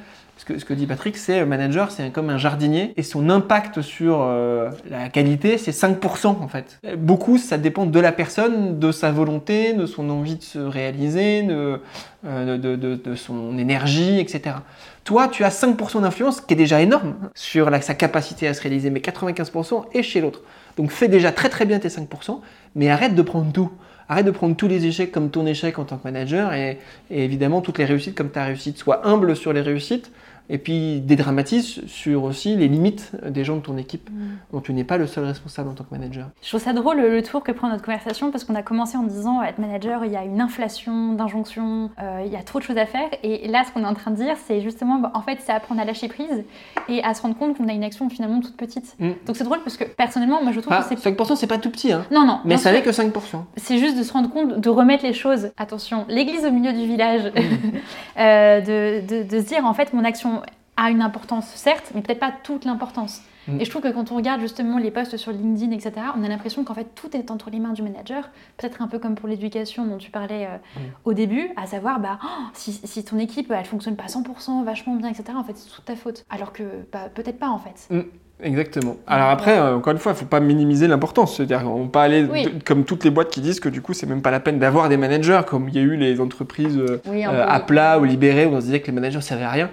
ce 0.42 0.46
que, 0.46 0.58
ce 0.58 0.66
que 0.66 0.74
dit 0.74 0.88
Patrick, 0.88 1.18
c'est 1.18 1.40
le 1.40 1.46
manager, 1.46 1.92
c'est 1.92 2.10
comme 2.10 2.32
un 2.32 2.40
jardinier 2.40 2.94
et 2.98 3.04
son 3.04 3.30
impact 3.30 3.84
sur 3.84 4.24
euh, 4.24 4.72
la 4.90 5.08
qualité, 5.10 5.60
c'est 5.60 5.70
5% 5.70 6.26
en 6.26 6.48
fait. 6.48 6.80
Beaucoup, 6.98 7.38
ça 7.38 7.60
dépend 7.60 7.86
de 7.86 8.00
la 8.00 8.12
personne, 8.12 8.80
de 8.80 8.92
sa 8.92 9.12
volonté, 9.12 9.74
de 9.74 9.86
son 9.86 10.10
envie 10.10 10.38
de 10.38 10.42
se 10.42 10.58
réaliser, 10.58 11.44
de, 11.44 11.80
euh, 12.26 13.16
son 13.16 13.56
énergie, 13.60 14.20
etc. 14.20 14.56
Toi, 15.04 15.28
tu 15.28 15.44
as 15.44 15.50
5% 15.50 16.02
d'influence, 16.02 16.42
qui 16.42 16.56
est 16.56 16.58
déjà 16.58 16.82
énorme 16.82 17.14
sur 17.36 17.70
sa 17.84 17.94
capacité 17.94 18.48
à 18.48 18.56
se 18.56 18.64
réaliser, 18.64 18.90
mais 18.90 19.00
95% 19.00 19.90
est 19.94 20.02
chez 20.02 20.22
l'autre. 20.22 20.42
Donc 20.76 20.90
fais 20.90 21.08
déjà 21.08 21.32
très 21.32 21.50
très 21.50 21.68
bien 21.68 21.78
tes 21.78 21.90
5%, 21.90 22.40
mais 22.74 22.90
arrête 22.90 23.14
de 23.14 23.22
prendre 23.22 23.52
tout. 23.52 23.70
Arrête 24.10 24.26
de 24.26 24.32
prendre 24.32 24.56
tous 24.56 24.68
les 24.68 24.88
échecs 24.88 25.12
comme 25.12 25.30
ton 25.30 25.46
échec 25.46 25.78
en 25.78 25.86
tant 25.86 25.98
que 25.98 26.04
manager 26.04 26.52
et 26.54 26.80
évidemment 27.12 27.62
toutes 27.62 27.78
les 27.78 27.86
réussites 27.86 28.16
comme 28.16 28.32
ta 28.32 28.44
réussite. 28.44 28.78
Sois 28.78 29.08
humble 29.08 29.36
sur 29.36 29.54
les 29.54 29.62
réussites 29.62 30.12
et 30.52 30.58
puis 30.58 31.00
dédramatise 31.00 31.82
sur 31.88 32.26
aussi 32.26 32.56
les 32.58 32.68
limites 32.68 33.14
des 33.26 33.46
gens 33.46 33.56
de 33.56 33.62
ton 33.62 33.78
équipe, 33.78 34.10
mm. 34.10 34.38
dont 34.52 34.60
tu 34.60 34.74
n'es 34.74 34.84
pas 34.84 34.98
le 34.98 35.08
seul 35.08 35.24
responsable 35.24 35.70
en 35.70 35.74
tant 35.74 35.86
que 35.86 35.92
manager. 35.92 36.28
Je 36.42 36.50
trouve 36.50 36.62
ça 36.62 36.74
drôle 36.74 37.00
le 37.00 37.24
tour 37.24 37.42
que 37.42 37.54
prend 37.54 37.70
notre 37.70 37.84
conversation 37.84 38.32
parce 38.32 38.44
qu'on 38.44 38.56
a 38.56 38.62
commencé 38.62 38.98
en 38.98 39.04
disant 39.04 39.42
être 39.42 39.60
manager, 39.60 40.04
il 40.04 40.12
y 40.12 40.18
a 40.18 40.26
une 40.26 40.42
inflation 40.42 41.14
d'injonctions, 41.14 41.90
euh, 42.02 42.24
il 42.26 42.32
y 42.32 42.36
a 42.36 42.44
trop 42.44 42.60
de 42.60 42.66
choses 42.66 42.78
à 42.78 42.86
faire. 42.86 43.10
Et 43.24 43.48
là, 43.48 43.64
ce 43.66 43.72
qu'on 43.72 43.84
est 43.84 43.88
en 43.88 43.94
train 43.94 44.12
de 44.12 44.18
dire, 44.18 44.36
c'est 44.46 44.60
justement, 44.60 45.00
bah, 45.00 45.12
en 45.14 45.22
fait, 45.22 45.40
c'est 45.42 45.54
apprendre 45.54 45.80
à 45.80 45.86
lâcher 45.86 46.10
prise 46.10 46.44
et 46.90 47.02
à 47.02 47.14
se 47.14 47.22
rendre 47.22 47.38
compte 47.38 47.58
qu'on 47.58 47.70
a 47.70 47.74
une 47.74 47.86
action 47.86 48.10
finalement 48.10 48.42
toute 48.42 48.58
petite. 48.58 48.96
Mm. 49.00 49.12
Donc 49.26 49.38
c'est 49.38 49.46
drôle 49.46 49.60
parce 49.64 49.78
que 49.78 49.86
personnellement, 49.86 50.44
moi 50.44 50.52
je 50.52 50.60
trouve 50.60 50.74
ah, 50.74 50.84
que 50.84 51.00
c'est. 51.00 51.12
5% 51.12 51.36
c'est 51.38 51.48
pas 51.48 51.60
tout 51.60 51.70
petit, 51.70 51.94
hein 51.94 52.06
Non, 52.12 52.26
non. 52.26 52.42
Mais 52.44 52.58
ça 52.58 52.74
n'est 52.74 52.82
que 52.82 52.90
5%. 52.90 53.12
C'est 53.56 53.78
juste 53.78 53.98
de 53.98 54.04
se 54.04 54.12
rendre 54.12 54.30
compte, 54.30 54.60
de 54.60 54.70
remettre 54.70 55.06
les 55.06 55.14
choses, 55.14 55.52
attention, 55.56 56.06
l'église 56.10 56.46
au 56.46 56.52
milieu 56.52 56.74
du 56.74 56.86
village, 56.86 57.24
mm. 57.24 57.40
euh, 58.20 58.60
de, 58.62 59.08
de, 59.08 59.24
de 59.24 59.40
se 59.40 59.46
dire 59.46 59.66
en 59.66 59.74
fait, 59.74 59.94
mon 59.94 60.04
action 60.04 60.41
a 60.82 60.90
une 60.90 61.02
importance, 61.02 61.48
certes, 61.54 61.92
mais 61.94 62.02
peut-être 62.02 62.20
pas 62.20 62.34
toute 62.44 62.66
l'importance. 62.66 63.22
Mm. 63.48 63.62
Et 63.62 63.66
je 63.66 63.70
trouve 63.70 63.84
que 63.84 63.92
quand 63.92 64.12
on 64.12 64.16
regarde 64.16 64.42
justement 64.42 64.78
les 64.78 64.90
posts 64.90 65.16
sur 65.18 65.32
LinkedIn, 65.32 65.72
etc., 65.72 65.94
on 66.18 66.24
a 66.24 66.28
l'impression 66.28 66.64
qu'en 66.64 66.74
fait 66.74 66.88
tout 66.96 67.16
est 67.16 67.30
entre 67.30 67.50
les 67.52 67.60
mains 67.60 67.74
du 67.74 67.84
manager, 67.84 68.30
peut-être 68.58 68.82
un 68.82 68.88
peu 68.88 68.98
comme 68.98 69.16
pour 69.16 69.30
l'éducation 69.30 69.86
dont 69.86 69.98
tu 69.98 70.10
parlais 70.10 70.46
euh, 70.46 70.58
mm. 70.80 70.80
au 71.06 71.14
début, 71.14 71.50
à 71.56 71.68
savoir 71.68 72.00
bah, 72.00 72.18
oh, 72.24 72.28
si, 72.54 72.74
si, 72.74 73.04
ton 73.04 73.20
équipe 73.20 73.52
elle 73.56 73.66
fonctionne 73.66 73.96
pas 73.96 74.06
100%, 74.06 74.64
vachement 74.64 74.96
bien, 74.96 75.10
etc., 75.10 75.26
en 75.36 75.44
fait 75.44 75.56
c'est 75.56 75.70
toute 75.70 75.86
ta 75.86 75.96
faute. 75.96 76.26
Alors 76.30 76.52
que 76.52 76.64
bah, 76.92 77.10
peut-être 77.14 77.38
pas 77.38 77.50
en 77.50 77.60
fait. 77.60 77.94
Mm. 77.94 78.02
Exactement. 78.44 78.98
Alors 79.06 79.30
après, 79.30 79.56
euh, 79.60 79.76
encore 79.76 79.94
une 79.94 80.00
fois, 80.00 80.14
il 80.14 80.16
ne 80.16 80.20
faut 80.20 80.26
pas 80.26 80.40
minimiser 80.40 80.88
l'importance. 80.88 81.38
C'est-à-dire 81.38 81.64
qu'on 81.64 81.88
peut 81.90 82.00
aller 82.00 82.28
comme 82.66 82.86
toutes 82.86 83.04
les 83.04 83.12
boîtes 83.12 83.30
qui 83.30 83.40
disent 83.40 83.60
que 83.60 83.70
du 83.70 83.82
coup, 83.84 83.94
c'est 83.94 84.08
même 84.08 84.24
pas 84.24 84.32
la 84.32 84.40
peine 84.40 84.58
d'avoir 84.58 84.90
des 84.90 84.98
managers, 84.98 85.42
comme 85.46 85.70
il 85.70 85.76
y 85.76 85.78
a 85.78 85.84
eu 85.84 85.96
les 85.96 86.20
entreprises 86.20 86.76
euh, 86.76 87.46
à 87.48 87.60
plat 87.60 88.00
ou 88.00 88.04
libérées 88.04 88.48
où 88.48 88.54
on 88.54 88.60
se 88.60 88.66
disait 88.66 88.80
que 88.80 88.88
les 88.88 88.94
managers 88.94 89.22
servaient 89.22 89.44
à 89.44 89.52
rien. 89.52 89.70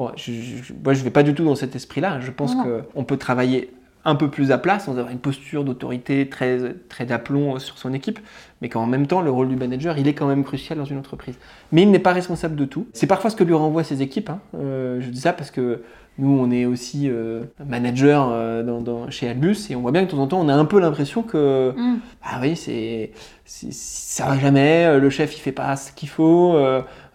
Bon, 0.00 0.12
je, 0.16 0.32
je, 0.32 0.72
moi, 0.82 0.94
je 0.94 1.04
vais 1.04 1.10
pas 1.10 1.22
du 1.22 1.34
tout 1.34 1.44
dans 1.44 1.54
cet 1.54 1.76
esprit-là. 1.76 2.20
Je 2.20 2.30
pense 2.30 2.54
qu'on 2.54 3.04
peut 3.04 3.18
travailler 3.18 3.70
un 4.06 4.14
peu 4.14 4.30
plus 4.30 4.50
à 4.50 4.56
plat, 4.56 4.78
sans 4.78 4.92
avoir 4.92 5.10
une 5.10 5.18
posture 5.18 5.62
d'autorité 5.62 6.26
très, 6.26 6.72
très 6.88 7.04
d'aplomb 7.04 7.58
sur 7.58 7.76
son 7.76 7.92
équipe, 7.92 8.18
mais 8.62 8.70
qu'en 8.70 8.86
même 8.86 9.06
temps, 9.06 9.20
le 9.20 9.30
rôle 9.30 9.48
du 9.48 9.56
manager, 9.56 9.98
il 9.98 10.08
est 10.08 10.14
quand 10.14 10.26
même 10.26 10.42
crucial 10.42 10.78
dans 10.78 10.86
une 10.86 10.96
entreprise. 10.96 11.34
Mais 11.70 11.82
il 11.82 11.90
n'est 11.90 11.98
pas 11.98 12.14
responsable 12.14 12.56
de 12.56 12.64
tout. 12.64 12.86
C'est 12.94 13.06
parfois 13.06 13.28
ce 13.28 13.36
que 13.36 13.44
lui 13.44 13.52
renvoient 13.52 13.84
ses 13.84 14.00
équipes. 14.00 14.30
Hein. 14.30 14.40
Euh, 14.54 15.02
je 15.02 15.10
dis 15.10 15.20
ça 15.20 15.34
parce 15.34 15.50
que 15.50 15.82
nous, 16.18 16.30
on 16.30 16.50
est 16.50 16.64
aussi 16.64 17.10
euh, 17.10 17.42
manager 17.68 18.30
euh, 18.32 18.62
dans, 18.62 19.10
chez 19.10 19.28
Albus 19.28 19.68
et 19.68 19.76
on 19.76 19.82
voit 19.82 19.92
bien 19.92 20.06
que 20.06 20.06
de 20.06 20.12
temps 20.12 20.22
en 20.22 20.28
temps, 20.28 20.40
on 20.40 20.48
a 20.48 20.54
un 20.54 20.64
peu 20.64 20.80
l'impression 20.80 21.22
que, 21.22 21.74
mm. 21.76 21.98
ah 22.22 22.38
oui, 22.40 22.56
c'est, 22.56 23.10
ça 23.44 24.24
va 24.24 24.38
jamais, 24.38 24.98
le 24.98 25.10
chef 25.10 25.36
il 25.36 25.40
fait 25.40 25.52
pas 25.52 25.76
ce 25.76 25.92
qu'il 25.92 26.08
faut, 26.08 26.58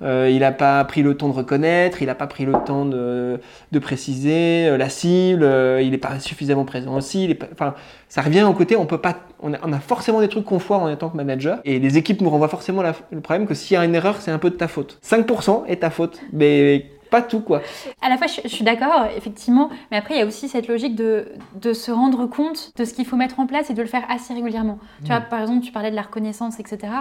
il 0.02 0.40
n'a 0.40 0.52
pas 0.52 0.84
pris 0.86 1.02
le 1.02 1.16
temps 1.16 1.30
de 1.30 1.34
reconnaître, 1.34 2.02
il 2.02 2.08
n'a 2.08 2.16
pas 2.16 2.28
pris 2.28 2.46
le 2.46 2.54
temps 2.66 2.86
de, 2.86 3.40
de 3.72 3.80
préciser 3.80 4.76
la 4.78 4.90
cible, 4.90 5.44
il 5.82 5.92
n'est 5.92 5.98
pas 5.98 6.20
suffisamment 6.20 6.66
présent 6.66 6.96
aussi. 6.96 7.38
enfin, 7.54 7.76
ça 8.10 8.22
revient 8.22 8.44
au 8.44 8.54
côté, 8.54 8.76
on 8.76 8.86
peut 8.86 8.98
pas, 8.98 9.16
on 9.42 9.54
a, 9.54 9.58
a 9.58 9.80
forcément 9.80 10.22
des 10.22 10.28
trucs 10.28 10.46
qu'on 10.46 10.60
foire 10.60 10.82
en 10.82 10.96
tant 10.96 11.10
que 11.10 11.18
manager 11.18 11.60
et 11.66 11.80
les 11.80 11.98
équipes 11.98 12.22
nous 12.22 12.30
renvoient 12.30 12.48
forcément 12.48 12.84
le 12.84 13.22
problème 13.22 13.48
que 13.48 13.54
s'il 13.54 13.76
y 13.76 13.78
a 13.78 13.86
une 13.86 13.96
erreur, 13.96 14.22
c'est 14.22 14.32
un 14.32 14.38
peu 14.40 14.50
de 14.50 14.56
ta 14.56 14.68
faute. 14.68 15.00
5% 15.04 15.66
est 15.68 15.82
ta 15.82 15.90
faute, 15.90 16.20
mais 16.32 16.92
pas 17.16 17.22
tout 17.22 17.40
quoi. 17.40 17.62
À 18.02 18.10
la 18.10 18.18
fois, 18.18 18.28
je, 18.28 18.48
suis 18.48 18.66
d'accord, 18.66 19.08
effectivement, 19.16 19.70
mais 19.90 19.98
après, 19.98 20.16
il 20.16 20.20
y 20.20 20.22
a 20.22 20.26
aussi 20.26 20.50
cette 20.50 20.68
logique 20.68 20.96
de, 20.96 21.30
de 21.56 21.72
se 21.74 21.92
rendre 21.92 22.26
compte 22.26 22.74
de 22.76 22.84
ce 22.84 22.94
qu'il 22.94 23.06
faut 23.06 23.16
mettre 23.16 23.40
en 23.40 23.48
place 23.48 23.70
et 23.70 23.74
de 23.74 23.82
le 23.82 23.88
faire 23.88 24.04
assez 24.10 24.34
régulièrement. 24.34 24.80
Tu 25.02 25.08
vois, 25.08 25.22
mm. 25.22 25.30
par 25.30 25.42
exemple, 25.42 25.64
tu 25.64 25.72
parlais 25.72 25.92
de 25.92 25.96
la 25.96 26.02
reconnaissance, 26.02 26.60
etc. 26.60 26.94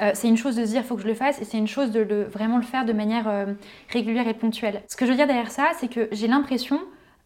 Euh, 0.00 0.10
c'est 0.14 0.28
une 0.28 0.36
chose 0.36 0.56
de 0.56 0.64
se 0.64 0.70
dire, 0.70 0.80
il 0.80 0.86
faut 0.86 0.96
que 0.96 1.02
je 1.02 1.08
le 1.08 1.14
fasse, 1.14 1.40
et 1.40 1.44
c'est 1.44 1.58
une 1.58 1.68
chose 1.68 1.92
de 1.92 2.00
le, 2.00 2.24
vraiment 2.24 2.56
le 2.56 2.64
faire 2.64 2.84
de 2.84 2.92
manière 2.92 3.28
euh, 3.28 3.46
régulière 3.90 4.26
et 4.26 4.34
ponctuelle. 4.34 4.82
Ce 4.88 4.96
que 4.96 5.06
je 5.06 5.10
veux 5.12 5.16
dire 5.16 5.28
derrière 5.28 5.52
ça, 5.52 5.68
c'est 5.78 5.88
que 5.88 6.08
j'ai 6.12 6.26
l'impression 6.26 6.80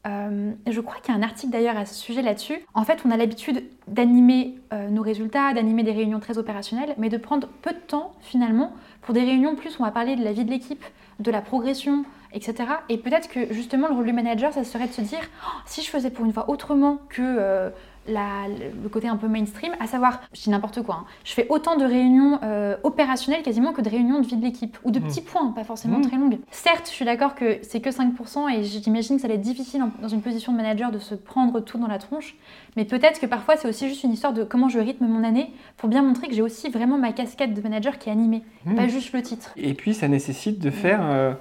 euh, 0.07 0.53
je 0.67 0.83
crois 0.83 1.01
qu'il 1.01 1.15
y 1.15 1.17
a 1.17 1.19
un 1.19 1.23
article 1.23 1.51
d'ailleurs 1.51 1.79
à 1.79 1.87
ce 1.87 1.95
sujet 1.95 2.21
là-dessus. 2.21 2.61
En 2.75 2.85
fait, 2.85 2.99
on 3.07 3.11
a 3.11 3.17
l'habitude 3.17 3.65
d'animer 3.89 4.57
nos 4.91 5.01
résultats, 5.01 5.55
d'animer 5.55 5.83
des 5.83 5.93
réunions 5.93 6.21
très 6.21 6.37
opérationnelles, 6.37 6.95
mais 6.99 7.09
de 7.09 7.17
prendre 7.17 7.49
peu 7.63 7.71
de 7.71 7.79
temps 7.79 8.13
finalement 8.21 8.75
pour 9.01 9.15
des 9.15 9.23
réunions 9.23 9.57
plus 9.57 9.79
où 9.79 9.83
on 9.83 9.85
va 9.85 9.91
parler 9.93 10.15
de 10.17 10.23
la 10.23 10.35
vie 10.35 10.45
de 10.45 10.51
l'équipe, 10.51 10.85
de 11.21 11.31
la 11.31 11.41
progression, 11.41 12.05
etc. 12.35 12.55
Et 12.89 12.99
peut-être 12.99 13.29
que 13.29 13.53
justement 13.53 13.89
le 13.89 13.95
rôle 13.95 14.07
du 14.07 14.13
manager, 14.13 14.53
ça 14.53 14.65
serait 14.65 14.89
de 14.89 14.93
se 14.93 15.01
dire, 15.01 15.21
oh, 15.47 15.51
si 15.67 15.83
je 15.83 15.89
faisais 15.89 16.11
pour 16.11 16.25
une 16.25 16.33
fois 16.33 16.51
autrement 16.51 16.99
que 17.09 17.23
euh, 17.23 17.71
la- 18.07 18.49
le 18.83 18.89
côté 18.91 19.09
un 19.09 19.17
peu 19.17 19.29
mainstream, 19.29 19.73
à 19.81 19.87
savoir, 19.87 20.21
je 20.35 20.43
dis 20.43 20.51
n'importe 20.51 20.83
quoi, 20.83 20.97
hein, 20.97 21.05
je 21.25 21.33
fais 21.33 21.47
autant 21.49 21.77
de 21.77 21.85
réunions 21.87 22.39
euh, 22.43 22.77
opérationnelles 22.83 23.43
quasiment 23.43 23.73
que 23.73 23.81
de 23.81 23.89
réunions 23.89 24.21
de 24.21 24.27
vie 24.27 24.37
de 24.37 24.43
l'équipe, 24.45 24.77
ou 24.85 24.91
de 24.91 24.99
Mm. 24.99 25.05
petits 25.05 25.21
points, 25.23 25.53
pas 25.53 25.65
forcément 25.65 25.99
Mm. 26.01 26.03
très 26.09 26.17
longues. 26.19 26.39
Certes, 26.51 26.87
je 26.87 26.91
suis 26.93 27.07
d'accord 27.07 27.35
que 27.35 27.57
c'est 27.63 27.81
que 27.81 27.91
5%, 27.91 28.47
et 28.51 28.63
j'imagine 28.65 29.17
que 29.17 29.23
ça 29.23 29.29
va 29.29 29.33
être 29.35 29.41
difficile 29.41 29.83
en- 29.83 29.91
dans 30.03 30.09
une 30.09 30.21
position 30.21 30.53
de 30.53 30.59
manager 30.59 30.93
de 30.93 30.99
se 30.99 31.15
prendre 31.15 31.61
tout 31.61 31.79
dans 31.79 31.87
la 31.87 31.97
tronche, 31.99 32.35
mais 32.77 32.85
peut-être 32.85 33.21
que 33.21 33.27
parfois 33.27 33.57
c'est 33.57 33.69
aussi 33.69 33.89
juste 33.89 34.05
une 34.05 34.13
histoire 34.13 34.35
de 34.35 34.45
comment 34.45 34.69
je 34.69 34.81
rythme 34.81 35.07
mon 35.07 35.25
année, 35.25 35.51
pour 35.79 35.89
bien 35.89 36.03
montrer 36.03 36.29
que 36.29 36.35
j'ai 36.35 36.43
aussi 36.43 36.69
vraiment 36.69 36.99
ma 36.99 37.13
casquette 37.13 37.55
de 37.55 37.63
manager 37.63 37.99
qui 37.99 38.11
est 38.11 38.13
animée, 38.13 38.43
Mm. 38.67 38.75
pas 38.75 38.87
juste 38.87 39.15
le 39.15 39.23
titre. 39.23 39.53
Et 39.57 39.73
puis 39.73 39.95
ça 39.95 40.09
nécessite 40.09 40.59
de 40.59 40.69
faire, 40.71 41.01
euh, 41.03 41.33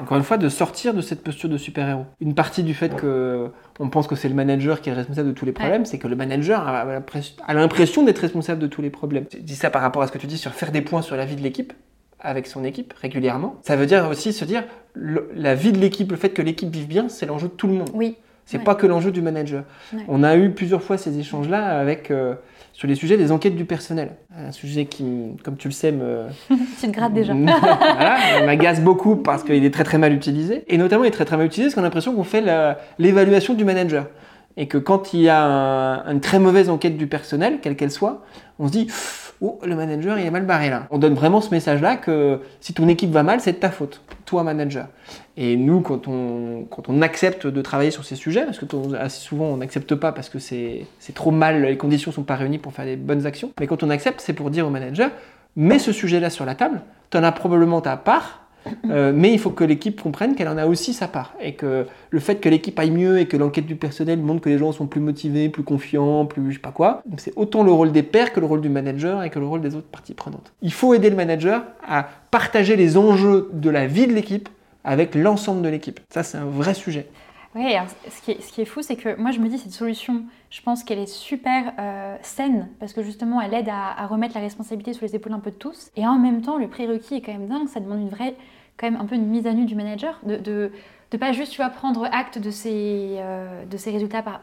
encore 0.00 0.16
une 0.18 0.22
fois, 0.22 0.36
de 0.36 0.48
sortir 0.48 0.94
de 0.94 1.00
cette 1.00 1.22
posture 1.24 1.48
de 1.48 1.56
super-héros. 1.56 2.04
Une 2.20 2.34
partie 2.34 2.62
du 2.62 2.74
fait 2.74 2.94
que 2.94 3.50
on 3.78 3.88
pense 3.88 4.06
que 4.06 4.14
c'est 4.16 4.28
le 4.28 4.34
manager 4.34 4.80
qui 4.80 4.90
est 4.90 4.92
responsable 4.92 5.28
de 5.28 5.32
tous 5.34 5.44
les 5.46 5.52
problèmes, 5.52 5.84
c'est 5.84 5.98
que 5.98 6.06
le 6.08 6.16
manager 6.16 6.66
a, 6.68 6.84
l'impression- 6.84 7.34
a 7.46 7.54
l'impression 7.54 8.02
d'être 8.04 8.18
responsable 8.18 8.60
de 8.60 8.66
tous 8.66 8.82
les 8.82 8.90
problèmes. 8.90 9.24
Je 9.32 9.38
dis 9.38 9.56
ça 9.56 9.70
par 9.70 9.82
rapport 9.82 10.02
à 10.02 10.06
ce 10.06 10.12
que 10.12 10.18
tu 10.18 10.26
dis 10.26 10.38
sur 10.38 10.52
faire 10.52 10.70
des 10.72 10.82
points 10.82 11.02
sur 11.02 11.16
la 11.16 11.24
vie 11.24 11.36
de 11.36 11.42
l'équipe 11.42 11.72
avec 12.20 12.46
son 12.46 12.64
équipe 12.64 12.92
régulièrement. 13.00 13.56
Ça 13.62 13.76
veut 13.76 13.86
dire 13.86 14.06
aussi 14.10 14.32
se 14.34 14.44
dire 14.44 14.64
le- 14.92 15.30
la 15.34 15.54
vie 15.54 15.72
de 15.72 15.78
l'équipe, 15.78 16.10
le 16.10 16.18
fait 16.18 16.30
que 16.30 16.42
l'équipe 16.42 16.70
vive 16.70 16.86
bien, 16.86 17.08
c'est 17.08 17.26
l'enjeu 17.26 17.48
de 17.48 17.52
tout 17.54 17.66
le 17.66 17.72
monde. 17.74 17.88
Oui, 17.94 18.16
C'est 18.46 18.58
Ouais. 18.58 18.64
pas 18.64 18.74
que 18.74 18.86
l'enjeu 18.86 19.12
du 19.12 19.22
manager. 19.22 19.62
Ouais. 19.92 20.00
On 20.08 20.24
a 20.24 20.36
eu 20.36 20.50
plusieurs 20.50 20.82
fois 20.82 20.98
ces 20.98 21.16
échanges-là 21.20 21.78
avec 21.78 22.10
euh, 22.10 22.34
sur 22.80 22.88
les 22.88 22.94
sujets 22.94 23.18
des 23.18 23.30
enquêtes 23.30 23.56
du 23.56 23.66
personnel. 23.66 24.12
Un 24.34 24.52
sujet 24.52 24.86
qui, 24.86 25.04
comme 25.44 25.58
tu 25.58 25.68
le 25.68 25.72
sais, 25.72 25.92
me, 25.92 26.22
tu 26.48 26.86
te 26.86 26.90
grattes 26.90 27.12
déjà. 27.12 27.34
voilà, 27.34 28.16
m'agace 28.46 28.80
beaucoup 28.80 29.16
parce 29.16 29.44
qu'il 29.44 29.62
est 29.66 29.70
très 29.70 29.84
très 29.84 29.98
mal 29.98 30.14
utilisé. 30.14 30.64
Et 30.66 30.78
notamment, 30.78 31.04
il 31.04 31.08
est 31.08 31.10
très 31.10 31.26
très 31.26 31.36
mal 31.36 31.44
utilisé 31.44 31.66
parce 31.68 31.74
qu'on 31.74 31.82
a 31.82 31.84
l'impression 31.84 32.14
qu'on 32.14 32.24
fait 32.24 32.42
l'évaluation 32.98 33.52
du 33.52 33.66
manager. 33.66 34.06
Et 34.56 34.66
que 34.66 34.78
quand 34.78 35.12
il 35.12 35.20
y 35.20 35.28
a 35.28 35.44
un- 35.44 36.10
une 36.10 36.20
très 36.20 36.38
mauvaise 36.38 36.70
enquête 36.70 36.96
du 36.96 37.06
personnel, 37.06 37.58
quelle 37.60 37.76
qu'elle 37.76 37.90
soit, 37.90 38.24
on 38.58 38.66
se 38.66 38.72
dit 38.72 38.86
Oh, 39.42 39.58
le 39.64 39.74
manager, 39.74 40.18
il 40.18 40.26
est 40.26 40.30
mal 40.30 40.44
barré 40.44 40.68
là. 40.68 40.86
On 40.90 40.98
donne 40.98 41.14
vraiment 41.14 41.40
ce 41.40 41.50
message-là 41.50 41.96
que 41.96 42.40
si 42.60 42.74
ton 42.74 42.88
équipe 42.88 43.10
va 43.10 43.22
mal, 43.22 43.40
c'est 43.40 43.52
de 43.52 43.56
ta 43.56 43.70
faute, 43.70 44.02
toi, 44.26 44.42
manager. 44.42 44.86
Et 45.36 45.56
nous, 45.56 45.80
quand 45.80 46.08
on, 46.08 46.66
quand 46.70 46.90
on 46.90 47.00
accepte 47.00 47.46
de 47.46 47.62
travailler 47.62 47.90
sur 47.90 48.04
ces 48.04 48.16
sujets, 48.16 48.44
parce 48.44 48.58
que 48.58 48.94
assez 48.96 49.20
souvent 49.20 49.46
on 49.46 49.56
n'accepte 49.56 49.94
pas 49.94 50.12
parce 50.12 50.28
que 50.28 50.38
c'est 50.38 50.86
trop 51.14 51.30
mal, 51.30 51.62
les 51.62 51.76
conditions 51.78 52.12
sont 52.12 52.22
pas 52.22 52.36
réunies 52.36 52.58
pour 52.58 52.72
faire 52.72 52.84
des 52.84 52.96
bonnes 52.96 53.26
actions, 53.26 53.50
mais 53.58 53.66
quand 53.66 53.82
on 53.82 53.90
accepte, 53.90 54.20
c'est 54.20 54.34
pour 54.34 54.50
dire 54.50 54.66
au 54.66 54.70
manager 54.70 55.10
mets 55.56 55.78
ce 55.78 55.92
sujet-là 55.92 56.30
sur 56.30 56.44
la 56.44 56.54
table, 56.54 56.82
tu 57.10 57.18
en 57.18 57.24
as 57.24 57.32
probablement 57.32 57.80
ta 57.80 57.96
part, 57.96 58.39
euh, 58.90 59.12
mais 59.14 59.32
il 59.32 59.38
faut 59.38 59.50
que 59.50 59.64
l'équipe 59.64 60.00
comprenne 60.00 60.34
qu'elle 60.34 60.48
en 60.48 60.58
a 60.58 60.66
aussi 60.66 60.92
sa 60.92 61.08
part. 61.08 61.34
Et 61.40 61.54
que 61.54 61.86
le 62.10 62.20
fait 62.20 62.36
que 62.36 62.48
l'équipe 62.48 62.78
aille 62.78 62.90
mieux 62.90 63.18
et 63.18 63.26
que 63.26 63.36
l'enquête 63.36 63.66
du 63.66 63.76
personnel 63.76 64.20
montre 64.20 64.42
que 64.42 64.48
les 64.48 64.58
gens 64.58 64.72
sont 64.72 64.86
plus 64.86 65.00
motivés, 65.00 65.48
plus 65.48 65.62
confiants, 65.62 66.26
plus 66.26 66.50
je 66.50 66.56
sais 66.56 66.60
pas 66.60 66.72
quoi, 66.72 67.02
c'est 67.16 67.32
autant 67.36 67.62
le 67.62 67.72
rôle 67.72 67.92
des 67.92 68.02
pairs 68.02 68.32
que 68.32 68.40
le 68.40 68.46
rôle 68.46 68.60
du 68.60 68.68
manager 68.68 69.22
et 69.22 69.30
que 69.30 69.38
le 69.38 69.46
rôle 69.46 69.60
des 69.60 69.74
autres 69.74 69.88
parties 69.88 70.14
prenantes. 70.14 70.52
Il 70.62 70.72
faut 70.72 70.94
aider 70.94 71.10
le 71.10 71.16
manager 71.16 71.62
à 71.86 72.08
partager 72.30 72.76
les 72.76 72.96
enjeux 72.96 73.50
de 73.52 73.70
la 73.70 73.86
vie 73.86 74.06
de 74.06 74.12
l'équipe 74.12 74.48
avec 74.84 75.14
l'ensemble 75.14 75.62
de 75.62 75.68
l'équipe. 75.68 76.00
Ça, 76.10 76.22
c'est 76.22 76.38
un 76.38 76.46
vrai 76.46 76.74
sujet. 76.74 77.06
Oui, 77.56 77.74
alors, 77.74 77.88
ce 78.08 78.20
qui 78.22 78.60
est, 78.60 78.64
fou, 78.64 78.80
c'est 78.80 78.94
que 78.94 79.16
moi 79.16 79.32
je 79.32 79.40
me 79.40 79.48
dis 79.48 79.58
cette 79.58 79.72
solution, 79.72 80.24
je 80.50 80.62
pense 80.62 80.84
qu'elle 80.84 81.00
est 81.00 81.12
super 81.12 81.72
euh, 81.80 82.16
saine 82.22 82.68
parce 82.78 82.92
que 82.92 83.02
justement 83.02 83.40
elle 83.40 83.52
aide 83.54 83.68
à, 83.68 84.06
remettre 84.06 84.36
la 84.36 84.40
responsabilité 84.40 84.92
sur 84.92 85.04
les 85.04 85.16
épaules 85.16 85.32
un 85.32 85.40
peu 85.40 85.50
de 85.50 85.56
tous. 85.56 85.90
Et 85.96 86.06
en 86.06 86.16
même 86.16 86.42
temps, 86.42 86.58
le 86.58 86.68
prérequis 86.68 87.16
est 87.16 87.20
quand 87.22 87.32
même 87.32 87.48
dingue, 87.48 87.66
ça 87.66 87.80
demande 87.80 88.02
une 88.02 88.08
vraie, 88.08 88.36
quand 88.76 88.88
même 88.88 89.00
un 89.00 89.04
peu 89.04 89.16
une 89.16 89.26
mise 89.26 89.48
à 89.48 89.52
nu 89.52 89.64
du 89.64 89.74
manager, 89.74 90.20
de, 90.22 90.36
de, 90.36 91.16
pas 91.18 91.32
juste 91.32 91.52
tu 91.52 91.58
vas 91.58 91.70
prendre 91.70 92.04
acte 92.12 92.38
de 92.38 92.52
ces, 92.52 93.16
euh, 93.18 93.64
de 93.64 93.76
ces 93.76 93.90
résultats 93.90 94.22
par, 94.22 94.42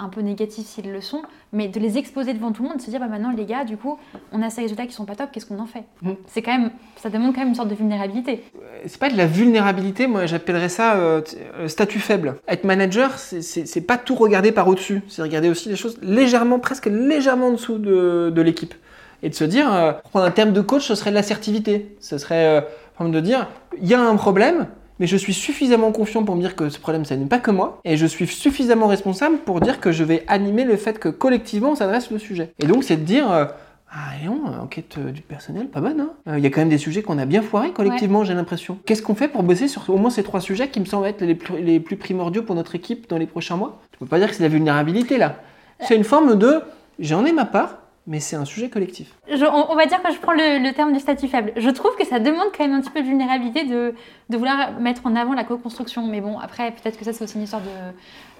un 0.00 0.08
peu 0.08 0.20
négatifs 0.20 0.66
s'ils 0.66 0.92
le 0.92 1.00
sont, 1.00 1.22
mais 1.52 1.68
de 1.68 1.80
les 1.80 1.98
exposer 1.98 2.32
devant 2.32 2.52
tout 2.52 2.62
le 2.62 2.68
monde, 2.68 2.78
de 2.78 2.82
se 2.82 2.90
dire 2.90 3.00
bah 3.00 3.08
maintenant 3.08 3.32
les 3.36 3.44
gars, 3.44 3.64
du 3.64 3.76
coup, 3.76 3.98
on 4.32 4.42
a 4.42 4.50
ces 4.50 4.62
résultats 4.62 4.86
qui 4.86 4.92
sont 4.92 5.04
pas 5.04 5.16
top, 5.16 5.30
qu'est-ce 5.32 5.46
qu'on 5.46 5.58
en 5.58 5.66
fait 5.66 5.84
Mm. 6.02 6.12
C'est 6.26 6.42
quand 6.42 6.56
même, 6.56 6.70
ça 6.96 7.10
demande 7.10 7.32
quand 7.34 7.40
même 7.40 7.48
une 7.48 7.54
sorte 7.54 7.68
de 7.68 7.74
vulnérabilité. 7.74 8.44
c'est 8.86 8.98
pas 9.00 9.10
de 9.10 9.16
la 9.16 9.26
vulnérabilité, 9.26 10.06
moi 10.06 10.26
j'appellerais 10.26 10.68
ça 10.68 10.94
euh, 10.96 11.20
euh, 11.58 11.68
statut 11.68 11.98
faible. 11.98 12.36
Être 12.46 12.64
manager, 12.64 13.18
c'est- 13.18 13.80
pas 13.86 13.96
tout 13.96 14.14
regarder 14.14 14.52
par 14.52 14.68
au-dessus, 14.68 15.02
c'est 15.08 15.22
regarder 15.22 15.48
aussi 15.48 15.68
les 15.68 15.76
choses 15.76 15.98
légèrement, 16.02 16.58
presque 16.58 16.86
légèrement 16.86 17.48
en 17.48 17.52
dessous 17.52 17.78
de, 17.78 18.30
de 18.34 18.42
l'équipe. 18.42 18.74
Et 19.22 19.30
de 19.30 19.34
se 19.34 19.44
dire, 19.44 19.72
euh, 19.72 19.92
pour 19.92 20.10
prendre 20.10 20.26
un 20.26 20.30
terme 20.30 20.52
de 20.52 20.60
coach, 20.60 20.86
ce 20.86 20.94
serait 20.94 21.10
de 21.10 21.16
l'assertivité. 21.16 21.96
Ce 22.00 22.18
serait 22.18 22.62
euh, 23.00 23.08
de 23.08 23.20
dire, 23.20 23.48
il 23.80 23.88
y 23.88 23.94
a 23.94 24.00
un 24.00 24.16
problème, 24.16 24.68
mais 25.00 25.06
je 25.06 25.16
suis 25.16 25.34
suffisamment 25.34 25.92
confiant 25.92 26.24
pour 26.24 26.36
me 26.36 26.40
dire 26.40 26.56
que 26.56 26.68
ce 26.68 26.78
problème, 26.78 27.04
ça 27.04 27.16
n'est 27.16 27.26
pas 27.26 27.38
que 27.38 27.50
moi, 27.50 27.80
et 27.84 27.96
je 27.96 28.06
suis 28.06 28.26
suffisamment 28.26 28.86
responsable 28.86 29.38
pour 29.38 29.60
dire 29.60 29.80
que 29.80 29.92
je 29.92 30.04
vais 30.04 30.24
animer 30.28 30.64
le 30.64 30.76
fait 30.76 30.98
que 30.98 31.08
collectivement 31.08 31.70
on 31.70 31.74
s'adresse 31.74 32.10
le 32.10 32.18
sujet. 32.18 32.52
Et 32.58 32.66
donc 32.66 32.84
c'est 32.84 32.96
de 32.96 33.02
dire, 33.04 33.30
euh, 33.30 33.44
ah 33.90 34.10
non, 34.24 34.42
enquête 34.62 34.96
euh, 34.98 35.10
du 35.12 35.22
personnel, 35.22 35.68
pas 35.68 35.80
bonne. 35.80 36.00
hein. 36.00 36.10
Euh, 36.28 36.38
Il 36.38 36.44
y 36.44 36.46
a 36.46 36.50
quand 36.50 36.60
même 36.60 36.68
des 36.68 36.78
sujets 36.78 37.02
qu'on 37.02 37.18
a 37.18 37.24
bien 37.24 37.42
foirés 37.42 37.70
collectivement, 37.72 38.22
j'ai 38.24 38.34
l'impression. 38.34 38.78
Qu'est-ce 38.84 39.02
qu'on 39.02 39.14
fait 39.14 39.28
pour 39.28 39.42
bosser 39.42 39.68
sur 39.68 39.88
au 39.88 39.96
moins 39.96 40.10
ces 40.10 40.22
trois 40.22 40.40
sujets 40.40 40.68
qui 40.68 40.80
me 40.80 40.84
semblent 40.84 41.06
être 41.06 41.22
les 41.22 41.34
plus, 41.34 41.62
les 41.62 41.80
plus 41.80 41.96
primordiaux 41.96 42.42
pour 42.42 42.54
notre 42.54 42.74
équipe 42.74 43.08
dans 43.08 43.16
les 43.18 43.26
prochains 43.26 43.56
mois? 43.56 43.80
Tu 43.92 43.98
peux 43.98 44.06
pas 44.06 44.18
dire 44.18 44.28
que 44.28 44.34
c'est 44.34 44.42
la 44.42 44.48
vulnérabilité 44.50 45.16
là. 45.16 45.36
C'est 45.80 45.96
une 45.96 46.04
forme 46.04 46.36
de, 46.36 46.60
j'en 46.98 47.24
ai 47.24 47.32
ma 47.32 47.44
part, 47.44 47.78
mais 48.08 48.20
c'est 48.20 48.36
un 48.36 48.46
sujet 48.46 48.70
collectif. 48.70 49.14
On, 49.30 49.76
va 49.76 49.84
dire 49.84 50.02
que 50.02 50.10
je 50.10 50.18
prends 50.18 50.32
le, 50.32 50.66
le 50.66 50.72
terme 50.72 50.94
du 50.94 50.98
statut 50.98 51.28
faible. 51.28 51.52
Je 51.56 51.68
trouve 51.68 51.94
que 51.94 52.06
ça 52.06 52.18
demande 52.18 52.48
quand 52.56 52.66
même 52.66 52.72
un 52.72 52.80
petit 52.80 52.90
peu 52.90 53.02
de 53.02 53.06
vulnérabilité 53.06 53.64
de, 53.64 53.94
de 54.30 54.36
vouloir 54.36 54.80
mettre 54.80 55.04
en 55.04 55.14
avant 55.14 55.34
la 55.34 55.44
co-construction. 55.44 56.06
Mais 56.06 56.22
bon, 56.22 56.38
après, 56.38 56.70
peut-être 56.70 56.98
que 56.98 57.04
ça, 57.04 57.12
c'est 57.12 57.22
aussi 57.22 57.36
une 57.36 57.42
histoire 57.42 57.60
de, 57.60 57.68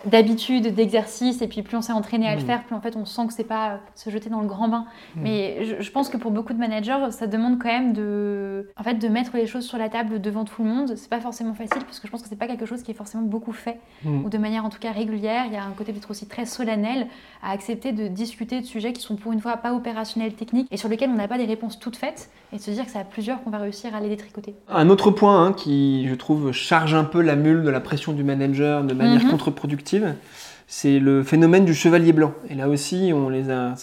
d'habitude, 0.05 0.75
d'exercice. 0.75 1.43
Et 1.43 1.49
puis, 1.49 1.63
plus 1.63 1.77
on 1.77 1.83
s'est 1.83 1.93
entraîné 1.93 2.27
à 2.29 2.35
le 2.37 2.43
Mm. 2.43 2.47
faire, 2.47 2.65
plus 2.65 2.75
en 2.75 2.81
fait, 2.81 2.97
on 2.97 3.05
sent 3.05 3.27
que 3.27 3.33
c'est 3.33 3.45
pas 3.45 3.71
euh, 3.73 3.77
se 3.95 4.11
jeter 4.11 4.31
dans 4.31 4.41
le 4.41 4.47
grand 4.47 4.69
bain. 4.69 4.87
Mm. 5.17 5.21
Mais 5.23 5.65
je, 5.65 5.83
je 5.83 5.91
pense 5.91 6.09
que 6.09 6.17
pour 6.17 6.31
beaucoup 6.31 6.53
de 6.53 6.59
managers, 6.59 7.11
ça 7.11 7.27
demande 7.27 7.59
quand 7.59 7.69
même 7.69 7.93
de, 7.93 8.71
en 8.77 8.83
fait, 8.83 8.95
de 8.95 9.09
mettre 9.09 9.37
les 9.37 9.47
choses 9.47 9.67
sur 9.67 9.79
la 9.79 9.89
table 9.89 10.21
devant 10.21 10.45
tout 10.45 10.63
le 10.63 10.69
monde. 10.69 10.95
C'est 10.97 11.11
pas 11.11 11.21
forcément 11.21 11.55
facile 11.55 11.83
parce 11.85 11.99
que 12.01 12.07
je 12.07 12.13
pense 12.13 12.23
que 12.23 12.29
c'est 12.29 12.37
pas 12.39 12.47
quelque 12.47 12.67
chose 12.67 12.83
qui 12.83 12.91
est 12.91 12.95
forcément 12.95 13.25
beaucoup 13.25 13.53
fait 13.53 13.81
Mm. 14.05 14.25
ou 14.25 14.29
de 14.29 14.39
manière 14.39 14.65
en 14.65 14.69
tout 14.71 14.79
cas 14.79 14.93
régulière. 14.93 15.45
Il 15.47 15.53
y 15.53 15.57
a 15.57 15.65
un 15.65 15.71
côté 15.73 15.93
peut-être 15.93 16.11
aussi 16.11 16.27
très 16.29 16.47
solennel 16.47 17.07
à 17.43 17.51
accepter 17.51 17.93
de 17.93 18.07
discuter 18.09 18.61
de 18.61 18.67
sujets 18.67 18.93
qui 18.93 19.03
sont 19.03 19.17
pour 19.17 19.33
une 19.33 19.41
fois 19.41 19.57
pas 19.57 19.75
opérationnels, 19.75 20.35
techniques 20.35 20.69
et 20.71 20.77
sur 20.77 20.89
lesquels 20.89 21.11
on 21.11 21.15
n'a 21.17 21.29
pas 21.29 21.39
des 21.39 21.45
réponses 21.47 21.79
toutes 21.79 21.97
faites 21.97 22.31
et 22.53 22.57
de 22.57 22.63
se 22.63 22.71
dire 22.71 22.85
que 22.85 22.91
c'est 22.91 22.99
à 22.99 23.05
plusieurs 23.05 23.43
qu'on 23.43 23.51
va 23.51 23.59
réussir 23.59 23.95
à 23.95 24.01
les 24.01 24.09
détricoter. 24.09 24.55
Un 24.69 24.89
autre 24.91 25.11
point 25.11 25.45
hein, 25.47 25.53
qui, 25.53 26.07
je 26.09 26.15
trouve, 26.15 26.53
charge 26.53 26.95
un 26.95 27.05
peu 27.05 27.21
la 27.21 27.37
mule 27.37 27.63
de 27.63 27.71
la 27.71 27.81
pression 27.81 28.13
du 28.13 28.25
manager 28.25 28.85
de 28.85 28.95
manière 28.95 29.23
Mhm. 29.25 29.31
contre-productive, 29.31 30.15
c'est 30.67 30.99
le 30.99 31.23
phénomène 31.23 31.65
du 31.65 31.75
chevalier 31.75 32.13
blanc. 32.13 32.33
Et 32.49 32.55
là 32.55 32.69
aussi, 32.69 33.11
on 33.15 33.29
les 33.29 33.51
a. 33.51 33.75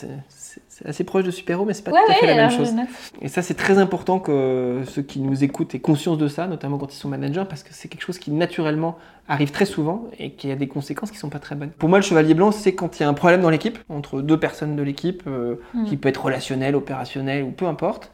C'est 0.78 0.86
assez 0.89 1.06
proche 1.06 1.23
de 1.23 1.32
super-héros, 1.32 1.63
mais 1.63 1.73
c'est 1.73 1.84
pas 1.84 1.91
tout 1.91 1.97
à 2.12 2.13
fait 2.15 2.28
la 2.28 2.36
même 2.36 2.49
chose. 2.51 2.73
Et 3.21 3.30
ça, 3.30 3.41
c'est 3.41 3.54
très 3.54 3.78
important 3.78 4.19
que 4.19 4.82
ceux 4.86 5.01
qui 5.04 5.21
nous 5.21 5.41
écoutent 5.41 5.73
aient 5.73 5.80
conscience 5.80 6.17
de 6.17 6.28
ça, 6.28 6.47
notamment 6.47 6.78
quand 6.78 6.93
ils 6.93 6.97
sont 6.97 7.08
managers, 7.08 7.45
parce 7.47 7.63
que 7.63 7.69
c'est 7.71 7.88
quelque 7.88 8.01
chose 8.04 8.19
qui 8.19 8.30
naturellement 8.30 8.97
arrive 9.30 9.51
très 9.51 9.63
souvent 9.63 10.04
et 10.19 10.32
qui 10.32 10.51
a 10.51 10.56
des 10.58 10.67
conséquences 10.67 11.12
qui 11.12 11.17
sont 11.17 11.30
pas 11.30 11.39
très 11.39 11.56
bonnes. 11.56 11.69
Pour 11.69 11.88
moi, 11.88 11.97
le 11.97 12.04
chevalier 12.04 12.34
blanc, 12.34 12.51
c'est 12.51 12.75
quand 12.75 12.99
il 12.99 13.04
y 13.04 13.06
a 13.06 13.10
un 13.10 13.13
problème 13.13 13.39
dans 13.41 13.49
l'équipe, 13.49 13.80
entre 13.88 14.19
deux 14.21 14.38
personnes 14.38 14.75
de 14.75 14.84
l'équipe, 14.84 15.23
euh, 15.28 15.56
Mm. 15.73 15.86
qui 15.86 15.95
peut 15.95 16.10
être 16.10 16.25
relationnel, 16.25 16.75
opérationnel 16.75 17.43
ou 17.45 17.51
peu 17.51 17.67
importe, 17.67 18.12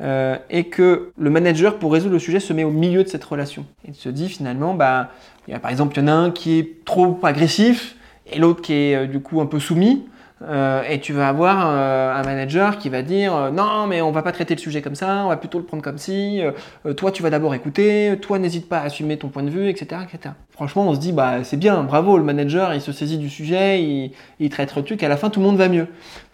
euh, 0.00 0.36
et 0.50 0.64
que 0.64 1.12
le 1.18 1.30
manager, 1.30 1.78
pour 1.78 1.92
résoudre 1.92 2.14
le 2.14 2.18
sujet, 2.18 2.40
se 2.40 2.52
met 2.52 2.64
au 2.64 2.70
milieu 2.70 3.04
de 3.04 3.08
cette 3.08 3.24
relation. 3.24 3.66
Et 3.86 3.92
se 3.92 4.08
dit 4.08 4.28
finalement, 4.28 4.74
bah, 4.74 5.10
il 5.46 5.52
y 5.52 5.54
a, 5.54 5.60
par 5.60 5.70
exemple, 5.70 5.96
il 5.96 6.00
y 6.00 6.04
en 6.04 6.08
a 6.08 6.12
un 6.12 6.30
qui 6.30 6.58
est 6.58 6.84
trop 6.84 7.18
agressif 7.22 7.96
et 8.30 8.38
l'autre 8.38 8.62
qui 8.62 8.72
est 8.72 8.96
euh, 8.96 9.06
du 9.06 9.20
coup 9.20 9.40
un 9.40 9.46
peu 9.46 9.58
soumis. 9.58 10.04
Euh, 10.48 10.82
et 10.88 11.00
tu 11.00 11.12
vas 11.12 11.28
avoir 11.28 11.68
euh, 11.68 12.12
un 12.12 12.22
manager 12.24 12.78
qui 12.78 12.88
va 12.88 13.02
dire 13.02 13.34
euh, 13.34 13.50
non 13.50 13.86
mais 13.86 14.02
on 14.02 14.10
va 14.10 14.22
pas 14.22 14.32
traiter 14.32 14.56
le 14.56 14.60
sujet 14.60 14.82
comme 14.82 14.96
ça, 14.96 15.22
on 15.24 15.28
va 15.28 15.36
plutôt 15.36 15.58
le 15.58 15.64
prendre 15.64 15.84
comme 15.84 15.98
si, 15.98 16.42
euh, 16.42 16.94
toi 16.94 17.12
tu 17.12 17.22
vas 17.22 17.30
d'abord 17.30 17.54
écouter, 17.54 18.18
toi 18.20 18.40
n'hésite 18.40 18.68
pas 18.68 18.78
à 18.78 18.82
assumer 18.82 19.16
ton 19.16 19.28
point 19.28 19.44
de 19.44 19.50
vue, 19.50 19.68
etc. 19.68 20.00
etc. 20.02 20.34
Franchement 20.50 20.88
on 20.88 20.94
se 20.94 20.98
dit 20.98 21.12
bah 21.12 21.44
c'est 21.44 21.56
bien, 21.56 21.84
bravo 21.84 22.18
le 22.18 22.24
manager, 22.24 22.74
il 22.74 22.80
se 22.80 22.90
saisit 22.90 23.18
du 23.18 23.30
sujet, 23.30 23.82
il, 23.82 24.12
il 24.40 24.50
traite 24.50 24.74
le 24.74 24.82
truc, 24.82 25.02
à 25.04 25.08
la 25.08 25.16
fin 25.16 25.30
tout 25.30 25.38
le 25.38 25.46
monde 25.46 25.58
va 25.58 25.68
mieux. 25.68 25.86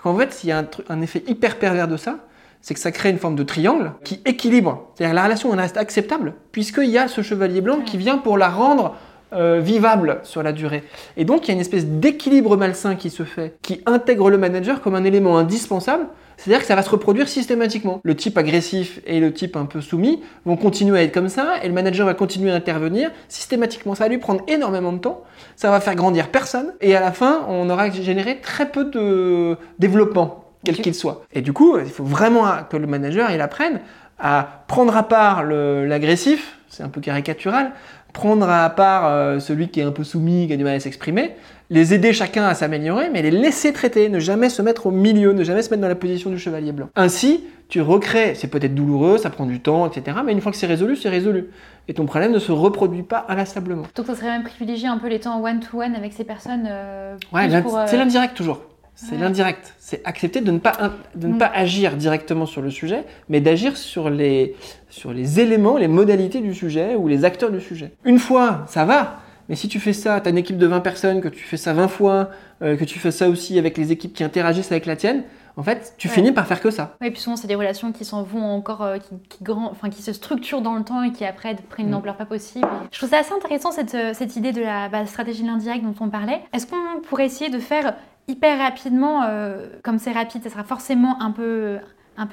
En 0.05 0.17
fait 0.17 0.41
il 0.43 0.49
y 0.49 0.53
a 0.53 0.59
un, 0.61 0.69
un 0.89 1.03
effet 1.03 1.23
hyper 1.27 1.59
pervers 1.59 1.87
de 1.87 1.99
ça, 1.99 2.19
c'est 2.61 2.75
que 2.75 2.81
ça 2.81 2.93
crée 2.93 3.11
une 3.11 3.19
forme 3.19 3.37
de 3.37 3.43
triangle 3.43 3.93
qui 4.05 4.21
équilibre. 4.25 4.89
C'est-à-dire 4.95 5.15
la 5.15 5.25
relation 5.25 5.51
reste 5.51 5.77
acceptable 5.77 6.35
puisqu'il 6.53 6.91
y 6.91 6.99
a 6.99 7.09
ce 7.09 7.23
chevalier 7.23 7.61
blanc 7.61 7.81
qui 7.85 7.97
vient 7.97 8.19
pour 8.19 8.39
la 8.39 8.49
rendre 8.49 8.95
euh, 9.35 9.61
vivable 9.61 10.21
sur 10.23 10.43
la 10.43 10.53
durée. 10.53 10.85
Et 11.19 11.25
donc 11.27 11.45
il 11.45 11.49
y 11.49 11.51
a 11.51 11.55
une 11.55 11.61
espèce 11.61 11.85
d'équilibre 11.87 12.57
malsain 12.57 12.97
qui 12.97 13.11
se 13.11 13.25
fait, 13.25 13.59
qui 13.61 13.83
intègre 13.85 14.31
le 14.31 14.39
manager 14.39 14.81
comme 14.81 14.95
un 14.95 15.05
élément 15.05 15.37
indispensable. 15.37 16.07
C'est-à-dire 16.39 16.61
que 16.61 16.67
ça 16.67 16.77
va 16.77 16.83
se 16.83 16.89
reproduire 16.89 17.29
systématiquement. 17.29 18.01
Le 18.05 18.15
type 18.15 18.39
agressif 18.39 19.01
et 19.07 19.21
le 19.21 19.33
type 19.33 19.57
un 19.57 19.67
peu 19.67 19.81
soumis 19.81 20.23
vont 20.47 20.57
continuer 20.57 20.99
à 20.99 21.03
être 21.03 21.13
comme 21.13 21.29
ça, 21.29 21.57
et 21.63 21.69
le 21.69 21.75
manager 21.75 22.07
va 22.07 22.15
continuer 22.15 22.53
à 22.53 22.55
intervenir 22.55 23.11
systématiquement. 23.29 23.95
Ça 23.95 24.05
va 24.05 24.09
lui 24.09 24.19
prendre 24.19 24.43
énormément 24.47 24.93
de 24.93 24.99
temps, 24.99 25.25
ça 25.57 25.71
va 25.71 25.81
faire 25.81 25.97
grandir 25.97 26.29
personne, 26.29 26.73
et 26.81 26.95
à 26.95 27.01
la 27.01 27.13
fin, 27.13 27.45
on 27.49 27.69
aura 27.69 27.91
généré 27.91 28.41
très 28.41 28.71
peu 28.71 28.85
de 28.85 29.57
développement, 29.81 30.45
quel 30.65 30.77
qu'il 30.77 30.95
soit. 30.95 31.25
Et 31.33 31.41
du 31.41 31.53
coup, 31.53 31.79
il 31.79 31.87
faut 31.91 32.05
vraiment 32.05 32.45
que 32.69 32.77
le 32.77 32.87
manager 32.87 33.31
il 33.31 33.41
apprenne 33.41 33.81
à 34.19 34.65
prendre 34.67 34.97
à 34.97 35.03
part 35.05 35.45
l'agressif, 35.45 36.59
c'est 36.69 36.83
un 36.83 36.89
peu 36.89 37.01
caricatural, 37.01 37.73
prendre 38.13 38.49
à 38.49 38.69
part 38.71 39.07
euh, 39.07 39.39
celui 39.39 39.69
qui 39.69 39.81
est 39.81 39.85
un 39.85 39.93
peu 39.93 40.05
soumis, 40.05 40.47
qui 40.47 40.53
a 40.53 40.57
du 40.57 40.65
mal 40.65 40.75
à 40.75 40.81
s'exprimer, 40.81 41.33
les 41.71 41.95
aider 41.95 42.13
chacun 42.13 42.45
à 42.47 42.55
s'améliorer, 42.55 43.11
mais 43.13 43.23
les 43.23 43.31
laisser 43.31 43.73
traiter, 43.73 44.09
ne 44.09 44.19
jamais 44.19 44.49
se 44.49 44.63
mettre 44.63 44.87
au 44.87 44.91
milieu, 44.91 45.33
ne 45.33 45.45
jamais 45.45 45.63
se 45.63 45.71
mettre 45.71 45.83
dans 45.83 45.89
la 45.89 45.95
position 45.95 46.31
du 46.31 46.39
chevalier 46.39 46.73
blanc. 46.73 46.89
Ainsi, 46.97 47.45
tu 47.69 47.81
recrées, 47.83 48.35
c'est 48.35 48.49
peut-être 48.49 48.75
douloureux, 48.75 49.19
ça 49.19 49.29
prend 49.31 49.45
du 49.45 49.61
temps, 49.61 49.87
etc. 49.89 50.17
Mais 50.25 50.33
une 50.33 50.41
fois 50.41 50.51
que 50.51 50.59
c'est 50.59 50.67
résolu, 50.67 50.97
c'est 50.97 51.11
résolu. 51.11 51.51
Et 51.87 51.95
ton 51.95 52.07
problème 52.07 52.33
ne 52.33 52.39
se 52.39 52.51
reproduit 52.53 53.03
pas 53.03 53.27
inlassablement. 53.29 53.85
Donc 53.95 54.07
ça 54.07 54.15
serait 54.15 54.29
même 54.29 54.43
privilégier 54.43 54.89
un 54.89 54.99
peu 54.99 55.09
les 55.09 55.21
temps 55.21 55.43
one-to-one 55.43 55.95
avec 55.95 56.13
ces 56.15 56.25
personnes. 56.25 56.67
euh, 56.69 57.17
Ouais, 57.33 57.49
euh, 57.55 57.61
c'est 57.87 57.99
l'indirect 57.99 58.35
toujours. 58.35 58.63
C'est 59.01 59.13
Ouais. 59.15 59.19
l'indirect. 59.23 59.75
C'est 59.79 60.01
accepter 60.05 60.41
de 60.41 60.51
ne, 60.51 60.59
pas, 60.59 60.73
de 61.15 61.29
ne 61.29 61.35
Mm. 61.35 61.39
pas 61.39 61.47
agir 61.55 61.95
directement 61.97 62.47
sur 62.47 62.63
le 62.63 62.71
sujet, 62.71 63.05
mais 63.29 63.41
d'agir 63.41 63.77
sur 63.77 64.11
les, 64.11 64.57
sur 64.91 65.13
les 65.13 65.39
éléments, 65.39 65.77
les 65.79 65.87
modalités 65.87 66.41
du 66.41 66.53
sujet 66.53 66.97
ou 66.97 67.07
les 67.07 67.25
acteurs 67.25 67.53
du 67.53 67.61
sujet. 67.61 67.93
Une 68.05 68.19
fois, 68.19 68.65
ça 68.67 68.85
va. 68.85 69.21
Mais 69.49 69.55
si 69.55 69.69
tu 69.69 69.79
fais 69.79 69.93
ça, 69.93 70.21
tu 70.21 70.27
as 70.27 70.31
une 70.33 70.39
équipe 70.39 70.59
de 70.59 70.67
20 70.67 70.81
personnes, 70.81 71.21
que 71.21 71.29
tu 71.29 71.45
fais 71.45 71.57
ça 71.57 71.73
20 71.75 71.87
fois, 71.87 72.31
euh, 72.61 72.77
que 72.77 72.85
tu 72.85 72.99
fais 72.99 73.13
ça 73.13 73.29
aussi 73.29 73.57
avec 73.59 73.79
les 73.79 73.93
équipes 73.93 74.13
qui 74.13 74.25
interagissent 74.25 74.73
avec 74.73 74.85
la 74.85 74.97
tienne, 74.97 75.23
en 75.57 75.63
fait, 75.63 75.95
tu 75.97 76.09
Ouais. 76.09 76.15
finis 76.15 76.33
par 76.33 76.47
faire 76.49 76.61
que 76.61 76.71
ça. 76.71 76.97
Ouais, 77.01 77.11
puis 77.13 77.21
souvent, 77.21 77.37
c'est 77.37 77.47
des 77.47 77.55
relations 77.55 77.93
qui 77.93 78.05
s'en 78.05 78.25
vont 78.25 78.45
encore, 78.45 78.83
euh, 78.83 78.99
qui, 78.99 79.15
qui, 79.29 79.45
grand, 79.45 79.71
enfin, 79.71 79.91
qui 79.91 80.03
se 80.03 80.13
structurent 80.13 80.61
dans 80.61 80.75
le 80.75 80.83
temps 80.85 81.03
et 81.05 81.13
qui 81.13 81.25
après 81.25 81.55
prennent 81.71 81.87
une 81.87 81.93
Mm. 81.93 81.97
ampleur 81.99 82.17
pas 82.17 82.27
possible. 82.27 82.67
Je 82.91 82.99
trouve 82.99 83.11
ça 83.11 83.19
assez 83.19 83.33
intéressant 83.33 83.71
cette, 83.71 83.95
euh, 83.95 84.11
cette 84.13 84.35
idée 84.37 84.51
de 84.53 84.61
la 84.61 84.89
bah, 84.89 85.07
stratégie 85.07 85.43
de 85.43 85.47
l'indirect 85.49 85.85
dont 85.85 85.95
on 86.01 86.09
parlait. 86.11 86.41
Est-ce 86.53 86.67
qu'on 86.67 87.01
pourrait 87.09 87.27
essayer 87.27 87.49
de 87.51 87.59
faire 87.61 87.95
hyper 88.29 88.59
rapidement, 88.59 89.23
euh, 89.25 89.67
comme 89.83 89.99
c'est 89.99 90.13
rapide, 90.13 90.43
ça 90.43 90.51
sera 90.51 90.65
forcément 90.65 91.21
un 91.23 91.31
peu, 91.31 91.79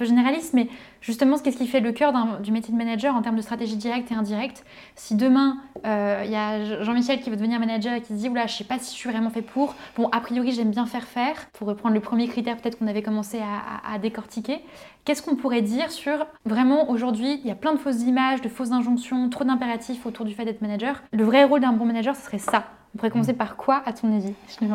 généraliste, 0.02 0.54
mais 0.56 0.68
justement, 1.00 1.38
qu'est-ce 1.38 1.58
qui 1.58 1.68
fait 1.68 1.80
le 1.80 1.92
cœur 1.92 2.12
du 2.40 2.52
métier 2.52 2.74
de 2.74 2.78
manager 2.78 3.16
en 3.16 3.22
termes 3.22 3.36
de 3.36 3.42
stratégie 3.42 3.76
directe 3.76 4.12
et 4.12 4.16
indirecte 4.16 4.66
Si 4.96 5.14
demain, 5.16 5.58
euh, 5.86 6.24
il 6.26 6.32
y 6.32 6.36
a 6.36 6.82
Jean-Michel 6.84 7.22
qui 7.22 7.30
veut 7.30 7.36
devenir 7.36 7.60
manager 7.60 7.94
et 7.94 8.02
qui 8.02 8.08
se 8.08 8.14
dit, 8.14 8.28
oula, 8.28 8.48
je 8.48 8.54
sais 8.56 8.64
pas 8.64 8.80
si 8.80 8.92
je 8.96 9.00
suis 9.00 9.10
vraiment 9.12 9.30
fait 9.30 9.44
pour, 9.44 9.76
bon, 9.96 10.10
a 10.12 10.20
priori, 10.22 10.52
j'aime 10.54 10.72
bien 10.72 10.88
faire 10.88 11.04
faire, 11.04 11.36
pour 11.54 11.68
reprendre 11.68 11.94
le 11.94 12.02
premier 12.02 12.28
critère 12.28 12.58
peut-être 12.58 12.80
qu'on 12.80 12.88
avait 12.88 13.04
commencé 13.04 13.40
à- 13.40 13.92
à- 13.92 13.96
à 13.96 14.00
décortiquer, 14.00 14.60
Qu'est-ce 15.06 15.22
qu'on 15.22 15.36
pourrait 15.36 15.62
dire 15.62 15.92
sur 15.92 16.26
vraiment 16.46 16.90
aujourd'hui, 16.90 17.40
il 17.44 17.48
y 17.48 17.52
a 17.52 17.56
plein 17.56 17.74
de 17.74 17.78
fausses 17.78 18.02
images, 18.02 18.42
de 18.42 18.50
fausses 18.50 18.72
injonctions, 18.72 19.30
trop 19.30 19.44
d'impératifs 19.44 20.04
autour 20.08 20.26
du 20.26 20.34
fait 20.34 20.46
d'être 20.46 20.62
manager. 20.64 21.04
Le 21.12 21.24
vrai 21.24 21.44
rôle 21.44 21.60
d'un 21.60 21.74
bon 21.74 21.86
manager, 21.86 22.16
ce 22.16 22.24
serait 22.24 22.40
ça. 22.40 22.64
On 22.96 22.98
pourrait 22.98 23.12
commencer 23.12 23.34
par 23.34 23.58
quoi, 23.58 23.84
à 23.86 23.92
ton 23.92 24.08
avis? 24.16 24.32
Je 24.48 24.66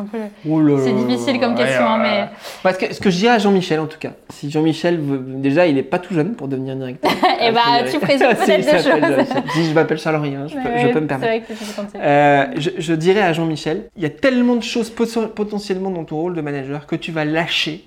C'est 0.83 0.93
difficile 1.07 1.39
comme 1.39 1.55
question, 1.55 1.83
hein, 1.83 1.97
Ouais, 1.99 2.03
mais- 2.03 2.21
ouais. 2.21 2.29
Parce 2.61 2.77
que 2.77 2.93
ce 2.93 2.99
que 3.01 3.09
je 3.09 3.17
dirais 3.17 3.33
à 3.33 3.39
Jean-Michel 3.39 3.79
en 3.79 3.87
tout 3.87 3.97
cas, 3.97 4.11
si 4.29 4.51
Jean-Michel 4.51 4.99
veut, 4.99 5.17
déjà 5.17 5.65
il 5.65 5.75
est 5.79 5.81
pas 5.83 5.97
tout 5.97 6.13
jeune 6.13 6.35
pour 6.35 6.47
devenir 6.47 6.75
directeur. 6.75 7.11
Eh 7.43 7.51
bah, 7.51 7.61
tu 7.91 7.97
présumes 7.97 8.27
Si, 8.39 8.45
peut-être 8.45 8.57
des 8.57 8.63
s'appelle 8.63 8.83
choses. 8.83 9.01
Jean-Michel. 9.01 9.43
Si 9.53 9.65
je 9.65 9.73
m'appelle 9.73 9.97
Charles-Henri, 9.97 10.35
je, 10.47 10.53
peux, 10.53 10.59
je 10.77 10.87
peux 10.89 10.99
me 10.99 11.07
permettre. 11.07 11.31
Vrai 11.31 11.41
que. 11.41 11.97
Euh, 11.97 12.45
je, 12.57 12.69
je 12.77 12.93
dirais 12.93 13.21
à 13.21 13.33
Jean-Michel, 13.33 13.89
il 13.97 14.03
y 14.03 14.05
a 14.05 14.11
tellement 14.11 14.55
de 14.55 14.61
choses 14.61 14.91
poten- 14.91 15.29
potentiellement 15.29 15.89
dans 15.89 16.03
ton 16.05 16.17
rôle 16.17 16.35
de 16.35 16.41
manager 16.41 16.85
que 16.85 16.95
tu 16.95 17.11
vas 17.11 17.25
lâcher 17.25 17.83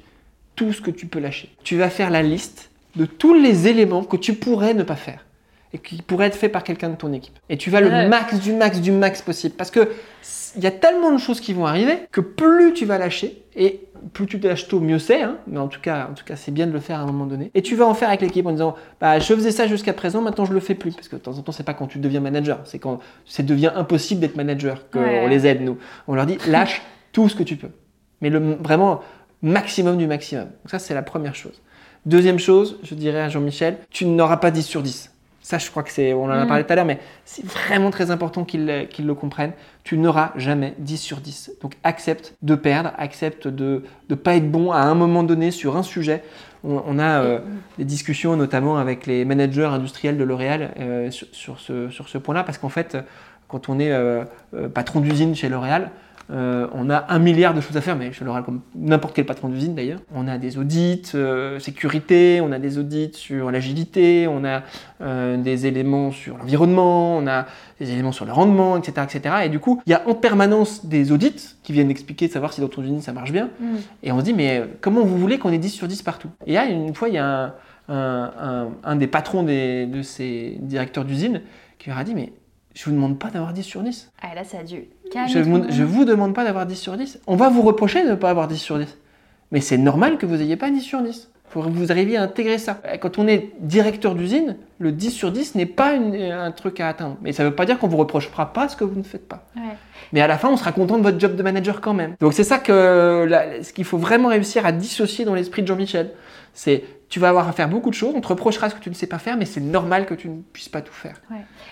tout 0.56 0.72
ce 0.72 0.80
que 0.80 0.90
tu 0.90 1.06
peux 1.06 1.20
lâcher. 1.20 1.48
Tu 1.62 1.76
vas 1.76 1.88
faire 1.90 2.10
la 2.10 2.22
liste 2.22 2.70
de 2.96 3.06
tous 3.06 3.34
les 3.34 3.68
éléments 3.68 4.02
que 4.02 4.16
tu 4.16 4.34
pourrais 4.34 4.74
ne 4.74 4.82
pas 4.82 4.96
faire 4.96 5.24
et 5.74 5.78
qui 5.78 6.00
pourraient 6.00 6.26
être 6.28 6.36
faits 6.36 6.52
par 6.52 6.62
quelqu'un 6.64 6.88
de 6.88 6.94
ton 6.96 7.12
équipe. 7.12 7.34
Et 7.50 7.58
tu 7.58 7.68
vas 7.68 7.80
le 7.82 8.08
max 8.08 8.38
du 8.40 8.52
max 8.54 8.80
du 8.80 8.92
max 8.92 9.20
possible 9.20 9.54
parce 9.56 9.70
que 9.70 9.90
il 10.56 10.62
y 10.62 10.66
a 10.66 10.70
tellement 10.70 11.10
de 11.12 11.18
choses 11.18 11.40
qui 11.40 11.52
vont 11.52 11.66
arriver 11.66 11.98
que 12.12 12.20
plus 12.20 12.72
tu 12.72 12.86
vas 12.86 12.96
lâcher 12.96 13.42
et 13.56 13.80
plus 14.12 14.26
tu 14.26 14.38
te 14.38 14.46
lâches 14.46 14.68
tôt, 14.68 14.78
mieux 14.80 14.98
c'est. 15.00 15.22
hein. 15.22 15.38
mais 15.48 15.58
en 15.58 15.66
tout 15.68 15.80
cas, 15.80 16.08
en 16.10 16.14
tout 16.14 16.24
cas, 16.24 16.36
c'est 16.36 16.52
bien 16.52 16.66
de 16.68 16.72
le 16.72 16.78
faire 16.78 17.00
à 17.00 17.02
un 17.02 17.06
moment 17.06 17.26
donné. 17.26 17.50
Et 17.54 17.62
tu 17.62 17.74
vas 17.74 17.86
en 17.86 17.94
faire 17.94 18.08
avec 18.08 18.20
l'équipe 18.20 18.46
en 18.46 18.52
disant, 18.52 18.74
bah, 19.00 19.18
je 19.18 19.34
faisais 19.34 19.50
ça 19.50 19.66
jusqu'à 19.66 19.92
présent, 19.94 20.20
maintenant 20.20 20.44
je 20.44 20.52
le 20.52 20.60
fais 20.60 20.74
plus. 20.74 20.92
Parce 20.92 21.08
que 21.08 21.16
de 21.16 21.20
temps 21.20 21.36
en 21.38 21.42
temps, 21.42 21.52
c'est 21.52 21.64
pas 21.64 21.74
quand 21.74 21.86
tu 21.88 21.98
deviens 21.98 22.20
manager, 22.20 22.60
c'est 22.64 22.78
quand 22.78 23.00
ça 23.26 23.42
devient 23.42 23.72
impossible 23.74 24.20
d'être 24.20 24.36
manager 24.36 24.88
qu'on 24.90 25.00
Ouais. 25.02 25.28
les 25.28 25.46
aide 25.46 25.60
nous. 25.62 25.78
On 26.06 26.14
leur 26.14 26.26
dit, 26.26 26.38
lâche 26.48 26.82
tout 27.12 27.28
ce 27.28 27.34
que 27.34 27.42
tu 27.42 27.56
peux. 27.56 27.70
Mais 28.20 28.30
le 28.30 28.38
vraiment 28.60 29.00
maximum 29.42 29.96
du 29.96 30.06
maximum. 30.06 30.44
Donc 30.44 30.70
ça, 30.70 30.78
c'est 30.78 30.94
la 30.94 31.02
première 31.02 31.34
chose. 31.34 31.60
Deuxième 32.06 32.38
chose, 32.38 32.78
je 32.82 32.94
dirais 32.94 33.20
à 33.22 33.28
Jean-Michel, 33.28 33.78
tu 33.90 34.04
n'auras 34.06 34.36
pas 34.36 34.50
10 34.50 34.62
sur 34.62 34.82
10. 34.82 35.10
Ça, 35.46 35.58
je 35.58 35.70
crois 35.70 35.82
que 35.82 35.90
c'est, 35.90 36.14
on 36.14 36.24
en 36.24 36.30
a 36.30 36.46
Mm. 36.46 36.48
parlé 36.48 36.64
tout 36.64 36.72
à 36.72 36.76
l'heure, 36.76 36.86
mais 36.86 36.98
c'est 37.26 37.44
vraiment 37.44 37.90
très 37.90 38.10
important 38.10 38.44
qu'ils 38.44 38.64
le- 38.64 38.84
qu'ils 38.86 39.04
le 39.06 39.14
comprennent. 39.14 39.52
Tu 39.84 39.98
n'auras 39.98 40.32
jamais 40.36 40.72
10 40.78 40.96
sur 40.96 41.18
10. 41.20 41.52
Donc 41.60 41.74
accepte 41.84 42.34
de 42.40 42.54
perdre, 42.54 42.92
accepte 42.96 43.46
de 43.46 43.82
ne 44.08 44.14
pas 44.14 44.36
être 44.36 44.50
bon 44.50 44.72
à 44.72 44.78
un 44.78 44.94
moment 44.94 45.22
donné 45.22 45.50
sur 45.50 45.76
un 45.76 45.82
sujet. 45.82 46.22
On, 46.64 46.82
on 46.86 46.98
a 46.98 47.20
euh, 47.22 47.40
des 47.76 47.84
discussions 47.84 48.36
notamment 48.36 48.78
avec 48.78 49.06
les 49.06 49.26
managers 49.26 49.66
industriels 49.66 50.16
de 50.16 50.24
L'Oréal 50.24 50.72
euh, 50.80 51.10
sur, 51.10 51.26
sur 51.32 51.60
ce, 51.60 51.90
sur 51.90 52.08
ce 52.08 52.16
point-là, 52.16 52.42
parce 52.42 52.56
qu'en 52.56 52.70
fait, 52.70 52.96
quand 53.46 53.68
on 53.68 53.78
est 53.78 53.92
euh, 53.92 54.24
euh, 54.54 54.70
patron 54.70 55.00
d'usine 55.00 55.34
chez 55.34 55.50
L'Oréal, 55.50 55.90
euh, 56.30 56.66
on 56.72 56.88
a 56.90 57.04
un 57.10 57.18
milliard 57.18 57.52
de 57.54 57.60
choses 57.60 57.76
à 57.76 57.80
faire, 57.80 57.96
mais 57.96 58.12
chez 58.12 58.24
L'Oréal 58.24 58.44
comme 58.44 58.60
n'importe 58.74 59.14
quel 59.14 59.26
patron 59.26 59.48
d'usine 59.48 59.74
d'ailleurs. 59.74 60.00
On 60.14 60.26
a 60.26 60.38
des 60.38 60.56
audits 60.58 61.02
euh, 61.14 61.58
sécurité, 61.58 62.40
on 62.42 62.50
a 62.52 62.58
des 62.58 62.78
audits 62.78 63.10
sur 63.12 63.50
l'agilité, 63.50 64.26
on 64.28 64.44
a 64.44 64.62
euh, 65.02 65.36
des 65.36 65.66
éléments 65.66 66.10
sur 66.12 66.38
l'environnement, 66.38 67.16
on 67.18 67.26
a 67.26 67.46
des 67.78 67.92
éléments 67.92 68.12
sur 68.12 68.24
le 68.24 68.32
rendement, 68.32 68.76
etc., 68.78 69.06
etc. 69.12 69.34
Et 69.44 69.48
du 69.48 69.58
coup, 69.58 69.82
il 69.86 69.90
y 69.90 69.94
a 69.94 70.02
en 70.08 70.14
permanence 70.14 70.86
des 70.86 71.12
audits 71.12 71.56
qui 71.62 71.72
viennent 71.72 71.90
expliquer, 71.90 72.28
de 72.28 72.32
savoir 72.32 72.52
si 72.52 72.60
dans 72.60 72.68
ton 72.68 72.82
usine 72.82 73.00
ça 73.02 73.12
marche 73.12 73.32
bien. 73.32 73.50
Mm. 73.60 73.66
Et 74.02 74.12
on 74.12 74.18
se 74.20 74.24
dit, 74.24 74.34
mais 74.34 74.62
comment 74.80 75.02
vous 75.04 75.18
voulez 75.18 75.38
qu'on 75.38 75.52
ait 75.52 75.58
10 75.58 75.68
sur 75.70 75.88
10 75.88 76.02
partout? 76.02 76.28
Et 76.46 76.54
là, 76.54 76.64
une 76.66 76.94
fois, 76.94 77.08
il 77.08 77.14
y 77.14 77.18
a 77.18 77.26
un, 77.26 77.54
un- 77.88 78.32
un- 78.40 78.68
un 78.82 78.96
des 78.96 79.06
patrons 79.08 79.42
des- 79.42 79.84
de 79.86 80.00
ces 80.00 80.56
directeurs 80.60 81.04
d'usine 81.04 81.42
qui 81.78 81.90
leur 81.90 81.98
a 81.98 82.04
dit, 82.04 82.14
mais 82.14 82.32
je 82.74 82.84
vous 82.84 82.90
demande 82.92 83.18
pas 83.18 83.28
d'avoir 83.30 83.52
10 83.52 83.62
sur 83.62 83.82
10. 83.82 84.10
Ah, 84.20 84.34
là, 84.34 84.44
ça 84.44 84.58
a 84.58 84.62
dû 84.64 84.84
Je 85.32 85.38
vous, 85.38 85.62
je 85.70 85.82
vous 85.84 86.04
demande 86.04 86.34
pas 86.34 86.44
d'avoir 86.44 86.66
10 86.66 86.74
sur 86.76 86.96
10. 86.96 87.20
On 87.26 87.36
va 87.36 87.48
vous 87.48 87.62
reprocher 87.62 88.04
de 88.04 88.10
ne 88.10 88.14
pas 88.16 88.30
avoir 88.30 88.48
10 88.48 88.58
sur 88.58 88.78
10. 88.78 88.98
Mais 89.52 89.60
c'est 89.60 89.78
normal 89.78 90.18
que 90.18 90.26
vous 90.26 90.36
n'ayez 90.36 90.56
pas 90.56 90.70
10 90.70 90.80
sur 90.80 91.00
10. 91.02 91.30
Faut 91.48 91.62
que 91.62 91.68
vous 91.68 91.92
arriviez 91.92 92.16
à 92.16 92.22
intégrer 92.22 92.58
ça. 92.58 92.80
Quand 93.00 93.16
on 93.18 93.28
est 93.28 93.52
directeur 93.60 94.16
d'usine, 94.16 94.56
le 94.80 94.90
10 94.90 95.10
sur 95.12 95.30
10 95.30 95.54
n'est 95.54 95.66
pas 95.66 95.92
une- 95.94 96.16
un 96.16 96.50
truc 96.50 96.80
à 96.80 96.88
atteindre. 96.88 97.16
Mais 97.22 97.32
ça 97.32 97.44
ne 97.44 97.48
veut 97.50 97.54
pas 97.54 97.64
dire 97.64 97.78
qu'on 97.78 97.86
vous 97.86 97.96
reprochera 97.98 98.52
pas 98.52 98.68
ce 98.68 98.74
que 98.74 98.82
vous 98.82 98.98
ne 98.98 99.04
faites 99.04 99.28
pas. 99.28 99.46
Ouais. 99.54 99.62
Mais 100.12 100.20
à 100.20 100.26
la 100.26 100.36
fin, 100.36 100.48
on 100.48 100.56
sera 100.56 100.72
content 100.72 100.98
de 100.98 101.04
votre 101.04 101.20
job 101.20 101.36
de 101.36 101.42
manager 101.44 101.80
quand 101.80 101.94
même. 101.94 102.16
Donc 102.18 102.32
c'est 102.32 102.42
ça 102.42 102.58
que 102.58 103.28
ce 103.62 103.72
qu'il 103.72 103.84
faut 103.84 103.98
vraiment 103.98 104.28
réussir 104.30 104.66
à 104.66 104.72
dissocier 104.72 105.24
dans 105.24 105.34
l'esprit 105.34 105.62
de 105.62 105.68
Jean-Michel. 105.68 106.10
C'est 106.54 106.82
tu 107.14 107.20
vas 107.20 107.28
avoir 107.28 107.46
à 107.48 107.52
faire 107.52 107.68
beaucoup 107.68 107.90
de 107.90 107.94
choses, 107.94 108.12
on 108.16 108.20
te 108.20 108.26
reprochera 108.26 108.68
ce 108.70 108.74
que 108.74 108.80
tu 108.80 108.90
ne 108.90 108.94
sais 108.94 109.06
pas 109.06 109.20
faire, 109.20 109.36
mais 109.36 109.44
c'est 109.44 109.60
normal 109.60 110.04
que 110.04 110.14
tu 110.14 110.28
ne 110.28 110.40
puisses 110.52 110.68
pas 110.68 110.82
tout 110.82 110.92
faire. 110.92 111.22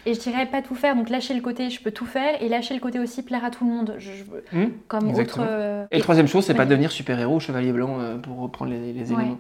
Et 0.07 0.15
je 0.15 0.21
dirais 0.21 0.47
pas 0.47 0.63
tout 0.63 0.77
faire, 0.77 0.95
donc 0.95 1.11
lâcher 1.11 1.35
le 1.35 1.41
côté 1.41 1.69
je 1.69 1.83
peux 1.83 1.91
tout 1.91 2.07
faire 2.07 2.41
et 2.41 2.49
lâcher 2.49 2.75
le 2.75 2.81
côté 2.81 3.01
aussi 3.01 3.25
plaire 3.25 3.45
à 3.45 3.51
tout 3.51 3.65
le 3.65 3.71
monde. 3.73 3.97
Je, 3.99 4.13
je- 4.13 4.57
Hmm 4.57 4.71
comme 4.87 5.09
Exactement. 5.09 5.43
autre. 5.45 5.53
euh, 5.53 5.85
Et 5.91 5.97
la 5.97 6.03
troisième 6.05 6.29
chose, 6.29 6.45
c'est 6.47 6.55
pas 6.55 6.61
Ouais. 6.63 6.69
devenir 6.69 6.93
super-héros 6.93 7.35
ou 7.35 7.41
chevalier 7.41 7.73
blanc 7.73 7.97
euh, 7.99 8.19
pour 8.19 8.39
reprendre 8.39 8.71
les, 8.71 8.93
les 8.93 9.11
Ouais. 9.13 9.21
éléments. 9.21 9.39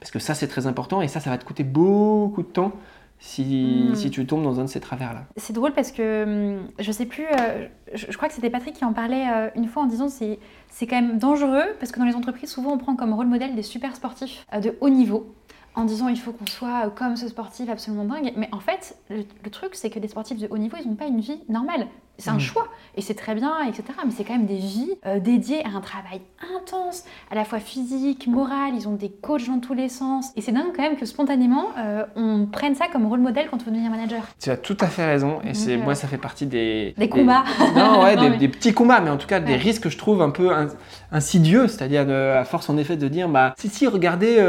Parce 0.00 0.10
que 0.10 0.18
ça, 0.18 0.34
c'est 0.34 0.48
très 0.48 0.66
important 0.66 1.00
et 1.00 1.06
ça, 1.06 1.20
ça 1.20 1.30
va 1.30 1.38
te 1.38 1.44
coûter 1.44 1.62
beaucoup 1.62 2.42
de 2.42 2.48
temps 2.48 2.72
si, 3.18 3.88
Mm. 3.90 3.94
si 3.94 4.10
tu 4.10 4.26
tombes 4.26 4.42
dans 4.44 4.60
un 4.60 4.64
de 4.64 4.68
ces 4.68 4.80
travers-là. 4.80 5.24
C'est 5.36 5.52
drôle 5.52 5.72
parce 5.72 5.92
que 5.92 6.24
hum, 6.58 6.68
je 6.78 6.92
sais 6.92 7.06
plus, 7.06 7.24
euh, 7.26 7.66
je, 7.94 8.06
je 8.10 8.16
crois 8.16 8.28
que 8.28 8.34
c'était 8.34 8.50
Patrick 8.50 8.74
qui 8.74 8.84
en 8.84 8.92
parlait 8.92 9.24
euh, 9.32 9.48
une 9.56 9.66
fois 9.68 9.82
en 9.82 9.86
disant 9.86 10.08
c'est 10.08 10.38
c'est 10.70 10.86
quand 10.86 11.00
même 11.00 11.18
dangereux 11.18 11.64
parce 11.80 11.92
que 11.92 11.98
dans 11.98 12.04
les 12.06 12.14
entreprises 12.14 12.50
souvent 12.50 12.72
on 12.72 12.78
prend 12.78 12.94
comme 12.96 13.12
rôle 13.14 13.26
modèle 13.26 13.54
des 13.54 13.62
super 13.62 13.94
sportifs 13.96 14.44
euh, 14.52 14.60
de 14.60 14.76
haut 14.80 14.90
niveau 14.90 15.34
en 15.74 15.84
disant 15.84 16.08
il 16.08 16.18
faut 16.18 16.32
qu'on 16.32 16.46
soit 16.46 16.90
comme 16.94 17.16
ce 17.16 17.28
sportif 17.28 17.68
absolument 17.68 18.04
dingue. 18.04 18.32
Mais 18.36 18.48
en 18.52 18.60
fait 18.60 18.96
le, 19.10 19.24
le 19.44 19.50
truc 19.50 19.74
c'est 19.74 19.90
que 19.90 19.98
des 19.98 20.08
sportifs 20.08 20.38
de 20.38 20.48
haut 20.50 20.58
niveau 20.58 20.76
ils 20.82 20.88
n'ont 20.88 20.96
pas 20.96 21.06
une 21.06 21.20
vie 21.20 21.38
normale. 21.48 21.86
C'est 22.18 22.30
un 22.30 22.36
Mm. 22.36 22.40
choix 22.40 22.66
et 22.96 23.02
c'est 23.02 23.14
très 23.14 23.34
bien 23.34 23.52
etc. 23.68 23.84
Mais 24.04 24.10
c'est 24.10 24.24
quand 24.24 24.32
même 24.34 24.46
des 24.46 24.56
vies 24.56 24.90
euh, 25.06 25.18
dédiées 25.20 25.62
à 25.64 25.76
un 25.76 25.80
travail 25.80 26.20
intense, 26.56 27.04
à 27.30 27.34
la 27.34 27.44
fois 27.44 27.58
physique, 27.60 28.26
moral. 28.26 28.72
Ils 28.74 28.88
ont 28.88 28.94
des 28.94 29.10
coachs 29.10 29.46
dans 29.48 29.58
tous 29.60 29.74
les 29.74 29.88
sens 29.88 30.30
et 30.36 30.40
c'est 30.40 30.52
dingue 30.52 30.72
quand 30.74 30.82
même 30.82 30.96
que 30.96 31.04
spontanément 31.06 31.66
euh, 31.78 32.04
on 32.16 32.46
prenne 32.46 32.74
ça 32.74 32.86
comme 32.92 33.06
rôle 33.06 33.20
modèle 33.20 33.48
quand 33.50 33.58
on 33.62 33.64
veut 33.66 33.70
devenir 33.72 33.90
manager. 33.90 34.22
Tu 34.40 34.50
as 34.50 34.56
tout 34.56 34.76
à 34.80 34.86
fait 34.86 35.04
raison 35.04 35.40
et 35.44 35.54
c'est 35.54 35.74
euh, 35.74 35.78
moi, 35.82 35.94
ça 35.94 36.08
fait 36.08 36.16
partie 36.18 36.46
des... 36.46 36.94
Des 36.96 37.08
combats. 37.08 37.44
Non, 37.76 38.02
ouais, 38.02 38.16
Non, 38.16 38.22
des, 38.22 38.30
mais- 38.30 38.36
des 38.38 38.48
petits 38.48 38.72
combats, 38.72 39.00
mais 39.00 39.10
en 39.10 39.16
tout 39.18 39.26
cas 39.26 39.40
des 39.40 39.56
risques 39.56 39.82
que 39.84 39.90
je 39.90 39.98
trouve 39.98 40.22
un 40.22 40.30
peu 40.30 40.50
ins- 40.52 40.68
insidieux, 41.12 41.68
c'est-à-dire 41.68 42.08
à 42.08 42.44
force 42.44 42.68
en 42.70 42.76
effet 42.78 42.96
de 42.96 43.08
dire, 43.08 43.28
bah 43.28 43.54
si 43.58 43.68
si, 43.68 43.86
regardez 43.86 44.42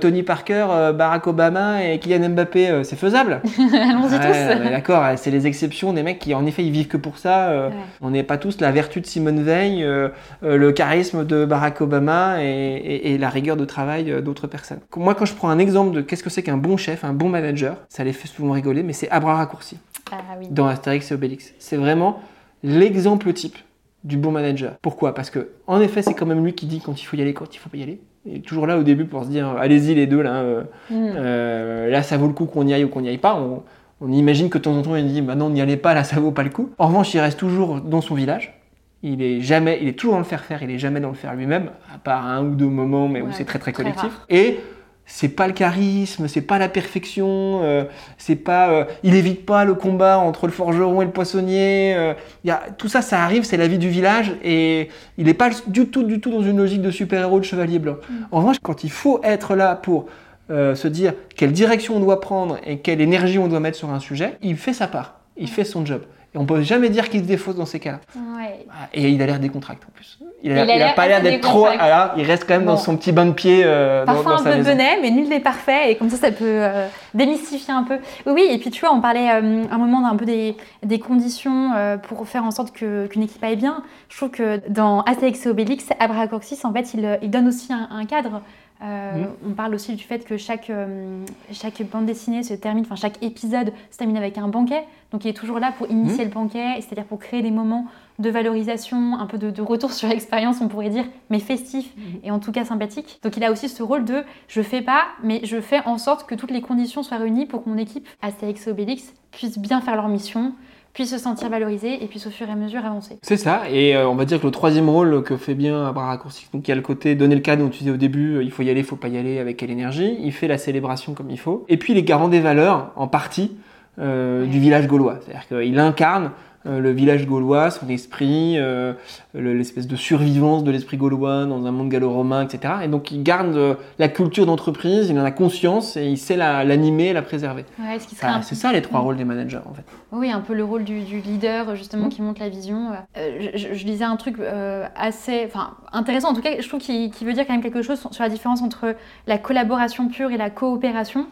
Tony 0.00 0.22
Parker, 0.22 0.66
Barack 0.94 1.26
Obama 1.26 1.84
et 1.84 1.98
Kylian 1.98 2.30
Mbappé, 2.30 2.82
c'est 2.84 2.96
faisable. 2.96 3.40
Allons-y 3.58 4.18
tous. 4.18 4.70
D'accord, 4.70 5.04
c'est 5.16 5.30
les 5.30 5.46
exceptions 5.46 5.92
des 5.92 6.02
mecs 6.02 6.18
qui 6.18 6.34
en 6.34 6.44
effet 6.46 6.64
ils 6.64 6.70
vivent 6.72 6.79
que 6.88 6.96
pour 6.96 7.18
ça. 7.18 7.50
euh, 7.50 7.68
Ouais. 7.68 7.74
On 8.00 8.10
n'est 8.10 8.22
pas 8.22 8.38
tous 8.38 8.60
la 8.60 8.70
vertu 8.72 9.00
de 9.00 9.06
Simone 9.06 9.42
Veil, 9.42 9.82
euh, 9.84 10.08
euh, 10.42 10.56
le 10.56 10.72
charisme 10.72 11.24
de 11.24 11.44
Barack 11.44 11.80
Obama 11.80 12.42
et, 12.42 12.46
et- 12.48 13.12
et 13.14 13.18
la 13.18 13.28
rigueur 13.28 13.56
de 13.56 13.64
travail 13.64 14.22
d'autres 14.22 14.46
personnes. 14.46 14.80
Moi, 14.96 15.14
quand 15.14 15.24
je 15.26 15.34
prends 15.34 15.48
un 15.50 15.58
exemple 15.58 15.94
de 15.94 16.00
qu'est-ce 16.00 16.22
que 16.22 16.30
c'est 16.30 16.42
qu'un 16.42 16.56
bon 16.56 16.76
chef, 16.76 17.04
un 17.04 17.12
bon 17.12 17.28
manager, 17.28 17.76
ça 17.88 18.04
les 18.04 18.12
fait 18.12 18.28
souvent 18.28 18.52
rigoler, 18.52 18.82
mais 18.82 18.92
c'est 18.92 19.10
à 19.10 19.20
bras 19.20 19.34
raccourcis 19.36 19.78
Ah 20.12 20.16
oui. 20.40 20.48
dans 20.50 20.66
Astérix 20.66 21.10
et 21.10 21.14
Obélix. 21.14 21.52
C'est 21.58 21.76
vraiment 21.76 22.20
l'exemple 22.62 23.32
type 23.32 23.56
du 24.04 24.16
bon 24.16 24.30
manager. 24.32 24.72
Pourquoi? 24.82 25.14
Parce 25.14 25.30
que 25.30 25.48
en 25.66 25.80
effet, 25.80 26.02
c'est 26.02 26.14
quand 26.14 26.26
même 26.26 26.42
lui 26.44 26.54
qui 26.54 26.66
dit 26.66 26.80
quand 26.80 27.00
il 27.00 27.04
faut 27.04 27.16
y 27.16 27.22
aller, 27.22 27.34
quand 27.34 27.54
il 27.54 27.58
faut 27.58 27.68
pas 27.68 27.76
y 27.76 27.82
aller. 27.82 28.00
Il 28.26 28.36
est 28.36 28.40
toujours 28.40 28.66
là 28.66 28.76
au 28.78 28.82
début 28.82 29.06
pour 29.06 29.24
se 29.24 29.28
dire 29.30 29.48
allez-y 29.58 29.94
les 29.94 30.06
deux 30.06 30.20
là. 30.22 30.34
euh, 30.42 30.62
Mm. 30.90 30.94
euh, 31.16 31.88
là, 31.90 32.02
ça 32.02 32.16
vaut 32.16 32.26
le 32.26 32.32
coup 32.34 32.44
qu'on 32.46 32.66
y 32.66 32.74
aille 32.74 32.84
ou 32.84 32.88
qu'on 32.88 33.00
n'y 33.00 33.08
aille 33.08 33.18
pas. 33.18 33.34
On, 33.34 33.62
on 34.00 34.12
imagine 34.12 34.48
que 34.48 34.58
de 34.58 34.62
temps 34.62 34.76
en 34.76 34.82
temps, 34.82 34.96
il 34.96 35.06
dit 35.06 35.22
bah 35.22 35.34
non, 35.34 35.50
n'y 35.50 35.60
allez 35.60 35.76
pas, 35.76 35.94
là, 35.94 36.04
ça 36.04 36.18
vaut 36.20 36.30
pas 36.30 36.42
le 36.42 36.50
coup. 36.50 36.70
En 36.78 36.88
revanche, 36.88 37.12
il 37.14 37.20
reste 37.20 37.38
toujours 37.38 37.80
dans 37.80 38.00
son 38.00 38.14
village. 38.14 38.54
il 39.02 39.22
est 39.22 39.40
jamais, 39.40 39.78
il 39.80 39.88
est 39.88 39.92
toujours 39.92 40.14
dans 40.14 40.20
le 40.20 40.24
faire 40.24 40.44
faire, 40.44 40.62
il 40.62 40.70
est 40.70 40.78
jamais 40.78 41.00
dans 41.00 41.08
le 41.08 41.14
faire 41.14 41.34
lui-même, 41.34 41.70
à 41.94 41.98
part 41.98 42.26
un 42.26 42.44
ou 42.44 42.54
deux 42.54 42.68
moments, 42.68 43.08
mais 43.08 43.22
où 43.22 43.30
c'est 43.32 43.44
très 43.44 43.58
très 43.58 43.72
collectif. 43.72 44.12
Et 44.28 44.60
c'est 45.06 45.28
pas 45.28 45.46
le 45.48 45.52
charisme, 45.52 46.28
c'est 46.28 46.40
pas 46.40 46.58
la 46.58 46.68
perfection, 46.68 47.60
euh, 47.64 47.84
c'est 48.16 48.36
pas, 48.36 48.70
euh, 48.70 48.84
il 49.02 49.16
évite 49.16 49.44
pas 49.44 49.64
le 49.64 49.74
combat 49.74 50.18
entre 50.18 50.46
le 50.46 50.52
forgeron 50.52 51.02
et 51.02 51.04
le 51.04 51.10
poissonnier. 51.10 51.94
euh, 51.96 52.14
y 52.44 52.50
a, 52.50 52.62
tout 52.78 52.88
ça, 52.88 53.02
ça 53.02 53.22
arrive, 53.22 53.42
c'est 53.42 53.56
la 53.56 53.66
vie 53.66 53.78
du 53.78 53.88
village, 53.88 54.32
et 54.44 54.88
il 55.18 55.28
est 55.28 55.34
pas 55.34 55.50
du 55.66 55.88
tout, 55.88 56.04
du 56.04 56.20
tout 56.20 56.30
dans 56.30 56.42
une 56.42 56.58
logique 56.58 56.82
de 56.82 56.90
super-héros 56.90 57.40
de 57.40 57.44
chevalier 57.44 57.78
blanc. 57.78 57.96
En 58.30 58.38
revanche, 58.38 58.56
quand 58.62 58.84
il 58.84 58.90
faut 58.90 59.20
être 59.24 59.56
là 59.56 59.74
pour 59.74 60.06
euh, 60.50 60.74
se 60.74 60.88
dire 60.88 61.14
quelle 61.36 61.52
direction 61.52 61.96
on 61.96 62.00
doit 62.00 62.20
prendre 62.20 62.58
et 62.66 62.78
quelle 62.78 63.00
énergie 63.00 63.38
on 63.38 63.48
doit 63.48 63.60
mettre 63.60 63.78
sur 63.78 63.90
un 63.90 64.00
sujet, 64.00 64.36
il 64.42 64.56
fait 64.56 64.72
sa 64.72 64.88
part, 64.88 65.20
il 65.36 65.48
fait 65.48 65.64
son 65.64 65.84
job. 65.86 66.02
Et 66.32 66.38
on 66.38 66.46
peut 66.46 66.62
jamais 66.62 66.90
dire 66.90 67.08
qu'il 67.08 67.20
se 67.20 67.24
défausse 67.26 67.56
dans 67.56 67.66
ces 67.66 67.80
cas-là. 67.80 67.98
Ouais. 68.14 68.64
Et 68.94 69.08
il 69.08 69.20
a 69.20 69.26
l'air 69.26 69.40
décontracté 69.40 69.84
en 69.88 69.90
plus. 69.92 70.16
Il 70.44 70.52
a, 70.52 70.54
Il 70.54 70.58
a 70.60 70.64
il 70.64 70.70
a 70.70 70.76
l'air 70.86 70.94
pas 70.94 71.08
l'air 71.08 71.20
d'être 71.20 71.40
trop. 71.40 71.66
là, 71.66 72.14
il 72.16 72.24
reste 72.24 72.44
quand 72.46 72.54
même 72.54 72.66
dans 72.66 72.76
son 72.76 72.96
petit 72.96 73.10
bain 73.10 73.26
de 73.26 73.32
pied 73.32 73.62
euh, 73.64 74.04
Parfois 74.06 74.36
dans 74.36 74.46
un 74.46 74.56
peu 74.56 74.62
benet, 74.62 75.00
mais 75.02 75.10
nul 75.10 75.28
n'est 75.28 75.40
parfait, 75.40 75.90
et 75.90 75.96
comme 75.96 76.08
ça, 76.08 76.16
ça 76.16 76.30
peut 76.30 76.44
euh, 76.44 76.86
démystifier 77.14 77.74
un 77.74 77.82
peu. 77.82 77.98
Oui, 78.26 78.32
oui, 78.34 78.48
et 78.48 78.58
puis 78.58 78.70
tu 78.70 78.80
vois, 78.80 78.94
on 78.94 79.00
parlait 79.00 79.28
euh, 79.28 79.64
un 79.70 79.78
moment 79.78 80.08
d'un 80.08 80.16
peu 80.16 80.24
des, 80.24 80.56
des 80.84 81.00
conditions 81.00 81.72
pour 82.04 82.26
faire 82.28 82.44
en 82.44 82.52
sorte 82.52 82.72
qu'une 82.72 83.22
équipe 83.22 83.42
aille 83.42 83.56
bien. 83.56 83.82
Je 84.08 84.16
trouve 84.16 84.30
que 84.30 84.60
dans 84.68 85.00
Astérix 85.02 85.44
et 85.46 85.48
Obélix, 85.50 85.86
Abracoxis, 85.98 86.60
en 86.62 86.72
fait, 86.72 86.94
il, 86.94 87.18
il 87.22 87.30
donne 87.30 87.48
aussi 87.48 87.72
un, 87.72 87.88
un 87.90 88.04
cadre. 88.04 88.40
Euh, 88.82 89.12
Mhm. 89.16 89.26
On 89.46 89.50
parle 89.52 89.74
aussi 89.74 89.94
du 89.94 90.02
fait 90.04 90.24
que 90.24 90.36
chaque, 90.36 90.70
euh, 90.70 91.24
chaque 91.52 91.82
bande 91.90 92.06
dessinée 92.06 92.42
se 92.42 92.54
termine, 92.54 92.84
enfin 92.84 92.96
chaque 92.96 93.22
épisode 93.22 93.72
se 93.90 93.98
termine 93.98 94.16
avec 94.16 94.38
un 94.38 94.48
banquet. 94.48 94.84
Donc 95.12 95.24
il 95.24 95.28
est 95.28 95.34
toujours 95.34 95.58
là 95.58 95.72
pour 95.76 95.90
initier 95.90 96.24
le 96.24 96.30
banquet, 96.30 96.76
c'est-à-dire 96.80 97.04
pour 97.04 97.18
créer 97.18 97.42
des 97.42 97.50
moments 97.50 97.86
de 98.20 98.30
valorisation, 98.30 99.18
un 99.18 99.26
peu 99.26 99.38
de, 99.38 99.50
de 99.50 99.62
retour 99.62 99.92
sur 99.92 100.08
l'expérience, 100.08 100.60
on 100.60 100.68
pourrait 100.68 100.90
dire, 100.90 101.04
mais 101.30 101.40
festif 101.40 101.92
et 102.22 102.30
en 102.30 102.38
tout 102.38 102.52
cas 102.52 102.64
sympathique. 102.64 103.18
Donc 103.22 103.36
il 103.36 103.44
a 103.44 103.50
aussi 103.50 103.68
ce 103.68 103.82
rôle 103.82 104.04
de 104.04 104.22
je 104.48 104.62
fais 104.62 104.82
pas, 104.82 105.02
mais 105.22 105.40
je 105.44 105.60
fais 105.60 105.80
en 105.84 105.98
sorte 105.98 106.26
que 106.28 106.34
toutes 106.34 106.50
les 106.50 106.60
conditions 106.62 107.02
soient 107.02 107.16
réunies 107.18 107.46
pour 107.46 107.64
que 107.64 107.68
mon 107.68 107.76
équipe, 107.78 108.06
Astérix 108.22 108.66
et 108.66 108.70
Obélix, 108.70 109.12
puisse 109.30 109.58
bien 109.58 109.80
faire 109.80 109.96
leur 109.96 110.08
mission, 110.08 110.52
puisse 110.92 111.10
se 111.10 111.18
sentir 111.18 111.48
valorisée 111.48 112.02
et 112.02 112.06
puisse 112.06 112.26
au 112.26 112.30
fur 112.30 112.48
et 112.48 112.52
à 112.52 112.56
mesure 112.56 112.84
avancer. 112.84 113.18
C'est 113.22 113.36
ça, 113.36 113.62
et 113.70 113.96
euh, 113.96 114.08
on 114.08 114.14
va 114.14 114.24
dire 114.24 114.40
que 114.40 114.46
le 114.46 114.52
troisième 114.52 114.88
rôle 114.88 115.22
que 115.22 115.36
fait 115.36 115.54
bien 115.54 115.92
bras 115.92 116.06
raccourcis, 116.06 116.46
donc 116.52 116.66
il 116.66 116.70
y 116.70 116.72
a 116.72 116.76
le 116.76 116.82
côté 116.82 117.14
donner 117.14 117.34
le 117.34 117.40
cadre 117.40 117.62
dont 117.62 117.70
tu 117.70 117.80
disais 117.80 117.90
au 117.90 117.96
début, 117.96 118.36
euh, 118.36 118.42
il 118.42 118.50
faut 118.50 118.62
y 118.62 118.70
aller, 118.70 118.80
il 118.80 118.86
faut 118.86 118.96
pas 118.96 119.08
y 119.08 119.18
aller, 119.18 119.38
avec 119.38 119.56
quelle 119.56 119.70
énergie, 119.70 120.18
il 120.20 120.32
fait 120.32 120.48
la 120.48 120.58
célébration 120.58 121.14
comme 121.14 121.30
il 121.30 121.38
faut, 121.38 121.64
et 121.68 121.76
puis 121.76 121.92
il 121.92 121.98
est 121.98 122.02
garant 122.02 122.28
des 122.28 122.40
valeurs, 122.40 122.92
en 122.96 123.06
partie, 123.06 123.56
euh, 123.98 124.46
du 124.46 124.60
village 124.60 124.86
gaulois, 124.86 125.18
c'est-à-dire 125.20 125.46
qu'il 125.48 125.78
incarne 125.78 126.30
le 126.64 126.90
village 126.90 127.26
gaulois, 127.26 127.70
son 127.70 127.88
esprit, 127.88 128.56
euh, 128.58 128.92
le- 129.34 129.54
l'espèce 129.54 129.86
de 129.86 129.96
survivance 129.96 130.62
de 130.62 130.70
l'esprit 130.70 130.96
gaulois 130.98 131.46
dans 131.46 131.64
un 131.66 131.70
monde 131.72 131.88
gallo-romain, 131.88 132.44
etc. 132.44 132.74
Et 132.84 132.88
donc 132.88 133.10
il 133.10 133.22
garde 133.22 133.56
euh, 133.56 133.74
la 133.98 134.08
culture 134.08 134.44
d'entreprise, 134.44 135.08
il 135.08 135.18
en 135.18 135.24
a 135.24 135.30
conscience, 135.30 135.96
et 135.96 136.06
il 136.06 136.18
sait 136.18 136.36
la- 136.36 136.64
l'animer, 136.64 137.12
la, 137.14 137.22
préserver. 137.22 137.64
Ouais, 137.78 137.98
ce 137.98 138.14
Ça, 138.14 138.40
C'est 138.42 138.54
ça 138.54 138.72
les 138.72 138.82
trois 138.82 139.00
rôles 139.00 139.16
des 139.16 139.24
managers, 139.24 139.60
en 139.68 139.72
fait. 139.72 139.84
Oui, 140.12 140.30
un 140.30 140.40
peu 140.40 140.52
le 140.54 140.64
rôle 140.64 140.84
du, 140.84 141.00
du 141.00 141.20
leader, 141.20 141.74
justement, 141.76 142.06
Mm. 142.06 142.10
qui 142.10 142.22
montre 142.22 142.40
la 142.40 142.48
vision. 142.50 142.88
Euh, 143.16 143.48
je, 143.54 143.72
je- 143.74 143.84
lisais 143.86 144.04
un 144.04 144.16
truc 144.16 144.36
euh, 144.38 144.86
assez 144.96 145.44
enfin, 145.46 145.74
intéressant, 145.92 146.30
en 146.30 146.34
tout 146.34 146.42
cas, 146.42 146.60
je 146.60 146.68
trouve 146.68 146.80
qu'il 146.80 147.10
veut 147.22 147.32
dire 147.32 147.46
quand 147.46 147.54
même 147.54 147.62
quelque 147.62 147.82
chose 147.82 148.00
sur 148.10 148.22
la 148.22 148.28
différence 148.28 148.60
entre 148.62 148.94
la 149.26 149.38
collaboration 149.38 150.08
pure 150.08 150.30
et 150.30 150.36
la 150.36 150.50
coopération. 150.50 151.26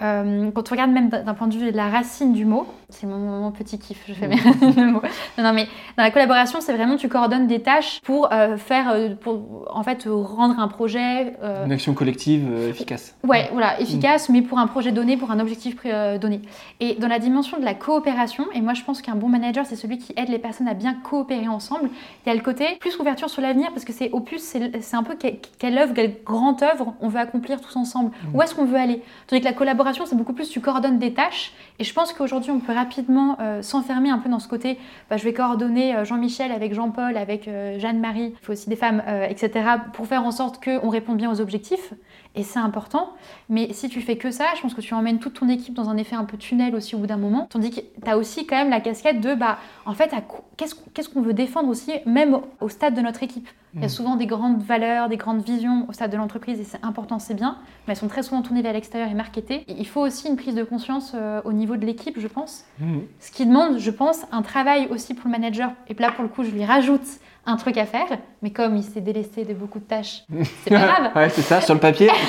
Euh, 0.00 0.50
quand 0.52 0.68
on 0.68 0.70
regarde 0.72 0.90
même 0.90 1.10
d'un 1.10 1.34
point 1.34 1.46
de 1.46 1.54
vue 1.54 1.70
de 1.70 1.76
la 1.76 1.88
racine 1.88 2.32
du 2.32 2.44
mot, 2.44 2.66
c'est 2.92 3.06
mon, 3.06 3.18
mon 3.18 3.50
petit 3.50 3.78
kiff, 3.78 4.02
je 4.06 4.14
fais 4.14 4.28
mes 4.28 4.36
de 4.36 4.90
mots. 4.90 5.02
Non, 5.38 5.44
non, 5.44 5.52
mais 5.52 5.66
dans 5.96 6.02
la 6.04 6.10
collaboration, 6.10 6.60
c'est 6.60 6.72
vraiment 6.72 6.96
tu 6.96 7.08
coordonnes 7.08 7.46
des 7.46 7.60
tâches 7.60 8.00
pour 8.04 8.32
euh, 8.32 8.56
faire, 8.56 8.90
euh, 8.90 9.14
pour 9.14 9.66
en 9.74 9.82
fait 9.82 10.06
rendre 10.08 10.58
un 10.60 10.68
projet 10.68 11.34
euh, 11.42 11.64
Une 11.66 11.72
action 11.72 11.94
collective 11.94 12.48
euh, 12.50 12.70
efficace. 12.70 13.16
Ouais, 13.24 13.48
voilà, 13.52 13.80
efficace, 13.80 14.28
mais 14.28 14.42
pour 14.42 14.58
un 14.58 14.66
projet 14.66 14.92
donné, 14.92 15.16
pour 15.16 15.30
un 15.30 15.40
objectif 15.40 15.76
donné. 16.20 16.40
Et 16.80 16.94
dans 16.96 17.08
la 17.08 17.18
dimension 17.18 17.58
de 17.58 17.64
la 17.64 17.74
coopération, 17.74 18.44
et 18.54 18.60
moi 18.60 18.74
je 18.74 18.82
pense 18.82 19.02
qu'un 19.02 19.14
bon 19.14 19.28
manager, 19.28 19.64
c'est 19.66 19.76
celui 19.76 19.98
qui 19.98 20.12
aide 20.16 20.28
les 20.28 20.38
personnes 20.38 20.68
à 20.68 20.74
bien 20.74 20.94
coopérer 20.94 21.48
ensemble. 21.48 21.90
Il 22.24 22.28
y 22.28 22.32
a 22.32 22.34
le 22.34 22.40
côté 22.42 22.66
plus 22.80 22.98
ouverture 22.98 23.30
sur 23.30 23.42
l'avenir, 23.42 23.70
parce 23.72 23.84
que 23.84 23.92
c'est 23.92 24.10
opus, 24.12 24.42
c'est 24.42 24.80
c'est 24.82 24.96
un 24.96 25.02
peu 25.02 25.14
que- 25.14 25.28
quelle 25.58 25.78
œuvre, 25.78 25.94
quelle 25.94 26.14
grande 26.24 26.62
œuvre 26.62 26.94
on 27.00 27.08
veut 27.08 27.20
accomplir 27.20 27.60
tous 27.60 27.76
ensemble. 27.76 28.10
Où 28.34 28.42
est-ce 28.42 28.54
qu'on 28.54 28.64
veut 28.64 28.76
aller? 28.78 29.02
Tandis 29.26 29.40
que 29.40 29.46
la 29.46 29.52
collaboration, 29.52 30.04
c'est 30.06 30.16
beaucoup 30.16 30.32
plus 30.32 30.48
tu 30.50 30.60
coordonnes 30.60 30.98
des 30.98 31.12
tâches. 31.14 31.52
Et 31.78 31.84
je 31.84 31.92
pense 31.94 32.12
qu'aujourd'hui, 32.12 32.50
on 32.50 32.60
peut 32.60 32.72
rapidement 32.82 33.36
euh, 33.40 33.62
s'enfermer 33.62 34.10
un 34.10 34.18
peu 34.18 34.28
dans 34.28 34.40
ce 34.40 34.48
côté, 34.48 34.78
bah, 35.08 35.16
je 35.16 35.24
vais 35.24 35.32
coordonner 35.32 35.94
euh, 35.94 36.04
Jean-Michel 36.04 36.50
avec 36.50 36.74
Jean-Paul, 36.74 37.16
avec 37.16 37.46
euh, 37.46 37.78
Jeanne-Marie, 37.78 38.34
il 38.40 38.44
faut 38.44 38.52
aussi 38.52 38.68
des 38.68 38.76
femmes, 38.76 39.02
etc., 39.28 39.50
pour 39.92 40.06
faire 40.06 40.24
en 40.24 40.32
sorte 40.32 40.62
qu'on 40.62 40.88
réponde 40.88 41.16
bien 41.16 41.30
aux 41.30 41.40
objectifs. 41.40 41.94
Et 42.34 42.42
c'est 42.42 42.58
important. 42.58 43.10
Mais 43.48 43.72
si 43.72 43.88
tu 43.88 44.00
fais 44.00 44.16
que 44.16 44.30
ça, 44.30 44.46
je 44.56 44.62
pense 44.62 44.74
que 44.74 44.80
tu 44.80 44.94
emmènes 44.94 45.18
toute 45.18 45.34
ton 45.34 45.48
équipe 45.48 45.74
dans 45.74 45.90
un 45.90 45.96
effet 45.96 46.16
un 46.16 46.24
peu 46.24 46.38
tunnel 46.38 46.74
aussi 46.74 46.94
au 46.94 46.98
bout 46.98 47.06
d'un 47.06 47.18
moment. 47.18 47.46
Tandis 47.50 47.70
que 47.70 47.80
tu 47.80 48.10
as 48.10 48.16
aussi 48.16 48.46
quand 48.46 48.56
même 48.56 48.70
la 48.70 48.80
casquette 48.80 49.20
de, 49.20 49.34
bah, 49.34 49.58
en 49.84 49.92
fait, 49.94 50.14
qu'est-ce 50.56 51.08
qu'on 51.08 51.20
veut 51.20 51.34
défendre 51.34 51.68
aussi, 51.68 51.92
même 52.06 52.38
au, 52.60 52.68
stade 52.68 52.94
de 52.94 53.02
notre 53.02 53.22
équipe. 53.22 53.48
Il 53.74 53.80
y 53.80 53.84
a 53.84 53.86
Mm. 53.86 53.90
souvent 53.90 54.16
des 54.16 54.26
grandes 54.26 54.62
valeurs, 54.62 55.08
des 55.08 55.16
grandes 55.16 55.42
visions 55.42 55.86
au 55.88 55.92
stade 55.92 56.10
de 56.10 56.16
l'entreprise 56.16 56.60
et 56.60 56.64
c'est 56.64 56.82
important, 56.82 57.18
c'est 57.18 57.34
bien, 57.34 57.56
mais 57.86 57.92
elles 57.92 57.98
sont 57.98 58.08
très 58.08 58.22
souvent 58.22 58.42
tournées 58.42 58.62
vers 58.62 58.74
l'extérieur 58.74 59.10
et 59.10 59.14
marketées. 59.14 59.64
Et 59.68 59.74
il 59.78 59.86
faut 59.86 60.00
aussi 60.00 60.28
une 60.28 60.36
prise 60.36 60.54
de 60.54 60.64
conscience 60.64 61.12
euh, 61.14 61.40
au 61.44 61.52
niveau 61.52 61.76
de 61.76 61.86
l'équipe, 61.86 62.18
je 62.18 62.28
pense. 62.28 62.64
Mhm. 62.80 63.02
Ce 63.20 63.30
qui 63.30 63.46
demande, 63.46 63.78
je 63.78 63.90
pense, 63.90 64.24
un 64.30 64.42
travail 64.42 64.88
aussi 64.90 65.14
pour 65.14 65.26
le 65.26 65.32
manager. 65.32 65.72
Et 65.88 65.94
là, 65.94 66.12
pour 66.12 66.22
le 66.22 66.28
coup, 66.28 66.44
je 66.44 66.50
lui 66.50 66.64
rajoute 66.64 67.06
un 67.44 67.56
truc 67.56 67.76
à 67.76 67.86
faire, 67.86 68.06
mais 68.40 68.50
comme 68.50 68.76
il 68.76 68.84
s'est 68.84 69.00
délesté 69.00 69.44
de 69.44 69.52
beaucoup 69.52 69.80
de 69.80 69.84
tâches, 69.84 70.24
c'est 70.62 70.70
pas 70.70 70.78
grave. 70.86 71.16
ouais, 71.16 71.28
c'est 71.28 71.42
ça, 71.42 71.60
sur 71.60 71.74
le 71.74 71.80
papier. 71.80 72.08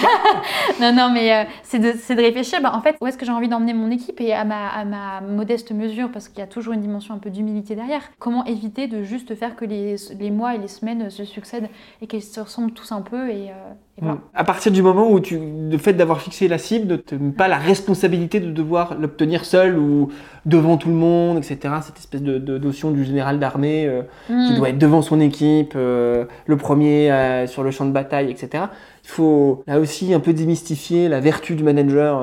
Non, 0.82 0.91
non, 0.91 1.11
mais 1.11 1.34
euh, 1.34 1.43
c'est 1.61 1.80
de, 1.80 2.22
réfléchir, 2.22 2.61
bah, 2.61 2.72
en 2.74 2.82
fait, 2.82 2.97
où 2.99 3.07
est-ce 3.07 3.18
que 3.18 3.26
j'ai 3.26 3.32
envie 3.32 3.47
d'emmener 3.47 3.74
mon 3.74 3.91
équipe 3.91 4.20
et 4.20 4.34
à 4.34 4.43
ma, 4.43 4.70
à 4.70 4.86
ma 4.86 5.22
modeste 5.22 5.72
mesure, 5.72 6.11
parce 6.11 6.28
qu'il 6.28 6.39
y 6.39 6.41
a 6.41 6.47
toujours 6.47 6.74
une 6.74 6.82
dimension 6.82 7.14
un 7.14 7.20
peu 7.20 7.30
d'humilité 7.30 7.76
derrière. 7.76 8.01
Comment 8.20 8.43
éviter 8.45 8.88
de 8.88 9.03
juste 9.03 9.36
faire 9.36 9.55
que 9.55 9.66
les, 9.66 9.95
les 10.20 10.32
mois 10.32 10.55
et 10.55 10.57
les 10.57 10.68
semaines 10.68 11.09
se 11.09 11.24
succèdent 11.26 11.70
et 12.01 12.07
qu'ils 12.07 12.24
se 12.24 12.39
ressemblent 12.39 12.74
tous 12.74 12.91
un 12.91 13.01
peu 13.01 13.30
et, 13.30 13.51
euh, 13.51 13.53
et 13.53 13.82
voilà. 13.99 14.21
À 14.33 14.43
partir 14.43 14.71
du 14.71 14.81
moment 14.81 15.11
où 15.11 15.19
tu, 15.19 15.39
le 15.39 15.77
fait 15.77 15.93
d'avoir 15.93 16.19
fixé 16.19 16.47
la 16.47 16.57
cible, 16.57 16.87
de 16.87 16.95
te 16.95 17.15
pas 17.15 17.47
la 17.47 17.57
responsabilité 17.57 18.39
de 18.39 18.49
devoir 18.51 18.95
l'obtenir 18.99 19.45
seul 19.45 19.77
ou 19.77 20.09
devant 20.45 20.77
tout 20.77 20.89
le 20.89 20.95
monde, 20.95 21.37
etc. 21.37 21.75
Cette 21.83 21.99
espèce 21.99 22.23
de, 22.23 22.39
de 22.39 22.57
notion 22.57 22.89
du 22.91 23.03
général 23.05 23.39
d'armée 23.39 23.85
euh, 23.85 24.01
qui 24.27 24.53
Mm. 24.53 24.55
doit 24.55 24.69
être 24.69 24.79
devant 24.79 25.01
son 25.03 25.19
équipe, 25.19 25.73
euh, 25.75 26.25
le 26.47 26.57
premier 26.57 27.11
euh, 27.11 27.45
sur 27.45 27.63
le 27.63 27.69
champ 27.71 27.85
de 27.85 27.91
bataille, 27.91 28.31
etc. 28.31 28.65
Il 29.03 29.09
faut 29.09 29.63
là 29.67 29.79
aussi 29.79 30.13
un 30.13 30.19
peu 30.19 30.33
démystifier 30.33 31.07
la 31.07 31.19
vertu 31.19 31.55
du 31.55 31.63
manager. 31.63 32.21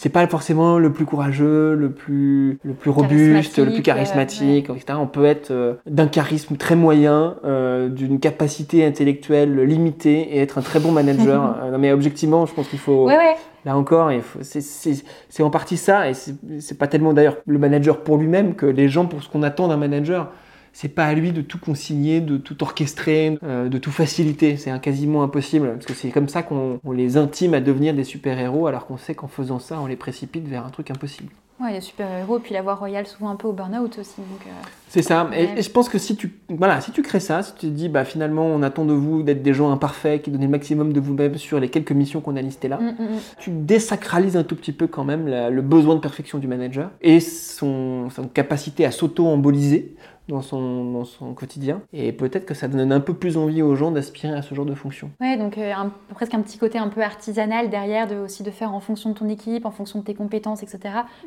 Euh, 0.00 0.02
c'est 0.02 0.08
pas 0.08 0.26
forcément 0.26 0.78
le 0.78 0.92
plus 0.92 1.04
courageux, 1.04 1.74
le 1.74 1.90
plus, 1.90 2.58
le 2.62 2.72
plus 2.72 2.90
robuste, 2.90 3.58
le 3.58 3.66
plus 3.72 3.82
Charismatique, 3.82 4.66
charismatique, 4.66 4.70
etc. 4.70 4.98
On 5.00 5.06
peut 5.06 5.26
être 5.26 5.50
euh, 5.50 5.74
d'un 5.86 6.06
charisme 6.08 6.56
très 6.56 6.76
moyen, 6.76 7.36
euh, 7.44 7.88
d'une 7.88 8.18
capacité 8.18 8.84
intellectuelle 8.84 9.60
limitée 9.60 10.20
et 10.36 10.38
être 10.40 10.58
un 10.58 10.62
très 10.62 10.80
bon 10.80 10.92
manager. 10.92 11.56
Euh, 11.60 11.70
non, 11.72 11.78
mais 11.78 11.92
objectivement, 11.92 12.46
je 12.46 12.54
pense 12.54 12.68
qu'il 12.68 12.78
faut, 12.78 13.06
Ouais, 13.06 13.16
ouais. 13.16 13.36
là 13.64 13.76
encore, 13.76 14.10
c'est- 14.40 15.42
en 15.42 15.50
partie 15.50 15.76
ça, 15.76 16.08
et 16.08 16.14
c'est 16.14 16.78
pas 16.78 16.86
tellement 16.86 17.12
d'ailleurs 17.12 17.36
le 17.46 17.58
manager 17.58 18.00
pour 18.02 18.16
lui-même 18.16 18.54
que 18.54 18.66
les 18.66 18.88
gens 18.88 19.06
pour 19.06 19.22
ce 19.22 19.28
qu'on 19.28 19.42
attend 19.42 19.68
d'un 19.68 19.76
manager. 19.76 20.30
C'est 20.72 20.88
pas 20.88 21.04
à 21.06 21.14
lui 21.14 21.32
de 21.32 21.40
tout 21.42 21.58
consigner, 21.58 22.20
de 22.20 22.36
tout 22.36 22.62
orchestrer, 22.62 23.38
euh, 23.42 23.68
de 23.68 23.78
tout 23.78 23.90
faciliter. 23.90 24.56
C'est 24.56 24.78
quasiment 24.80 25.22
impossible, 25.22 25.72
parce 25.74 25.86
que 25.86 25.94
c'est 25.94 26.10
comme 26.10 26.28
ça 26.28 26.42
qu'on 26.42 26.78
on 26.84 26.92
les 26.92 27.16
intime 27.16 27.54
à 27.54 27.60
devenir 27.60 27.94
des 27.94 28.04
super-héros, 28.04 28.66
alors 28.66 28.86
qu'on 28.86 28.96
sait 28.96 29.14
qu'en 29.14 29.28
faisant 29.28 29.58
ça, 29.58 29.80
on 29.80 29.86
les 29.86 29.96
précipite 29.96 30.46
vers 30.46 30.64
un 30.64 30.70
truc 30.70 30.90
impossible. 30.90 31.30
Ouais, 31.62 31.72
les 31.74 31.82
super-héros, 31.82 32.38
puis 32.38 32.54
la 32.54 32.62
voie 32.62 32.74
royale 32.74 33.06
souvent 33.06 33.28
un 33.28 33.36
peu 33.36 33.46
au 33.46 33.52
burn-out 33.52 33.98
aussi. 33.98 34.14
Euh, 34.18 34.50
C'est 34.88 35.02
ça. 35.02 35.28
Et, 35.34 35.44
Ouais. 35.44 35.54
et 35.58 35.62
je 35.62 35.70
pense 35.70 35.90
que 35.90 35.98
si 35.98 36.16
tu, 36.16 36.32
voilà, 36.48 36.80
si 36.80 36.90
tu 36.90 37.02
crées 37.02 37.20
ça, 37.20 37.42
si 37.42 37.52
tu 37.52 37.60
te 37.66 37.66
dis, 37.66 37.90
bah, 37.90 38.06
finalement, 38.06 38.46
on 38.46 38.62
attend 38.62 38.86
de 38.86 38.94
vous 38.94 39.22
d'être 39.22 39.42
des 39.42 39.52
gens 39.52 39.70
imparfaits, 39.70 40.22
qui 40.22 40.30
donnent 40.30 40.40
le 40.40 40.48
maximum 40.48 40.94
de 40.94 41.00
vous-même 41.00 41.36
sur 41.36 41.60
les 41.60 41.68
quelques 41.68 41.92
missions 41.92 42.22
qu'on 42.22 42.36
a 42.36 42.40
listées 42.40 42.68
là, 42.68 42.78
mm, 42.78 42.86
mm, 42.98 43.04
mm. 43.04 43.18
tu 43.40 43.50
désacralises 43.50 44.38
un 44.38 44.42
tout 44.42 44.56
petit 44.56 44.72
peu 44.72 44.86
quand 44.86 45.04
même 45.04 45.28
la- 45.28 45.50
le 45.50 45.60
besoin 45.60 45.96
de 45.96 46.00
perfection 46.00 46.38
du 46.38 46.46
manager 46.46 46.90
et 47.02 47.20
son, 47.20 48.08
son 48.08 48.26
capacité 48.28 48.86
à 48.86 48.90
s'auto-emboliser 48.90 49.94
dans 50.30 50.42
son, 50.42 50.92
dans 50.92 51.04
son 51.04 51.34
quotidien. 51.34 51.80
Et 51.92 52.12
peut-être 52.12 52.46
que 52.46 52.54
ça 52.54 52.68
donne 52.68 52.92
un 52.92 53.00
peu 53.00 53.14
plus 53.14 53.36
envie 53.36 53.62
aux 53.62 53.74
gens 53.76 53.90
d'aspirer 53.90 54.32
à 54.32 54.42
ce 54.42 54.54
genre 54.54 54.64
de 54.64 54.74
fonction. 54.74 55.10
Ouais, 55.20 55.36
donc 55.36 55.58
euh, 55.58 55.72
un- 55.72 55.90
presque 56.14 56.34
un 56.34 56.40
petit 56.40 56.56
côté 56.58 56.78
un 56.78 56.88
peu 56.88 57.02
artisanal 57.02 57.68
derrière, 57.70 58.06
de, 58.08 58.14
aussi 58.16 58.42
de 58.42 58.50
faire 58.50 58.72
en 58.74 58.80
fonction 58.80 59.10
de 59.10 59.14
ton 59.14 59.28
équipe, 59.28 59.66
en 59.66 59.70
fonction 59.70 59.98
de 59.98 60.04
tes 60.04 60.14
compétences, 60.14 60.62
etc. 60.62 60.80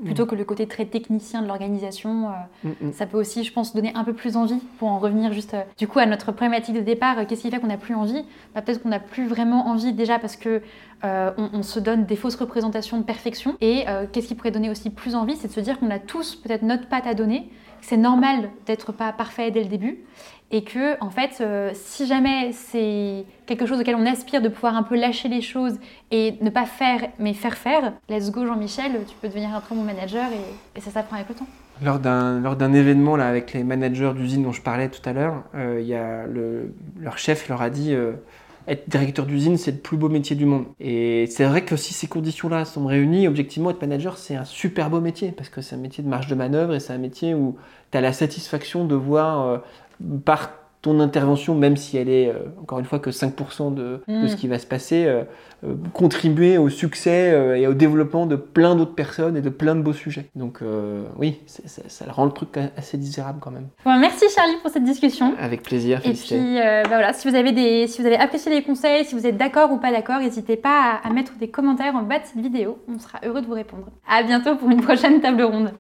Plutôt 0.04 0.26
que 0.26 0.36
le 0.36 0.46
côté 0.46 0.68
très 0.68 0.86
technicien 0.86 1.42
de 1.42 1.48
l'organisation. 1.48 2.30
euh, 2.30 2.32
Mm, 2.64 2.88
mm. 2.88 2.94
ça 2.94 3.06
peut 3.06 3.18
aussi, 3.20 3.44
je 3.44 3.52
pense, 3.54 3.76
donner 3.76 3.92
un 3.96 4.04
peu 4.04 4.14
plus 4.14 4.38
envie 4.38 4.60
pour 4.80 4.88
en 4.90 5.00
revenir 5.00 5.34
juste 5.34 5.54
euh, 5.54 5.62
du 5.78 5.88
coup 5.88 6.00
à 6.00 6.06
notre 6.06 6.32
problématique 6.32 6.76
de 6.76 6.82
départ. 6.82 7.28
Qu'est-ce 7.28 7.42
qui 7.42 7.52
fait 7.52 7.60
qu'on 7.60 7.68
n'a 7.68 7.78
plus 7.78 7.96
envie? 7.96 8.24
Bah, 8.56 8.62
Peut-être 8.62 8.82
qu'on 8.82 8.90
n'a 8.90 9.00
plus 9.00 9.28
vraiment 9.28 9.68
envie 9.68 9.94
déjà 9.94 10.20
parce 10.20 10.36
que 10.36 10.62
on, 11.06 11.50
on 11.52 11.64
se 11.64 11.82
donne 11.82 12.06
des 12.06 12.16
fausses 12.16 12.38
représentations 12.38 12.98
de 12.98 13.04
perfection. 13.04 13.56
Et 13.60 13.84
qu'est-ce 14.14 14.28
qui 14.30 14.36
pourrait 14.36 14.52
donner 14.52 14.70
aussi 14.70 14.90
plus 14.90 15.16
envie? 15.16 15.36
C'est 15.36 15.50
de 15.50 15.54
se 15.54 15.60
dire 15.60 15.78
qu'on 15.78 15.90
a 15.92 16.00
tous 16.00 16.36
peut-être 16.36 16.62
notre 16.62 16.88
patte 16.88 17.06
à 17.08 17.14
donner. 17.14 17.50
C'est 17.84 17.98
normal 17.98 18.50
d'être 18.66 18.92
pas 18.92 19.12
parfait 19.12 19.52
dès 19.52 19.62
le 19.62 19.70
début 19.70 20.00
et 20.52 20.64
que 20.64 21.02
en 21.04 21.10
fait 21.10 21.40
euh, 21.42 21.72
si 21.74 22.06
jamais 22.06 22.52
c'est 22.54 23.26
quelque 23.46 23.66
chose 23.66 23.80
auquel 23.80 23.96
on 23.96 24.06
aspire 24.06 24.42
de 24.42 24.50
pouvoir 24.50 24.76
un 24.78 24.84
peu 24.84 24.96
lâcher 24.96 25.28
les 25.28 25.42
choses 25.42 25.78
et 26.12 26.36
ne 26.42 26.50
pas 26.50 26.66
faire 26.66 27.10
mais 27.20 27.34
faire 27.34 27.56
faire 27.56 27.94
let's 28.08 28.32
go 28.32 28.46
Jean-Michel 28.46 28.92
tu 29.08 29.16
peux 29.22 29.28
devenir 29.28 29.54
un 29.54 29.60
très 29.60 29.76
bon 29.76 29.84
manager 29.84 30.26
et, 30.76 30.82
ça 30.82 30.92
s'apprend 30.92 31.16
avec 31.16 31.30
le 31.30 31.36
temps. 31.36 31.48
Lors 31.82 32.00
d'un 32.00 32.74
événement 32.74 33.16
là 33.16 33.28
avec 33.28 33.54
les 33.54 33.64
managers 33.64 34.14
d'usine 34.16 34.44
dont 34.44 34.52
je 34.52 34.62
parlais 34.62 34.90
tout 34.90 35.08
à 35.10 35.14
l'heure 35.14 35.44
euh, 35.56 36.68
leur 37.00 37.18
chef 37.18 37.50
leur 37.50 37.62
a 37.62 37.70
dit 37.70 37.94
euh, 37.94 38.14
être 38.68 38.90
directeur 38.90 39.26
d'usine, 39.26 39.58
c'est 39.58 39.72
le 39.72 39.78
plus 39.78 39.98
beau 39.98 40.10
métier 40.10 40.36
du 40.36 40.46
monde. 40.46 40.66
Et 40.80 41.28
c'est 41.28 41.46
vrai 41.46 41.64
que 41.66 41.76
si 41.76 41.94
ces 41.94 42.08
conditions-là 42.08 42.66
sont 42.66 42.86
réunies, 42.86 43.28
objectivement, 43.28 43.72
être 43.72 43.82
manager, 43.82 44.18
c'est 44.18 44.36
un 44.36 44.46
super 44.46 44.90
beau 44.90 45.02
métier, 45.02 45.32
parce 45.32 45.50
que 45.50 45.62
c'est 45.62 45.76
un 45.76 45.80
métier 45.80 46.04
de 46.04 46.10
marge 46.10 46.28
de 46.28 46.36
manœuvre 46.36 46.74
et 46.74 46.80
c'est 46.80 46.94
un 46.94 46.98
métier 46.98 47.34
où 47.34 47.58
tu 47.92 47.98
as 47.98 48.02
la 48.02 48.14
satisfaction 48.14 48.86
de 48.86 48.96
voir 48.96 49.62
par 50.26 50.52
ton 50.84 51.00
intervention, 51.00 51.56
même 51.56 51.78
si 51.78 51.96
elle 51.98 52.10
est, 52.10 52.28
euh, 52.28 52.40
encore 52.62 52.78
une 52.78 52.86
fois, 52.86 53.00
que 53.00 53.10
5% 53.10 53.74
de, 53.74 54.02
de, 54.06 54.28
ce 54.28 54.34
mm. 54.34 54.36
qui 54.36 54.48
va 54.50 54.60
se 54.60 54.68
passer, 54.68 55.06
euh, 55.06 55.24
euh, 55.64 55.76
contribuer 55.94 56.58
au 56.58 56.68
succès 56.68 57.58
et 57.58 57.68
au 57.68 57.74
développement 57.74 58.26
de 58.26 58.36
plein 58.36 58.76
d'autres 58.76 58.94
personnes 58.94 59.38
et 59.38 59.42
de 59.42 59.50
plein 59.50 59.76
de 59.76 59.82
beaux 59.82 59.94
sujets. 59.94 60.30
Donc 60.36 60.60
oui, 61.18 61.40
ça, 61.48 62.06
rend 62.10 62.26
le 62.26 62.32
truc 62.32 62.50
assez 62.76 62.98
désirable 62.98 63.40
quand 63.40 63.52
même. 63.52 63.68
merci 63.86 64.26
Charlie 64.36 64.58
pour 64.62 64.70
cette 64.72 64.84
discussion. 64.84 65.34
Avec 65.40 65.64
plaisir, 65.64 66.02
Et 66.04 66.12
puis 66.12 66.58
bah 66.60 66.84
voilà, 66.90 67.14
si 67.14 67.30
vous, 67.30 67.36
avez 67.36 67.54
des, 67.54 67.88
si 67.88 68.02
vous 68.02 68.08
avez 68.08 68.18
apprécié 68.18 68.52
les 68.52 68.62
conseils, 68.62 69.06
si 69.06 69.16
vous 69.16 69.26
êtes 69.26 69.38
d'accord 69.38 69.72
ou 69.72 69.78
pas 69.78 69.92
d'accord, 69.92 70.20
n'hésitez 70.20 70.58
pas 70.58 71.00
à, 71.02 71.08
à 71.08 71.14
mettre 71.14 71.38
des 71.38 71.48
commentaires 71.48 71.96
en 71.96 72.04
bas 72.04 72.20
de 72.20 72.26
cette 72.26 72.44
vidéo. 72.44 72.78
On 72.94 73.00
sera 73.00 73.20
heureux 73.26 73.42
de 73.42 73.46
vous 73.46 73.54
répondre. 73.54 73.88
À 74.06 74.22
bientôt 74.24 74.58
pour 74.58 74.70
une 74.70 74.82
prochaine 74.82 75.22
table 75.22 75.44
ronde. 75.44 75.72